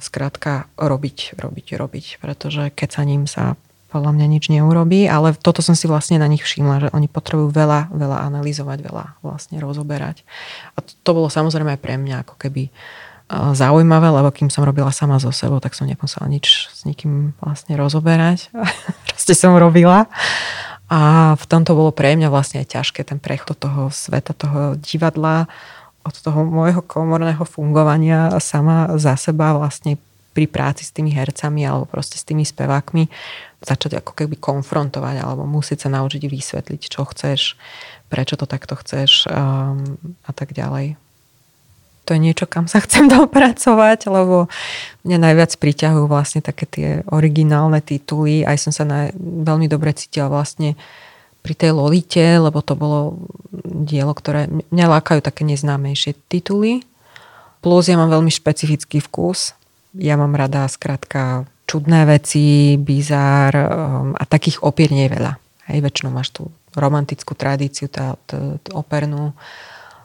skrátka 0.01 0.65
robiť, 0.81 1.37
robiť, 1.37 1.67
robiť, 1.77 2.07
pretože 2.25 2.73
keď 2.73 2.89
sa 2.89 3.03
ním 3.05 3.29
sa 3.29 3.61
podľa 3.91 4.15
mňa 4.15 4.27
nič 4.31 4.45
neurobí, 4.55 5.11
ale 5.11 5.35
toto 5.35 5.61
som 5.61 5.75
si 5.75 5.91
vlastne 5.91 6.23
na 6.23 6.31
nich 6.31 6.47
všimla, 6.47 6.77
že 6.87 6.89
oni 6.95 7.11
potrebujú 7.11 7.51
veľa, 7.51 7.91
veľa 7.91 8.19
analyzovať, 8.31 8.79
veľa 8.87 9.07
vlastne 9.27 9.59
rozoberať. 9.59 10.23
A 10.79 10.87
to, 10.87 10.95
to 11.03 11.11
bolo 11.11 11.27
samozrejme 11.27 11.75
aj 11.75 11.81
pre 11.83 11.99
mňa 11.99 12.23
ako 12.23 12.35
keby 12.39 12.71
zaujímavé, 13.31 14.11
lebo 14.11 14.35
kým 14.35 14.51
som 14.51 14.67
robila 14.67 14.91
sama 14.91 15.23
so 15.23 15.31
sebou, 15.31 15.63
tak 15.63 15.79
som 15.79 15.87
nemusela 15.87 16.27
nič 16.27 16.67
s 16.75 16.83
nikým 16.83 17.35
vlastne 17.39 17.79
rozoberať. 17.79 18.51
Proste 19.11 19.39
som 19.39 19.55
robila. 19.55 20.11
A 20.91 21.35
v 21.39 21.45
tomto 21.47 21.79
bolo 21.79 21.95
pre 21.95 22.19
mňa 22.19 22.27
vlastne 22.27 22.59
aj 22.67 22.75
ťažké 22.75 23.07
ten 23.07 23.23
prechod 23.23 23.55
toho 23.55 23.95
sveta, 23.95 24.35
toho 24.35 24.75
divadla, 24.75 25.47
od 26.03 26.17
toho 26.17 26.43
môjho 26.43 26.83
komorného 26.83 27.45
fungovania 27.45 28.33
sama 28.41 28.97
za 28.97 29.15
seba 29.21 29.53
vlastne 29.55 30.01
pri 30.33 30.49
práci 30.49 30.87
s 30.87 30.95
tými 30.95 31.13
hercami 31.13 31.67
alebo 31.67 31.85
proste 31.87 32.17
s 32.17 32.25
tými 32.25 32.43
spevákmi 32.43 33.11
začať 33.61 34.01
ako 34.01 34.13
keby 34.17 34.41
konfrontovať 34.41 35.21
alebo 35.21 35.45
musieť 35.45 35.87
sa 35.87 35.95
naučiť 36.01 36.23
vysvetliť, 36.25 36.81
čo 36.81 37.05
chceš, 37.05 37.61
prečo 38.09 38.41
to 38.41 38.49
takto 38.49 38.75
chceš 38.81 39.29
um, 39.29 40.01
a 40.25 40.33
tak 40.33 40.57
ďalej 40.57 40.97
to 42.11 42.19
je 42.19 42.27
niečo, 42.27 42.51
kam 42.51 42.67
sa 42.67 42.81
chcem 42.85 43.07
dopracovať, 43.07 44.11
lebo 44.11 44.51
mňa 45.07 45.19
najviac 45.31 45.55
priťahujú 45.55 46.11
vlastne 46.11 46.43
také 46.43 46.67
tie 46.67 46.89
originálne 47.07 47.79
tituly. 47.79 48.43
Aj 48.43 48.59
som 48.59 48.75
sa 48.75 48.83
na, 48.83 49.15
veľmi 49.15 49.71
dobre 49.71 49.95
cítila 49.95 50.27
vlastne 50.27 50.75
pri 51.47 51.55
tej 51.55 51.71
Lolite, 51.71 52.43
lebo 52.43 52.67
to 52.67 52.75
bolo 52.75 53.15
dielo, 53.63 54.11
ktoré 54.11 54.51
mňa 54.51 54.87
lákajú 54.99 55.23
také 55.23 55.47
neznámejšie 55.47 56.19
tituly. 56.27 56.83
Plus 57.63 57.87
ja 57.87 57.95
mám 57.95 58.11
veľmi 58.11 58.35
špecifický 58.35 58.99
vkus. 58.99 59.55
Ja 59.95 60.19
mám 60.19 60.35
rada 60.35 60.67
skrátka 60.67 61.47
čudné 61.71 62.03
veci, 62.03 62.75
bizár 62.75 63.55
um, 63.55 64.11
a 64.19 64.27
takých 64.27 64.67
opier 64.67 64.91
nie 64.91 65.07
je 65.07 65.15
veľa. 65.15 65.39
Hej, 65.71 65.87
väčšinou 65.87 66.11
máš 66.11 66.35
tú 66.35 66.51
romantickú 66.75 67.39
tradíciu, 67.39 67.87
tá, 67.87 68.19
tá, 68.27 68.59
tá 68.59 68.71
opernú, 68.75 69.31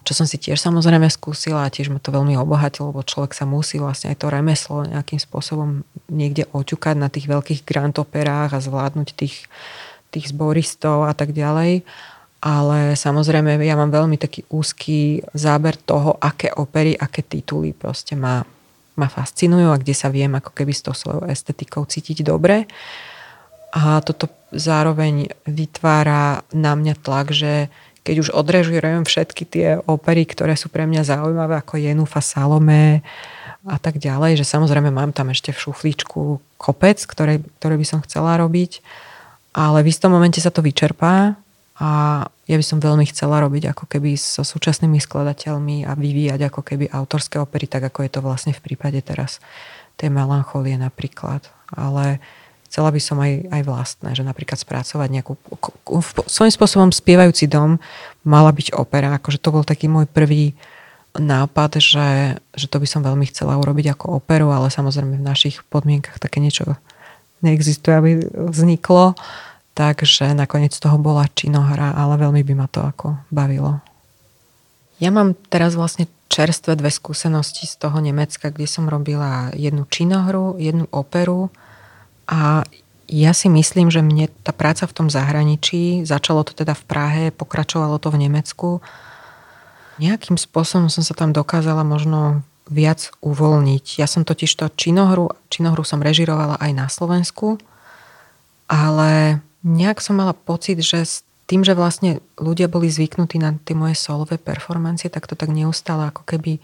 čo 0.05 0.13
som 0.13 0.29
si 0.29 0.37
tiež 0.37 0.61
samozrejme 0.61 1.09
skúsila 1.09 1.65
a 1.65 1.73
tiež 1.73 1.89
ma 1.89 1.97
to 1.97 2.13
veľmi 2.13 2.37
obohatilo, 2.37 2.93
lebo 2.93 3.01
človek 3.01 3.33
sa 3.33 3.49
musí 3.49 3.81
vlastne 3.81 4.13
aj 4.13 4.21
to 4.21 4.29
remeslo 4.29 4.85
nejakým 4.85 5.17
spôsobom 5.17 5.81
niekde 6.05 6.45
oťukať 6.53 6.95
na 7.01 7.09
tých 7.09 7.25
veľkých 7.25 7.65
grand 7.65 7.97
operách 7.97 8.53
a 8.53 8.61
zvládnuť 8.61 9.17
tých, 9.17 9.49
tých 10.13 10.29
zboristov 10.29 11.09
a 11.09 11.17
tak 11.17 11.33
ďalej. 11.33 11.81
Ale 12.45 12.93
samozrejme 12.93 13.57
ja 13.65 13.73
mám 13.73 13.89
veľmi 13.89 14.21
taký 14.21 14.45
úzky 14.53 15.25
záber 15.33 15.73
toho, 15.81 16.13
aké 16.21 16.53
opery, 16.53 16.93
aké 16.93 17.25
tituly 17.25 17.73
proste 17.73 18.13
ma, 18.13 18.45
ma 18.95 19.11
fascinujú 19.11 19.71
a 19.71 19.79
kde 19.79 19.95
sa 19.95 20.07
viem 20.11 20.31
ako 20.35 20.51
keby 20.55 20.71
s 20.71 20.83
tou 20.83 20.95
svojou 20.95 21.27
estetikou 21.27 21.83
cítiť 21.83 22.23
dobre. 22.23 22.67
A 23.75 23.99
toto 23.99 24.31
zároveň 24.55 25.35
vytvára 25.43 26.47
na 26.55 26.73
mňa 26.79 26.95
tlak, 27.03 27.35
že 27.35 27.67
keď 28.05 28.15
už 28.21 28.29
odrežujem 28.31 29.03
všetky 29.03 29.43
tie 29.43 29.67
opery, 29.83 30.23
ktoré 30.23 30.55
sú 30.55 30.71
pre 30.71 30.85
mňa 30.87 31.03
zaujímavé, 31.03 31.59
ako 31.59 31.81
Jenufa, 31.81 32.21
Salome 32.21 33.01
a 33.65 33.81
tak 33.81 33.97
ďalej, 33.97 34.39
že 34.39 34.45
samozrejme 34.45 34.93
mám 34.93 35.11
tam 35.11 35.33
ešte 35.33 35.49
v 35.51 35.59
šuflíčku 35.59 36.39
kopec, 36.61 37.01
ktoré, 37.01 37.41
ktoré 37.59 37.75
by 37.75 37.85
som 37.85 37.99
chcela 38.05 38.37
robiť, 38.37 38.79
ale 39.57 39.81
v 39.81 39.89
istom 39.89 40.13
momente 40.13 40.37
sa 40.37 40.53
to 40.53 40.61
vyčerpá 40.61 41.35
a 41.75 42.23
ja 42.47 42.55
by 42.55 42.65
som 42.65 42.79
veľmi 42.79 43.03
chcela 43.11 43.43
robiť 43.43 43.75
ako 43.75 43.85
keby 43.91 44.15
so 44.15 44.47
súčasnými 44.47 44.95
skladateľmi 45.03 45.83
a 45.83 45.91
vyvíjať 45.97 46.47
ako 46.47 46.61
keby 46.63 46.87
autorské 46.87 47.35
opery, 47.35 47.67
tak 47.67 47.91
ako 47.91 48.07
je 48.07 48.11
to 48.15 48.19
vlastne 48.23 48.55
v 48.55 48.63
prípade 48.63 49.03
teraz 49.03 49.43
tej 49.99 50.07
melancholie 50.07 50.79
napríklad. 50.79 51.43
Ale 51.75 52.23
chcela 52.71 52.95
by 52.95 53.01
som 53.03 53.19
aj, 53.19 53.51
aj 53.51 53.61
vlastné, 53.67 54.09
že 54.15 54.23
napríklad 54.23 54.55
spracovať 54.55 55.09
nejakú, 55.11 55.35
svojím 56.31 56.53
spôsobom 56.55 56.89
spievajúci 56.95 57.51
dom 57.51 57.79
mala 58.23 58.55
byť 58.55 58.71
opera, 58.75 59.15
akože 59.19 59.43
to 59.43 59.51
bol 59.51 59.67
taký 59.67 59.91
môj 59.91 60.07
prvý 60.07 60.55
nápad, 61.15 61.79
že, 61.79 62.39
že 62.55 62.67
to 62.67 62.79
by 62.79 62.87
som 62.87 63.03
veľmi 63.03 63.27
chcela 63.31 63.55
urobiť 63.55 63.95
ako 63.95 64.19
operu, 64.19 64.51
ale 64.51 64.67
samozrejme 64.71 65.19
v 65.19 65.27
našich 65.27 65.63
podmienkach 65.67 66.19
také 66.19 66.43
niečo 66.43 66.75
neexistuje, 67.39 67.93
aby 67.95 68.11
vzniklo. 68.51 69.15
Takže 69.75 70.31
nakoniec 70.31 70.71
toho 70.71 70.95
bola 70.95 71.27
činohra, 71.27 71.91
ale 71.93 72.15
veľmi 72.15 72.41
by 72.47 72.53
ma 72.55 72.67
to 72.71 72.79
ako 72.79 73.19
bavilo. 73.27 73.83
Ja 75.03 75.11
mám 75.11 75.35
teraz 75.51 75.75
vlastne 75.75 76.07
čerstvé 76.31 76.79
dve 76.79 76.87
skúsenosti 76.87 77.67
z 77.67 77.75
toho 77.75 77.99
Nemecka, 77.99 78.47
kde 78.47 78.67
som 78.71 78.87
robila 78.87 79.51
jednu 79.51 79.83
činohru, 79.91 80.55
jednu 80.55 80.87
operu 80.95 81.51
a 82.25 82.63
ja 83.05 83.31
si 83.37 83.51
myslím, 83.51 83.93
že 83.93 84.01
mne 84.01 84.31
tá 84.41 84.49
práca 84.49 84.89
v 84.89 84.95
tom 84.95 85.07
zahraničí, 85.13 86.07
začalo 86.07 86.41
to 86.41 86.57
teda 86.57 86.73
v 86.73 86.83
Prahe, 86.89 87.23
pokračovalo 87.29 88.01
to 88.01 88.09
v 88.09 88.25
Nemecku, 88.25 88.81
nejakým 89.95 90.35
spôsobom 90.35 90.91
som 90.91 91.03
sa 91.05 91.15
tam 91.15 91.31
dokázala 91.31 91.87
možno 91.87 92.43
viac 92.67 93.13
uvoľniť. 93.21 94.01
Ja 94.01 94.09
som 94.09 94.27
totiž 94.27 94.51
to 94.57 94.73
činohru, 94.73 95.31
činohru 95.47 95.85
som 95.85 96.03
režirovala 96.03 96.57
aj 96.59 96.71
na 96.73 96.87
Slovensku, 96.89 97.61
ale 98.65 99.39
nejak 99.65 99.97
som 99.99 100.21
mala 100.21 100.37
pocit, 100.37 100.77
že 100.77 101.01
s 101.01 101.25
tým, 101.49 101.65
že 101.65 101.77
vlastne 101.77 102.21
ľudia 102.37 102.69
boli 102.69 102.89
zvyknutí 102.89 103.41
na 103.41 103.57
tie 103.65 103.73
moje 103.73 103.97
solové 103.97 104.37
performancie, 104.37 105.09
tak 105.09 105.25
to 105.25 105.33
tak 105.33 105.49
neustále 105.49 106.09
ako 106.09 106.25
keby 106.25 106.61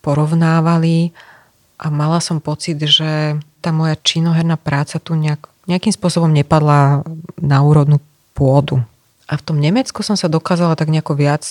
porovnávali 0.00 1.12
a 1.80 1.88
mala 1.88 2.20
som 2.20 2.40
pocit, 2.40 2.80
že 2.80 3.40
tá 3.60 3.72
moja 3.72 3.96
činoherná 3.96 4.56
práca 4.60 5.00
tu 5.00 5.16
nejak, 5.16 5.48
nejakým 5.68 5.92
spôsobom 5.92 6.32
nepadla 6.32 7.04
na 7.40 7.58
úrodnú 7.64 8.00
pôdu. 8.36 8.80
A 9.28 9.36
v 9.36 9.44
tom 9.44 9.56
Nemecku 9.60 10.00
som 10.04 10.16
sa 10.16 10.28
dokázala 10.28 10.76
tak 10.76 10.92
nejako 10.92 11.16
viac 11.16 11.44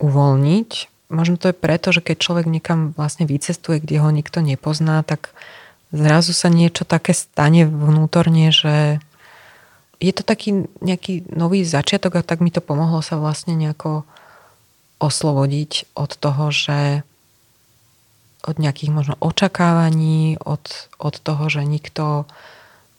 uvoľniť. 0.00 0.70
Možno 1.12 1.36
to 1.36 1.52
je 1.52 1.56
preto, 1.56 1.92
že 1.92 2.00
keď 2.00 2.16
človek 2.18 2.46
niekam 2.48 2.96
vlastne 2.96 3.28
vycestuje, 3.28 3.80
kde 3.80 4.00
ho 4.00 4.08
nikto 4.08 4.40
nepozná, 4.40 5.04
tak 5.04 5.36
zrazu 5.92 6.32
sa 6.32 6.48
niečo 6.48 6.88
také 6.88 7.12
stane 7.12 7.68
vnútorne, 7.68 8.48
že 8.48 9.00
je 10.02 10.10
to 10.10 10.26
taký 10.26 10.66
nejaký 10.82 11.30
nový 11.30 11.62
začiatok 11.62 12.18
a 12.18 12.26
tak 12.26 12.42
mi 12.42 12.50
to 12.50 12.58
pomohlo 12.58 12.98
sa 13.06 13.14
vlastne 13.22 13.54
nejako 13.54 14.02
oslobodiť 14.98 15.94
od 15.94 16.10
toho, 16.18 16.50
že 16.50 17.06
od 18.42 18.58
nejakých 18.58 18.90
možno 18.90 19.14
očakávaní, 19.22 20.42
od, 20.42 20.90
od 20.98 21.14
toho, 21.22 21.46
že 21.46 21.62
nikto 21.62 22.26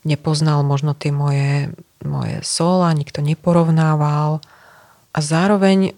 nepoznal 0.08 0.64
možno 0.64 0.95
tie 0.95 1.12
moje, 1.12 1.76
moje 1.99 2.39
sola, 2.47 2.95
nikto 2.95 3.20
neporovnával. 3.20 4.39
A 5.12 5.20
zároveň 5.20 5.91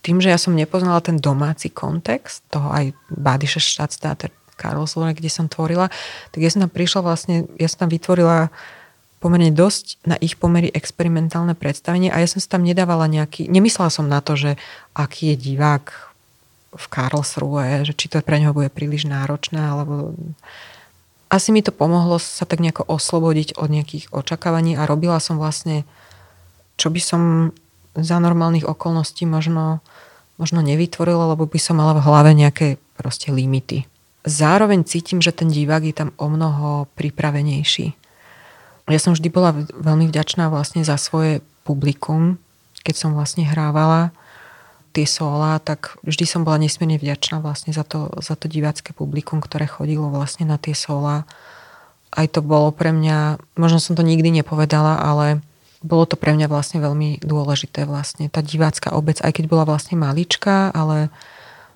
tým, 0.00 0.24
že 0.24 0.32
ja 0.32 0.40
som 0.40 0.56
nepoznala 0.56 1.04
ten 1.04 1.20
domáci 1.20 1.68
kontext, 1.68 2.40
toho 2.48 2.72
aj 2.72 2.96
Badische 3.12 3.60
Stadttheater 3.60 4.32
Karlsruhe, 4.56 5.12
kde 5.12 5.28
som 5.28 5.52
tvorila, 5.52 5.92
tak 6.32 6.40
ja 6.40 6.48
som 6.48 6.64
tam 6.64 6.72
prišla 6.72 7.00
vlastne, 7.04 7.44
ja 7.60 7.68
som 7.68 7.86
tam 7.86 7.90
vytvorila 7.92 8.48
pomerne 9.18 9.50
dosť 9.50 9.98
na 10.06 10.16
ich 10.22 10.38
pomery 10.38 10.70
experimentálne 10.70 11.58
predstavenie 11.58 12.10
a 12.10 12.22
ja 12.22 12.28
som 12.30 12.38
sa 12.38 12.58
tam 12.58 12.62
nedávala 12.62 13.10
nejaký, 13.10 13.50
nemyslela 13.50 13.90
som 13.90 14.06
na 14.06 14.22
to, 14.22 14.38
že 14.38 14.50
aký 14.94 15.34
je 15.34 15.54
divák 15.54 15.90
v 16.68 16.86
Karlsruhe, 16.86 17.82
že 17.82 17.96
či 17.96 18.06
to 18.06 18.22
pre 18.22 18.38
neho 18.38 18.54
bude 18.54 18.70
príliš 18.70 19.08
náročné, 19.10 19.58
alebo 19.58 20.14
asi 21.28 21.52
mi 21.52 21.60
to 21.60 21.74
pomohlo 21.74 22.16
sa 22.16 22.48
tak 22.48 22.62
nejako 22.62 22.88
oslobodiť 22.88 23.58
od 23.60 23.68
nejakých 23.68 24.04
očakávaní 24.14 24.78
a 24.78 24.88
robila 24.88 25.20
som 25.20 25.36
vlastne, 25.36 25.84
čo 26.80 26.88
by 26.88 27.00
som 27.02 27.22
za 27.98 28.16
normálnych 28.22 28.64
okolností 28.64 29.26
možno, 29.26 29.82
možno 30.38 30.62
nevytvorila, 30.62 31.34
lebo 31.34 31.44
by 31.44 31.58
som 31.58 31.82
mala 31.82 31.98
v 31.98 32.04
hlave 32.06 32.30
nejaké 32.32 32.78
proste 32.94 33.34
limity. 33.34 33.84
Zároveň 34.28 34.84
cítim, 34.84 35.18
že 35.18 35.34
ten 35.34 35.48
divák 35.48 35.84
je 35.84 35.94
tam 35.94 36.10
o 36.20 36.28
mnoho 36.28 36.86
pripravenejší. 36.94 37.96
Ja 38.88 38.96
som 38.96 39.12
vždy 39.12 39.28
bola 39.28 39.52
veľmi 39.76 40.08
vďačná 40.08 40.48
vlastne 40.48 40.80
za 40.80 40.96
svoje 40.96 41.44
publikum, 41.68 42.40
keď 42.80 42.94
som 42.96 43.10
vlastne 43.12 43.44
hrávala 43.44 44.16
tie 44.96 45.04
sola, 45.04 45.60
tak 45.60 46.00
vždy 46.00 46.24
som 46.24 46.40
bola 46.42 46.56
nesmierne 46.56 46.96
vďačná 46.96 47.44
vlastne 47.44 47.76
za 47.76 47.84
to, 47.84 48.08
za 48.24 48.34
to 48.34 48.48
divácké 48.48 48.96
publikum, 48.96 49.44
ktoré 49.44 49.68
chodilo 49.68 50.08
vlastne 50.08 50.48
na 50.48 50.56
tie 50.56 50.72
sola. 50.72 51.28
Aj 52.08 52.24
to 52.24 52.40
bolo 52.40 52.72
pre 52.72 52.90
mňa, 52.96 53.36
možno 53.60 53.78
som 53.78 53.92
to 53.92 54.00
nikdy 54.00 54.32
nepovedala, 54.32 54.96
ale 54.96 55.44
bolo 55.84 56.08
to 56.08 56.16
pre 56.18 56.34
mňa 56.34 56.48
vlastne 56.50 56.82
veľmi 56.82 57.22
dôležité 57.22 57.84
vlastne. 57.86 58.32
Tá 58.32 58.42
divácka 58.42 58.96
obec, 58.96 59.20
aj 59.22 59.38
keď 59.38 59.44
bola 59.46 59.68
vlastne 59.68 59.94
maličká, 60.00 60.72
ale 60.72 61.12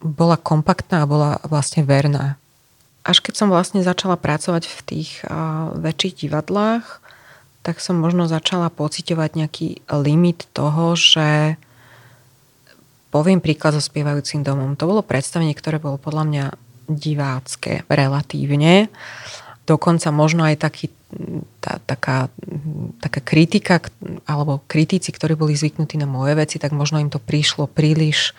bola 0.02 0.34
kompaktná 0.34 1.06
a 1.06 1.10
bola 1.10 1.38
vlastne 1.46 1.86
verná. 1.86 2.40
Až 3.02 3.18
keď 3.18 3.34
som 3.34 3.48
vlastne 3.50 3.82
začala 3.82 4.14
pracovať 4.14 4.66
v 4.66 4.80
tých 4.86 5.10
uh, 5.26 5.74
väčších 5.74 6.26
divadlách, 6.26 7.02
tak 7.62 7.78
som 7.78 7.98
možno 7.98 8.26
začala 8.26 8.70
pocitovať 8.70 9.38
nejaký 9.38 9.68
limit 9.90 10.50
toho, 10.54 10.98
že 10.98 11.58
Poviem 13.12 13.44
príklad 13.44 13.76
so 13.76 13.82
spievajúcim 13.84 14.40
domom. 14.40 14.72
To 14.80 14.88
bolo 14.88 15.04
predstavenie, 15.04 15.52
ktoré 15.52 15.76
bolo 15.76 16.00
podľa 16.00 16.24
mňa 16.24 16.44
divácké 16.88 17.84
relatívne. 17.92 18.88
Dokonca 19.68 20.08
možno 20.08 20.48
aj 20.48 20.56
taký, 20.56 20.88
tá, 21.60 21.76
taká, 21.84 22.32
taká 23.04 23.20
kritika, 23.20 23.84
alebo 24.24 24.64
kritici, 24.64 25.12
ktorí 25.12 25.36
boli 25.36 25.52
zvyknutí 25.52 26.00
na 26.00 26.08
moje 26.08 26.40
veci, 26.40 26.56
tak 26.56 26.72
možno 26.72 27.04
im 27.04 27.12
to 27.12 27.20
prišlo 27.20 27.68
príliš 27.68 28.32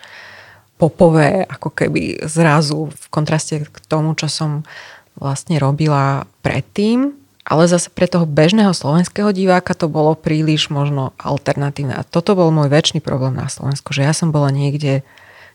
popové, 0.76 1.46
ako 1.46 1.70
keby 1.70 2.26
zrazu 2.26 2.90
v 2.90 3.04
kontraste 3.10 3.62
k 3.64 3.76
tomu, 3.86 4.18
čo 4.18 4.26
som 4.26 4.66
vlastne 5.14 5.58
robila 5.62 6.26
predtým. 6.42 7.14
Ale 7.44 7.68
zase 7.68 7.92
pre 7.92 8.08
toho 8.08 8.24
bežného 8.24 8.72
slovenského 8.72 9.28
diváka 9.28 9.76
to 9.76 9.84
bolo 9.84 10.16
príliš 10.16 10.72
možno 10.72 11.12
alternatívne. 11.20 11.92
A 11.92 12.02
toto 12.02 12.32
bol 12.32 12.48
môj 12.48 12.72
väčší 12.72 13.04
problém 13.04 13.36
na 13.36 13.52
Slovensku, 13.52 13.92
že 13.92 14.00
ja 14.00 14.16
som 14.16 14.32
bola 14.32 14.48
niekde 14.48 15.04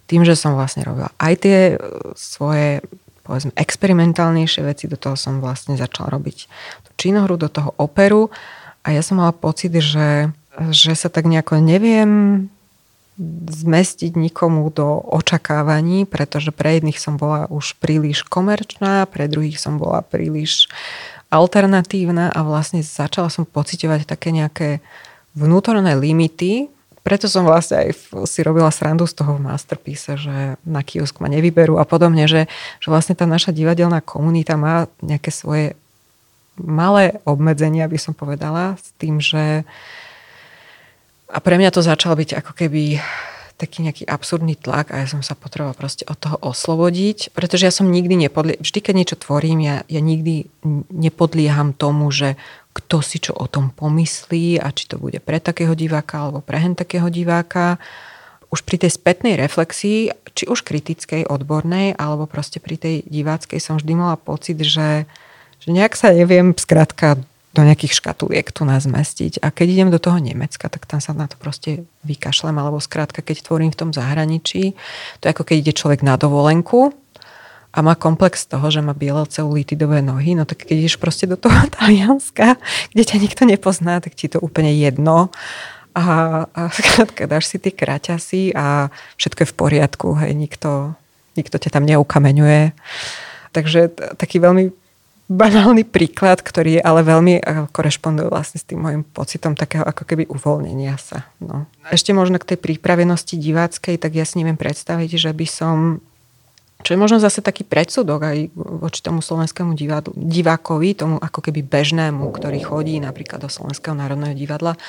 tým, 0.06 0.22
že 0.22 0.38
som 0.38 0.54
vlastne 0.54 0.86
robila 0.86 1.10
aj 1.18 1.34
tie 1.42 1.58
e, 1.74 1.76
svoje 2.14 2.86
povedzme, 3.26 3.54
experimentálnejšie 3.54 4.62
veci, 4.66 4.90
do 4.90 4.98
toho 4.98 5.14
som 5.14 5.38
vlastne 5.38 5.78
začala 5.78 6.18
robiť 6.18 6.50
tú 6.82 6.90
činohru, 6.98 7.38
do 7.38 7.46
toho 7.46 7.78
operu 7.78 8.34
a 8.82 8.90
ja 8.90 9.06
som 9.06 9.22
mala 9.22 9.30
pocit, 9.38 9.70
že, 9.70 10.34
že 10.74 10.94
sa 10.98 11.14
tak 11.14 11.30
nejako 11.30 11.62
neviem 11.62 12.10
zmestiť 13.52 14.16
nikomu 14.16 14.72
do 14.72 15.04
očakávaní, 15.12 16.08
pretože 16.08 16.56
pre 16.56 16.80
jedných 16.80 16.96
som 16.96 17.20
bola 17.20 17.52
už 17.52 17.76
príliš 17.76 18.24
komerčná, 18.24 19.04
pre 19.12 19.28
druhých 19.28 19.60
som 19.60 19.76
bola 19.76 20.00
príliš 20.00 20.72
alternatívna 21.28 22.32
a 22.32 22.40
vlastne 22.48 22.80
začala 22.80 23.28
som 23.28 23.44
pocitovať 23.44 24.08
také 24.08 24.32
nejaké 24.32 24.80
vnútorné 25.36 26.00
limity, 26.00 26.72
preto 27.00 27.32
som 27.32 27.48
vlastne 27.48 27.90
aj 27.90 27.90
si 28.28 28.40
robila 28.44 28.70
srandu 28.70 29.08
z 29.08 29.18
toho 29.18 29.40
masterpiece, 29.40 30.20
že 30.20 30.60
na 30.62 30.84
kiosk 30.84 31.24
ma 31.24 31.32
nevyberú 31.32 31.80
a 31.80 31.88
podobne, 31.88 32.28
že, 32.28 32.46
že 32.78 32.88
vlastne 32.92 33.16
tá 33.16 33.24
naša 33.24 33.56
divadelná 33.56 34.04
komunita 34.04 34.60
má 34.60 34.86
nejaké 35.00 35.32
svoje 35.32 35.80
malé 36.60 37.18
obmedzenia, 37.24 37.88
by 37.88 37.98
som 37.98 38.14
povedala, 38.14 38.76
s 38.78 38.92
tým, 39.00 39.24
že 39.24 39.64
a 41.30 41.38
pre 41.38 41.56
mňa 41.62 41.70
to 41.70 41.86
začalo 41.86 42.18
byť 42.18 42.42
ako 42.42 42.52
keby 42.58 42.98
taký 43.60 43.84
nejaký 43.84 44.08
absurdný 44.08 44.56
tlak 44.56 44.96
a 44.96 45.04
ja 45.04 45.08
som 45.12 45.20
sa 45.20 45.36
potrebovala 45.36 45.76
proste 45.76 46.08
od 46.08 46.16
toho 46.16 46.40
oslobodiť, 46.40 47.36
pretože 47.36 47.68
ja 47.68 47.74
som 47.76 47.92
nikdy 47.92 48.16
nepodlieham, 48.16 48.64
vždy 48.64 48.80
keď 48.80 48.94
niečo 48.96 49.18
tvorím, 49.20 49.60
ja, 49.60 49.84
ja 49.92 50.00
nikdy 50.00 50.48
nepodlieham 50.88 51.76
tomu, 51.76 52.08
že 52.08 52.40
kto 52.72 53.04
si 53.04 53.20
čo 53.20 53.36
o 53.36 53.52
tom 53.52 53.76
pomyslí 53.76 54.64
a 54.64 54.72
či 54.72 54.88
to 54.88 54.96
bude 54.96 55.20
pre 55.20 55.44
takého 55.44 55.76
diváka 55.76 56.24
alebo 56.24 56.40
pre 56.40 56.56
hen 56.56 56.80
takého 56.80 57.12
diváka. 57.12 57.76
Už 58.50 58.64
pri 58.66 58.82
tej 58.82 58.96
spätnej 58.96 59.38
reflexii, 59.38 60.10
či 60.34 60.50
už 60.50 60.66
kritickej, 60.66 61.28
odbornej, 61.30 61.94
alebo 62.00 62.26
proste 62.26 62.58
pri 62.58 62.82
tej 62.82 62.96
diváckej 63.06 63.62
som 63.62 63.78
vždy 63.78 63.94
mala 63.94 64.18
pocit, 64.18 64.58
že, 64.58 65.06
že 65.62 65.70
nejak 65.70 65.94
sa 65.94 66.16
neviem 66.16 66.56
skrátka 66.58 67.22
do 67.50 67.62
nejakých 67.66 67.98
škatuliek 67.98 68.46
tu 68.54 68.62
nás 68.62 68.86
zmestiť. 68.86 69.42
A 69.42 69.50
keď 69.50 69.68
idem 69.74 69.90
do 69.90 69.98
toho 69.98 70.22
Nemecka, 70.22 70.70
tak 70.70 70.86
tam 70.86 71.02
sa 71.02 71.18
na 71.18 71.26
to 71.26 71.34
proste 71.42 71.90
vykašlem, 72.06 72.54
alebo 72.54 72.78
skrátka, 72.78 73.26
keď 73.26 73.42
tvorím 73.42 73.74
v 73.74 73.80
tom 73.80 73.90
zahraničí, 73.90 74.78
to 75.18 75.24
je 75.26 75.34
ako 75.34 75.44
keď 75.50 75.56
ide 75.66 75.74
človek 75.74 76.06
na 76.06 76.14
dovolenku 76.14 76.94
a 77.74 77.80
má 77.82 77.94
komplex 77.98 78.46
toho, 78.46 78.70
že 78.70 78.86
má 78.86 78.94
biele 78.94 79.26
celulitidové 79.26 80.02
nohy, 80.02 80.38
no 80.38 80.46
tak 80.46 80.66
keď 80.66 80.86
ideš 80.86 80.98
proste 81.02 81.26
do 81.26 81.38
toho 81.38 81.58
Talianska, 81.78 82.62
kde 82.94 83.04
ťa 83.06 83.18
nikto 83.18 83.42
nepozná, 83.50 83.98
tak 83.98 84.14
ti 84.14 84.30
to 84.30 84.38
úplne 84.38 84.70
jedno 84.74 85.34
a, 85.98 86.46
a 86.54 86.62
skrátka 86.70 87.26
dáš 87.26 87.50
si 87.50 87.58
tie 87.58 87.74
kraťasy 87.74 88.54
a 88.54 88.94
všetko 89.18 89.40
je 89.42 89.50
v 89.50 89.58
poriadku, 89.58 90.08
hej, 90.22 90.38
nikto, 90.38 90.94
nikto 91.34 91.58
ťa 91.58 91.74
tam 91.74 91.90
neukameňuje. 91.90 92.78
Takže 93.50 93.90
taký 94.22 94.38
veľmi 94.38 94.70
banálny 95.30 95.86
príklad, 95.86 96.42
ktorý 96.42 96.82
je 96.82 96.84
ale 96.84 97.06
veľmi 97.06 97.34
eh, 97.38 97.70
korešponduje 97.70 98.28
vlastne 98.28 98.58
s 98.58 98.66
tým 98.66 98.82
môjim 98.82 99.02
pocitom 99.06 99.54
takého 99.54 99.86
ako 99.86 100.04
keby 100.04 100.26
uvoľnenia 100.26 100.98
sa. 100.98 101.30
No. 101.38 101.70
Ešte 101.94 102.12
možno 102.12 102.42
k 102.42 102.54
tej 102.56 102.60
prípravenosti 102.60 103.38
diváckej, 103.38 104.02
tak 104.02 104.12
ja 104.18 104.26
si 104.26 104.42
neviem 104.42 104.58
predstaviť, 104.58 105.10
že 105.16 105.32
by 105.32 105.48
som 105.48 105.78
čo 106.80 106.96
je 106.96 107.02
možno 107.04 107.20
zase 107.20 107.44
taký 107.44 107.68
predsudok 107.68 108.24
aj 108.24 108.38
voči 108.56 109.04
tomu 109.04 109.20
slovenskému 109.20 109.76
divadlu, 109.76 110.16
divákovi, 110.16 110.96
tomu 110.96 111.20
ako 111.20 111.44
keby 111.44 111.60
bežnému, 111.60 112.24
ktorý 112.32 112.64
chodí 112.64 112.96
napríklad 113.04 113.44
do 113.44 113.52
Slovenského 113.52 113.92
národného 113.92 114.32
divadla. 114.32 114.80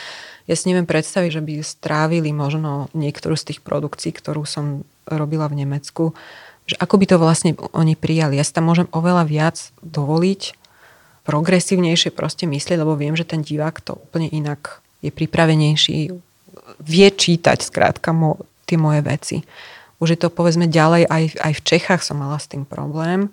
Ja 0.47 0.55
si 0.55 0.71
neviem 0.71 0.87
predstaviť, 0.87 1.31
že 1.35 1.43
by 1.43 1.53
strávili 1.67 2.31
možno 2.31 2.87
niektorú 2.95 3.35
z 3.35 3.55
tých 3.55 3.61
produkcií, 3.67 4.15
ktorú 4.15 4.47
som 4.47 4.87
robila 5.11 5.51
v 5.51 5.67
Nemecku, 5.67 6.15
že 6.71 6.79
ako 6.79 7.03
by 7.03 7.07
to 7.11 7.17
vlastne 7.19 7.59
oni 7.75 7.99
prijali. 7.99 8.39
Ja 8.39 8.47
si 8.47 8.55
tam 8.55 8.71
môžem 8.71 8.87
oveľa 8.95 9.27
viac 9.27 9.57
dovoliť, 9.83 10.55
progresívnejšie 11.27 12.15
proste 12.15 12.47
myslieť, 12.47 12.79
lebo 12.81 12.95
viem, 12.95 13.19
že 13.19 13.27
ten 13.27 13.43
divák 13.43 13.83
to 13.83 13.99
úplne 13.99 14.31
inak 14.31 14.79
je 15.03 15.11
pripravenejší, 15.11 16.15
vie 16.81 17.09
čítať 17.11 17.59
skrátka 17.61 18.15
mo, 18.15 18.41
tie 18.65 18.79
moje 18.79 19.01
veci. 19.03 19.37
Už 20.01 20.17
je 20.17 20.19
to 20.19 20.33
povedzme 20.33 20.71
ďalej, 20.71 21.11
aj, 21.11 21.23
aj 21.43 21.53
v 21.59 21.65
Čechách 21.67 22.03
som 22.07 22.23
mala 22.23 22.41
s 22.41 22.49
tým 22.49 22.65
problém. 22.65 23.29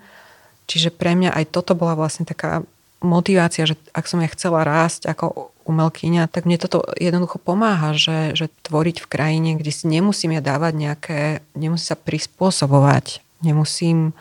Čiže 0.68 0.92
pre 0.92 1.16
mňa 1.16 1.32
aj 1.32 1.46
toto 1.54 1.80
bola 1.80 1.96
vlastne 1.96 2.28
taká 2.28 2.66
motivácia, 3.00 3.64
že 3.64 3.80
ak 3.96 4.10
som 4.10 4.20
ja 4.20 4.28
chcela 4.34 4.68
rásť 4.68 5.08
ako 5.08 5.54
umelkyňa, 5.64 6.28
tak 6.28 6.44
mne 6.44 6.60
toto 6.60 6.84
jednoducho 6.96 7.40
pomáha, 7.40 7.96
že, 7.96 8.36
že 8.36 8.52
tvoriť 8.68 9.04
v 9.04 9.10
krajine, 9.10 9.50
kde 9.56 9.72
si 9.72 9.86
nemusím 9.88 10.36
ja 10.36 10.42
dávať 10.44 10.74
nejaké, 10.76 11.20
nemusím 11.56 11.88
sa 11.94 11.98
prispôsobovať 12.00 13.24
nemusím 13.42 14.14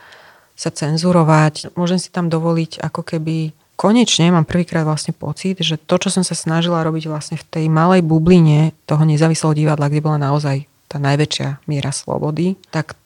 sa 0.56 0.72
cenzurovať, 0.72 1.76
môžem 1.76 2.00
si 2.00 2.08
tam 2.08 2.32
dovoliť 2.32 2.80
ako 2.80 3.04
keby 3.04 3.52
konečne 3.76 4.32
mám 4.32 4.48
prvýkrát 4.48 4.88
vlastne 4.88 5.12
pocit, 5.12 5.60
že 5.60 5.76
to, 5.76 6.00
čo 6.00 6.08
som 6.08 6.24
sa 6.24 6.32
snažila 6.32 6.80
robiť 6.80 7.12
vlastne 7.12 7.36
v 7.36 7.44
tej 7.44 7.64
malej 7.68 8.00
bubline 8.00 8.72
toho 8.88 9.04
nezávislého 9.04 9.52
divadla, 9.52 9.92
kde 9.92 10.00
bola 10.00 10.18
naozaj 10.18 10.64
tá 10.88 10.96
najväčšia 10.96 11.68
miera 11.68 11.92
slobody, 11.92 12.56
tak 12.72 12.96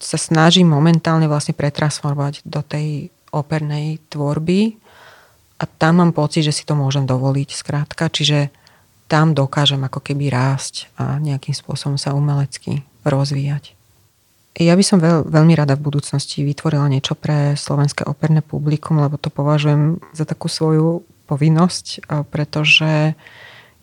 sa 0.00 0.16
snažím 0.16 0.72
momentálne 0.72 1.28
vlastne 1.28 1.52
pretransformovať 1.52 2.48
do 2.48 2.64
tej 2.64 3.12
opernej 3.30 4.00
tvorby 4.08 4.80
a 5.60 5.68
tam 5.68 6.00
mám 6.00 6.16
pocit, 6.16 6.40
že 6.40 6.56
si 6.56 6.64
to 6.64 6.72
môžem 6.72 7.04
dovoliť 7.04 7.52
skrátka, 7.52 8.08
čiže 8.08 8.48
tam 9.12 9.36
dokážem 9.36 9.84
ako 9.84 10.00
keby 10.00 10.32
rásť 10.32 10.88
a 10.96 11.20
nejakým 11.20 11.52
spôsobom 11.52 12.00
sa 12.00 12.16
umelecky 12.16 12.80
rozvíjať. 13.04 13.76
Ja 14.60 14.76
by 14.76 14.84
som 14.84 15.00
veľ, 15.00 15.24
veľmi 15.24 15.56
rada 15.56 15.72
v 15.72 15.88
budúcnosti 15.88 16.44
vytvorila 16.44 16.84
niečo 16.92 17.16
pre 17.16 17.56
slovenské 17.56 18.04
operné 18.04 18.44
publikum, 18.44 19.00
lebo 19.00 19.16
to 19.16 19.32
považujem 19.32 20.04
za 20.12 20.28
takú 20.28 20.52
svoju 20.52 21.00
povinnosť, 21.24 22.04
pretože 22.28 23.16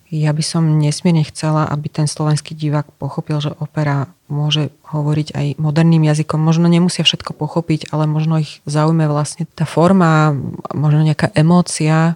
ja 0.08 0.30
by 0.30 0.40
som 0.40 0.78
nesmierne 0.78 1.26
chcela, 1.26 1.66
aby 1.66 1.90
ten 1.90 2.06
slovenský 2.06 2.54
divák 2.54 2.94
pochopil, 2.94 3.42
že 3.42 3.52
opera 3.58 4.06
môže 4.30 4.70
hovoriť 4.86 5.34
aj 5.34 5.46
moderným 5.58 6.06
jazykom. 6.06 6.38
Možno 6.38 6.70
nemusia 6.70 7.02
všetko 7.02 7.34
pochopiť, 7.34 7.90
ale 7.90 8.06
možno 8.06 8.38
ich 8.38 8.62
zaujme 8.64 9.10
vlastne 9.10 9.50
tá 9.50 9.66
forma, 9.66 10.30
možno 10.70 11.02
nejaká 11.02 11.34
emócia, 11.34 12.14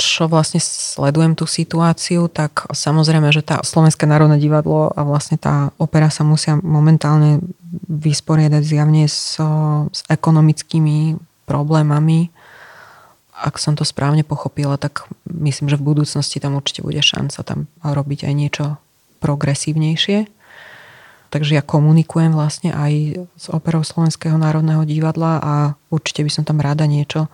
čo 0.00 0.32
vlastne 0.32 0.64
sledujem 0.64 1.36
tú 1.36 1.44
situáciu, 1.44 2.32
tak 2.32 2.64
samozrejme, 2.72 3.28
že 3.28 3.44
tá 3.44 3.60
Slovenské 3.60 4.08
národné 4.08 4.40
divadlo 4.40 4.88
a 4.96 5.04
vlastne 5.04 5.36
tá 5.36 5.76
opera 5.76 6.08
sa 6.08 6.24
musia 6.24 6.56
momentálne 6.56 7.44
vysporiadať 7.84 8.62
zjavne 8.64 9.04
s, 9.04 9.36
s 9.92 10.00
ekonomickými 10.08 11.20
problémami. 11.44 12.32
Ak 13.36 13.60
som 13.60 13.76
to 13.76 13.84
správne 13.84 14.24
pochopila, 14.24 14.80
tak 14.80 15.04
myslím, 15.28 15.68
že 15.68 15.76
v 15.76 15.84
budúcnosti 15.92 16.40
tam 16.40 16.56
určite 16.56 16.80
bude 16.80 17.04
šanca 17.04 17.44
tam 17.44 17.68
robiť 17.84 18.24
aj 18.24 18.32
niečo 18.32 18.64
progresívnejšie. 19.20 20.32
Takže 21.32 21.56
ja 21.56 21.64
komunikujem 21.64 22.32
vlastne 22.32 22.72
aj 22.72 23.24
s 23.36 23.46
operou 23.52 23.84
Slovenského 23.84 24.36
národného 24.36 24.84
divadla 24.84 25.40
a 25.40 25.54
určite 25.92 26.24
by 26.24 26.30
som 26.32 26.44
tam 26.44 26.60
rada 26.60 26.84
niečo 26.84 27.28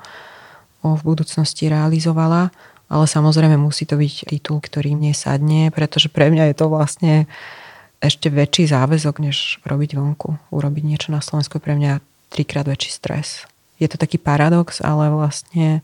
v 0.83 1.03
budúcnosti 1.03 1.67
realizovala, 1.67 2.55
ale 2.89 3.05
samozrejme 3.05 3.59
musí 3.61 3.85
to 3.85 4.01
byť 4.01 4.33
titul, 4.33 4.63
ktorý 4.63 4.97
mne 4.97 5.13
sadne, 5.13 5.69
pretože 5.75 6.09
pre 6.09 6.33
mňa 6.33 6.53
je 6.53 6.57
to 6.57 6.67
vlastne 6.73 7.15
ešte 7.99 8.31
väčší 8.31 8.71
záväzok, 8.71 9.19
než 9.19 9.59
robiť 9.67 9.99
vonku. 9.99 10.39
Urobiť 10.55 10.85
niečo 10.87 11.09
na 11.11 11.19
Slovensku 11.19 11.59
je 11.59 11.67
pre 11.67 11.75
mňa 11.75 12.01
trikrát 12.31 12.65
väčší 12.65 12.95
stres. 12.95 13.45
Je 13.83 13.91
to 13.91 13.99
taký 13.99 14.17
paradox, 14.17 14.79
ale 14.79 15.11
vlastne 15.11 15.83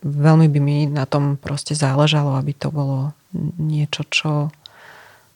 veľmi 0.00 0.48
by 0.48 0.60
mi 0.60 0.78
na 0.88 1.04
tom 1.04 1.36
proste 1.36 1.76
záležalo, 1.76 2.36
aby 2.40 2.56
to 2.56 2.72
bolo 2.72 3.12
niečo, 3.60 4.08
čo 4.08 4.30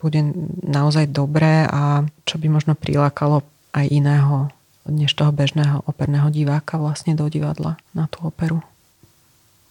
bude 0.01 0.21
naozaj 0.65 1.09
dobré 1.13 1.65
a 1.65 2.05
čo 2.27 2.37
by 2.37 2.47
možno 2.49 2.73
prilákalo 2.75 3.41
aj 3.73 3.85
iného 3.89 4.53
než 4.85 5.17
toho 5.17 5.33
bežného 5.33 5.81
operného 5.89 6.29
diváka 6.29 6.77
vlastne 6.77 7.17
do 7.17 7.25
divadla 7.25 7.81
na 7.97 8.05
tú 8.05 8.21
operu. 8.21 8.61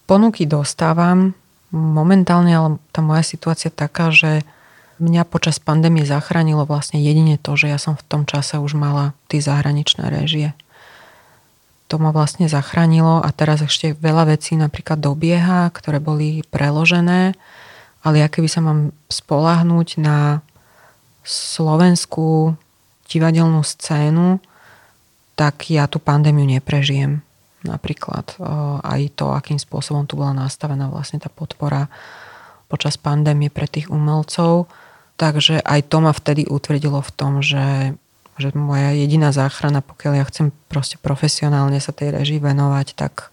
Ponuky 0.04 0.44
dostávam 0.44 1.32
momentálne, 1.72 2.52
ale 2.52 2.68
tá 2.92 3.00
moja 3.00 3.24
situácia 3.24 3.72
taká, 3.72 4.12
že 4.12 4.44
mňa 5.00 5.26
počas 5.26 5.58
pandémie 5.58 6.06
zachránilo 6.06 6.68
vlastne 6.68 7.02
jedine 7.02 7.40
to, 7.40 7.56
že 7.58 7.72
ja 7.72 7.78
som 7.80 7.98
v 7.98 8.06
tom 8.06 8.22
čase 8.28 8.60
už 8.60 8.78
mala 8.78 9.16
tie 9.26 9.42
zahraničné 9.42 10.06
režie. 10.12 10.54
To 11.88 11.96
ma 11.96 12.14
vlastne 12.14 12.46
zachránilo 12.46 13.20
a 13.20 13.28
teraz 13.34 13.60
ešte 13.64 13.92
veľa 13.96 14.36
vecí 14.36 14.56
napríklad 14.56 15.00
dobieha, 15.00 15.68
ktoré 15.72 15.98
boli 15.98 16.46
preložené, 16.48 17.34
ale 18.04 18.14
ja 18.20 18.28
keby 18.28 18.48
sa 18.48 18.60
mám 18.60 18.92
spolahnúť 19.08 20.00
na 20.00 20.44
slovenskú 21.24 22.54
divadelnú 23.08 23.64
scénu, 23.64 24.38
tak 25.34 25.72
ja 25.72 25.88
tú 25.90 25.98
pandémiu 25.98 26.46
neprežijem 26.46 27.24
napríklad 27.64 28.36
aj 28.84 29.00
to, 29.16 29.32
akým 29.32 29.58
spôsobom 29.58 30.04
tu 30.04 30.20
bola 30.20 30.36
nastavená 30.36 30.92
vlastne 30.92 31.18
tá 31.18 31.32
podpora 31.32 31.88
počas 32.68 33.00
pandémie 33.00 33.48
pre 33.48 33.68
tých 33.68 33.88
umelcov. 33.88 34.68
Takže 35.14 35.62
aj 35.62 35.80
to 35.88 36.02
ma 36.02 36.10
vtedy 36.10 36.44
utvrdilo 36.50 36.98
v 36.98 37.10
tom, 37.14 37.38
že, 37.38 37.94
že 38.36 38.50
moja 38.52 38.90
jediná 38.92 39.30
záchrana, 39.30 39.78
pokiaľ 39.78 40.12
ja 40.18 40.24
chcem 40.26 40.50
proste 40.66 40.98
profesionálne 40.98 41.78
sa 41.78 41.94
tej 41.94 42.12
režii 42.18 42.42
venovať, 42.42 42.98
tak 42.98 43.30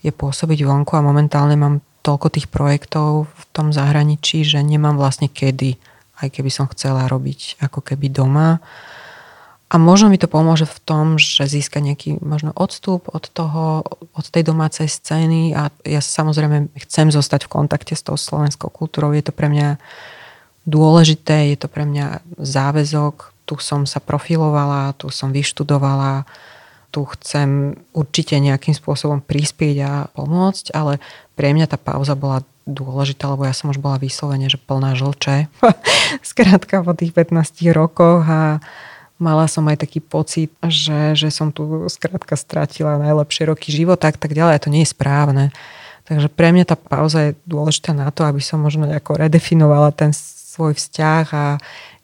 je 0.00 0.08
pôsobiť 0.14 0.64
vonku 0.64 0.96
a 0.96 1.04
momentálne 1.04 1.58
mám 1.58 1.84
toľko 2.00 2.32
tých 2.32 2.48
projektov 2.48 3.28
v 3.28 3.44
tom 3.52 3.74
zahraničí, 3.74 4.46
že 4.46 4.62
nemám 4.64 4.96
vlastne 4.96 5.28
kedy, 5.28 5.76
aj 6.24 6.28
keby 6.32 6.48
som 6.48 6.70
chcela 6.72 7.04
robiť 7.10 7.60
ako 7.60 7.84
keby 7.84 8.08
doma. 8.08 8.64
A 9.68 9.76
možno 9.76 10.08
mi 10.08 10.16
to 10.16 10.32
pomôže 10.32 10.64
v 10.64 10.80
tom, 10.80 11.06
že 11.20 11.44
získa 11.44 11.84
nejaký 11.84 12.24
možno 12.24 12.56
odstup 12.56 13.04
od 13.12 13.28
toho, 13.28 13.84
od 14.16 14.26
tej 14.32 14.48
domácej 14.48 14.88
scény 14.88 15.52
a 15.52 15.68
ja 15.84 16.00
samozrejme 16.00 16.72
chcem 16.88 17.12
zostať 17.12 17.44
v 17.44 17.52
kontakte 17.52 17.92
s 17.92 18.00
tou 18.00 18.16
slovenskou 18.16 18.72
kultúrou. 18.72 19.12
Je 19.12 19.20
to 19.20 19.36
pre 19.36 19.52
mňa 19.52 19.76
dôležité, 20.64 21.52
je 21.52 21.58
to 21.60 21.68
pre 21.68 21.84
mňa 21.84 22.24
záväzok, 22.40 23.36
tu 23.44 23.60
som 23.60 23.84
sa 23.84 24.00
profilovala, 24.00 24.96
tu 24.96 25.12
som 25.12 25.36
vyštudovala, 25.36 26.24
tu 26.88 27.04
chcem 27.16 27.76
určite 27.92 28.40
nejakým 28.40 28.72
spôsobom 28.72 29.20
prispieť 29.20 29.76
a 29.84 29.92
pomôcť, 30.16 30.72
ale 30.72 30.96
pre 31.36 31.52
mňa 31.52 31.68
tá 31.68 31.76
pauza 31.76 32.16
bola 32.16 32.40
dôležitá, 32.68 33.28
lebo 33.32 33.48
ja 33.48 33.52
som 33.52 33.72
už 33.72 33.80
bola 33.80 34.00
vyslovene, 34.00 34.48
že 34.48 34.60
plná 34.60 34.96
žlče. 34.96 35.48
Skrátka 36.24 36.84
po 36.84 36.92
tých 36.92 37.12
15 37.12 37.64
rokoch 37.72 38.24
a 38.28 38.60
mala 39.18 39.50
som 39.50 39.66
aj 39.66 39.82
taký 39.82 39.98
pocit, 39.98 40.54
že, 40.64 41.18
že 41.18 41.28
som 41.34 41.50
tu 41.50 41.86
skrátka 41.90 42.38
stratila 42.38 43.02
najlepšie 43.02 43.50
roky 43.50 43.74
života 43.74 44.08
a 44.08 44.14
tak 44.14 44.32
ďalej. 44.32 44.54
A 44.54 44.62
to 44.62 44.72
nie 44.72 44.82
je 44.86 44.94
správne. 44.94 45.50
Takže 46.08 46.32
pre 46.32 46.54
mňa 46.56 46.64
tá 46.64 46.76
pauza 46.78 47.30
je 47.30 47.38
dôležitá 47.44 47.92
na 47.92 48.08
to, 48.08 48.24
aby 48.24 48.40
som 48.40 48.64
možno 48.64 48.88
nejako 48.88 49.20
redefinovala 49.20 49.92
ten 49.92 50.16
svoj 50.58 50.74
vzťah 50.74 51.26
a 51.36 51.44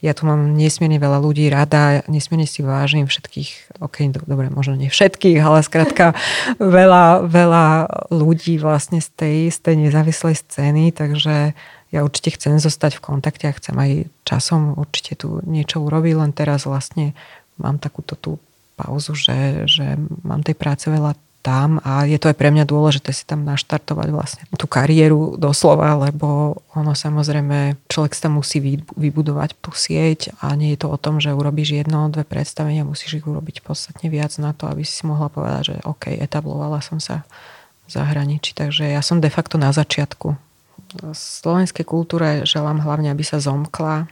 ja 0.04 0.12
tu 0.12 0.28
mám 0.28 0.52
nesmierne 0.52 1.00
veľa 1.00 1.16
ľudí 1.16 1.48
rada, 1.48 2.04
nesmierne 2.12 2.44
si 2.44 2.60
vážim 2.60 3.08
všetkých, 3.08 3.80
ok, 3.80 3.96
do, 4.12 4.20
dobre, 4.28 4.52
možno 4.52 4.76
nie 4.76 4.92
všetkých, 4.92 5.40
ale 5.40 5.64
skrátka 5.64 6.12
veľa, 6.60 7.24
veľa 7.24 7.66
ľudí 8.12 8.60
vlastne 8.60 9.00
z 9.00 9.08
tej, 9.16 9.38
z 9.48 9.58
tej 9.64 9.74
nezávislej 9.88 10.36
scény, 10.44 10.92
takže 10.92 11.56
ja 11.94 12.02
určite 12.02 12.34
chcem 12.34 12.58
zostať 12.58 12.98
v 12.98 13.04
kontakte 13.14 13.46
a 13.46 13.54
chcem 13.54 13.78
aj 13.78 14.10
časom 14.26 14.74
určite 14.74 15.14
tu 15.14 15.38
niečo 15.46 15.78
urobiť, 15.78 16.14
len 16.18 16.34
teraz 16.34 16.66
vlastne 16.66 17.14
mám 17.54 17.78
takúto 17.78 18.18
tú 18.18 18.42
pauzu, 18.74 19.14
že, 19.14 19.70
že 19.70 19.94
mám 20.26 20.42
tej 20.42 20.58
práce 20.58 20.90
veľa 20.90 21.14
tam 21.44 21.76
a 21.84 22.08
je 22.08 22.16
to 22.16 22.32
aj 22.32 22.40
pre 22.40 22.48
mňa 22.48 22.64
dôležité 22.64 23.12
si 23.12 23.28
tam 23.28 23.44
naštartovať 23.44 24.08
vlastne 24.08 24.42
tú 24.56 24.64
kariéru 24.64 25.36
doslova, 25.36 25.92
lebo 26.08 26.58
ono 26.72 26.96
samozrejme, 26.96 27.76
človek 27.92 28.16
sa 28.16 28.32
musí 28.32 28.80
vybudovať 28.96 29.52
tú 29.60 29.70
sieť 29.76 30.32
a 30.40 30.56
nie 30.56 30.72
je 30.72 30.80
to 30.80 30.88
o 30.88 30.96
tom, 30.96 31.20
že 31.20 31.36
urobíš 31.36 31.84
jedno, 31.84 32.08
dve 32.08 32.24
predstavenia, 32.24 32.88
musíš 32.88 33.20
ich 33.20 33.28
urobiť 33.28 33.60
podstatne 33.60 34.08
viac 34.08 34.32
na 34.40 34.56
to, 34.56 34.64
aby 34.72 34.88
si 34.88 35.04
mohla 35.04 35.28
povedať, 35.28 35.76
že 35.76 35.76
OK, 35.84 36.16
etablovala 36.16 36.80
som 36.80 36.96
sa 36.96 37.28
v 37.84 37.92
zahraničí, 37.92 38.56
takže 38.56 38.88
ja 38.88 39.04
som 39.04 39.20
de 39.20 39.28
facto 39.28 39.60
na 39.60 39.68
začiatku. 39.68 40.40
Slovenskej 41.14 41.82
kultúre 41.82 42.46
želám 42.46 42.82
hlavne, 42.84 43.10
aby 43.10 43.26
sa 43.26 43.42
zomkla, 43.42 44.06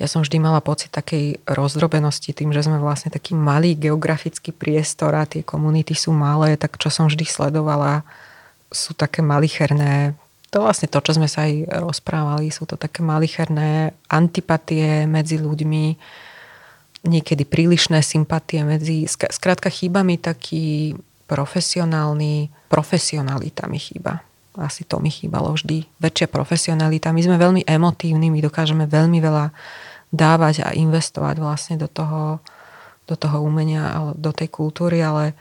ja 0.00 0.08
som 0.08 0.24
vždy 0.24 0.40
mala 0.40 0.64
pocit 0.64 0.88
takej 0.88 1.44
rozdrobenosti 1.44 2.32
tým, 2.32 2.50
že 2.50 2.64
sme 2.64 2.80
vlastne 2.80 3.12
taký 3.12 3.36
malý 3.36 3.76
geografický 3.76 4.50
priestor 4.50 5.12
a 5.12 5.28
tie 5.28 5.44
komunity 5.44 5.92
sú 5.92 6.10
malé, 6.16 6.56
tak 6.56 6.80
čo 6.80 6.88
som 6.88 7.06
vždy 7.06 7.28
sledovala, 7.28 8.02
sú 8.72 8.96
také 8.96 9.20
malicherné 9.20 10.16
to 10.52 10.60
vlastne 10.60 10.84
to, 10.84 11.00
čo 11.00 11.16
sme 11.16 11.32
sa 11.32 11.48
aj 11.48 11.80
rozprávali, 11.80 12.52
sú 12.52 12.68
to 12.68 12.76
také 12.76 13.00
malicherné 13.00 13.96
antipatie 14.12 15.08
medzi 15.08 15.40
ľuďmi, 15.40 15.96
niekedy 17.08 17.48
prílišné 17.48 18.04
sympatie 18.04 18.60
medzi, 18.60 19.08
skrátka 19.08 19.72
chýba 19.72 20.04
mi 20.04 20.20
taký 20.20 20.92
profesionálny, 21.24 22.52
profesionalita 22.68 23.64
mi 23.64 23.80
chýba. 23.80 24.20
Asi 24.60 24.84
to 24.84 25.00
mi 25.00 25.08
chýbalo 25.08 25.56
vždy. 25.56 25.88
Väčšia 25.96 26.28
profesionalita. 26.28 27.14
My 27.14 27.24
sme 27.24 27.40
veľmi 27.40 27.62
emotívni, 27.64 28.28
my 28.28 28.40
dokážeme 28.44 28.84
veľmi 28.84 29.18
veľa 29.22 29.48
dávať 30.12 30.60
a 30.60 30.76
investovať 30.76 31.40
vlastne 31.40 31.80
do 31.80 31.88
toho, 31.88 32.44
do 33.08 33.16
toho 33.16 33.40
umenia, 33.40 34.12
do 34.12 34.28
tej 34.28 34.52
kultúry, 34.52 35.00
ale 35.00 35.32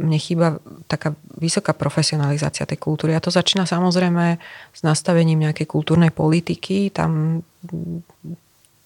mne 0.00 0.16
chýba 0.16 0.56
taká 0.88 1.12
vysoká 1.36 1.76
profesionalizácia 1.76 2.64
tej 2.64 2.80
kultúry. 2.80 3.12
A 3.12 3.20
to 3.20 3.28
začína 3.28 3.68
samozrejme 3.68 4.40
s 4.72 4.80
nastavením 4.80 5.44
nejakej 5.44 5.68
kultúrnej 5.68 6.08
politiky. 6.08 6.88
Tam 6.88 7.44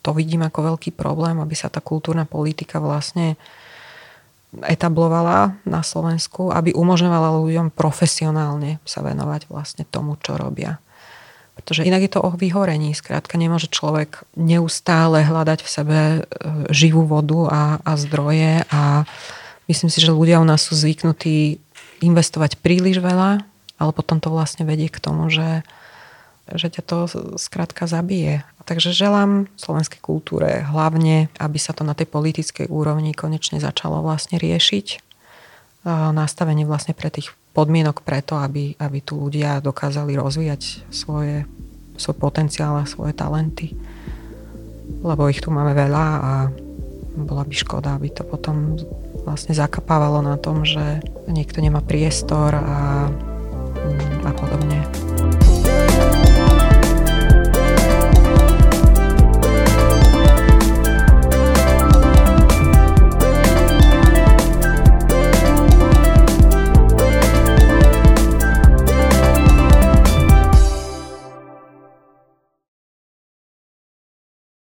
to 0.02 0.10
vidím 0.10 0.42
ako 0.42 0.74
veľký 0.74 0.98
problém, 0.98 1.38
aby 1.38 1.54
sa 1.54 1.70
tá 1.70 1.78
kultúrna 1.78 2.26
politika 2.26 2.82
vlastne 2.82 3.38
etablovala 4.64 5.60
na 5.68 5.84
Slovensku, 5.84 6.48
aby 6.48 6.72
umožňovala 6.72 7.36
ľuďom 7.44 7.68
profesionálne 7.72 8.80
sa 8.88 9.04
venovať 9.04 9.48
vlastne 9.52 9.84
tomu, 9.84 10.16
čo 10.16 10.40
robia. 10.40 10.80
Pretože 11.58 11.84
inak 11.84 12.06
je 12.06 12.12
to 12.14 12.22
o 12.22 12.30
vyhorení. 12.32 12.94
Skrátka 12.94 13.34
nemôže 13.34 13.66
človek 13.68 14.24
neustále 14.38 15.26
hľadať 15.26 15.58
v 15.60 15.68
sebe 15.68 15.98
e, 15.98 16.20
živú 16.70 17.02
vodu 17.02 17.50
a, 17.50 17.62
a 17.82 17.92
zdroje 17.98 18.62
a 18.70 19.04
myslím 19.66 19.90
si, 19.90 19.98
že 19.98 20.14
ľudia 20.14 20.38
u 20.38 20.46
nás 20.46 20.64
sú 20.64 20.78
zvyknutí 20.78 21.58
investovať 21.98 22.62
príliš 22.62 23.02
veľa, 23.02 23.42
ale 23.76 23.90
potom 23.90 24.22
to 24.22 24.30
vlastne 24.30 24.62
vedie 24.62 24.86
k 24.86 25.02
tomu, 25.02 25.28
že, 25.34 25.66
že 26.46 26.70
ťa 26.70 26.82
to 26.86 26.96
skrátka 27.36 27.90
zabije. 27.90 28.46
Takže 28.68 28.92
želám 28.92 29.48
slovenskej 29.56 29.96
kultúre 30.04 30.60
hlavne, 30.68 31.32
aby 31.40 31.56
sa 31.56 31.72
to 31.72 31.88
na 31.88 31.96
tej 31.96 32.04
politickej 32.04 32.68
úrovni 32.68 33.16
konečne 33.16 33.56
začalo 33.56 34.04
vlastne 34.04 34.36
riešiť. 34.36 35.00
Nastavenie 35.88 36.68
vlastne 36.68 36.92
pre 36.92 37.08
tých 37.08 37.32
podmienok 37.56 38.04
preto, 38.04 38.36
aby, 38.36 38.76
aby 38.76 38.98
tu 39.00 39.16
ľudia 39.16 39.64
dokázali 39.64 40.12
rozvíjať 40.20 40.84
svoje, 40.92 41.48
svoj 41.96 42.16
potenciál 42.20 42.76
a 42.76 42.84
svoje 42.84 43.16
talenty. 43.16 43.72
Lebo 45.00 45.32
ich 45.32 45.40
tu 45.40 45.48
máme 45.48 45.72
veľa 45.72 46.06
a 46.20 46.32
bola 47.24 47.48
by 47.48 47.54
škoda, 47.56 47.96
aby 47.96 48.12
to 48.12 48.20
potom 48.20 48.76
vlastne 49.24 49.56
zakapávalo 49.56 50.20
na 50.20 50.36
tom, 50.36 50.68
že 50.68 51.00
niekto 51.24 51.64
nemá 51.64 51.80
priestor 51.80 52.52
a, 52.52 53.08
a 54.28 54.30
podobne. 54.36 54.97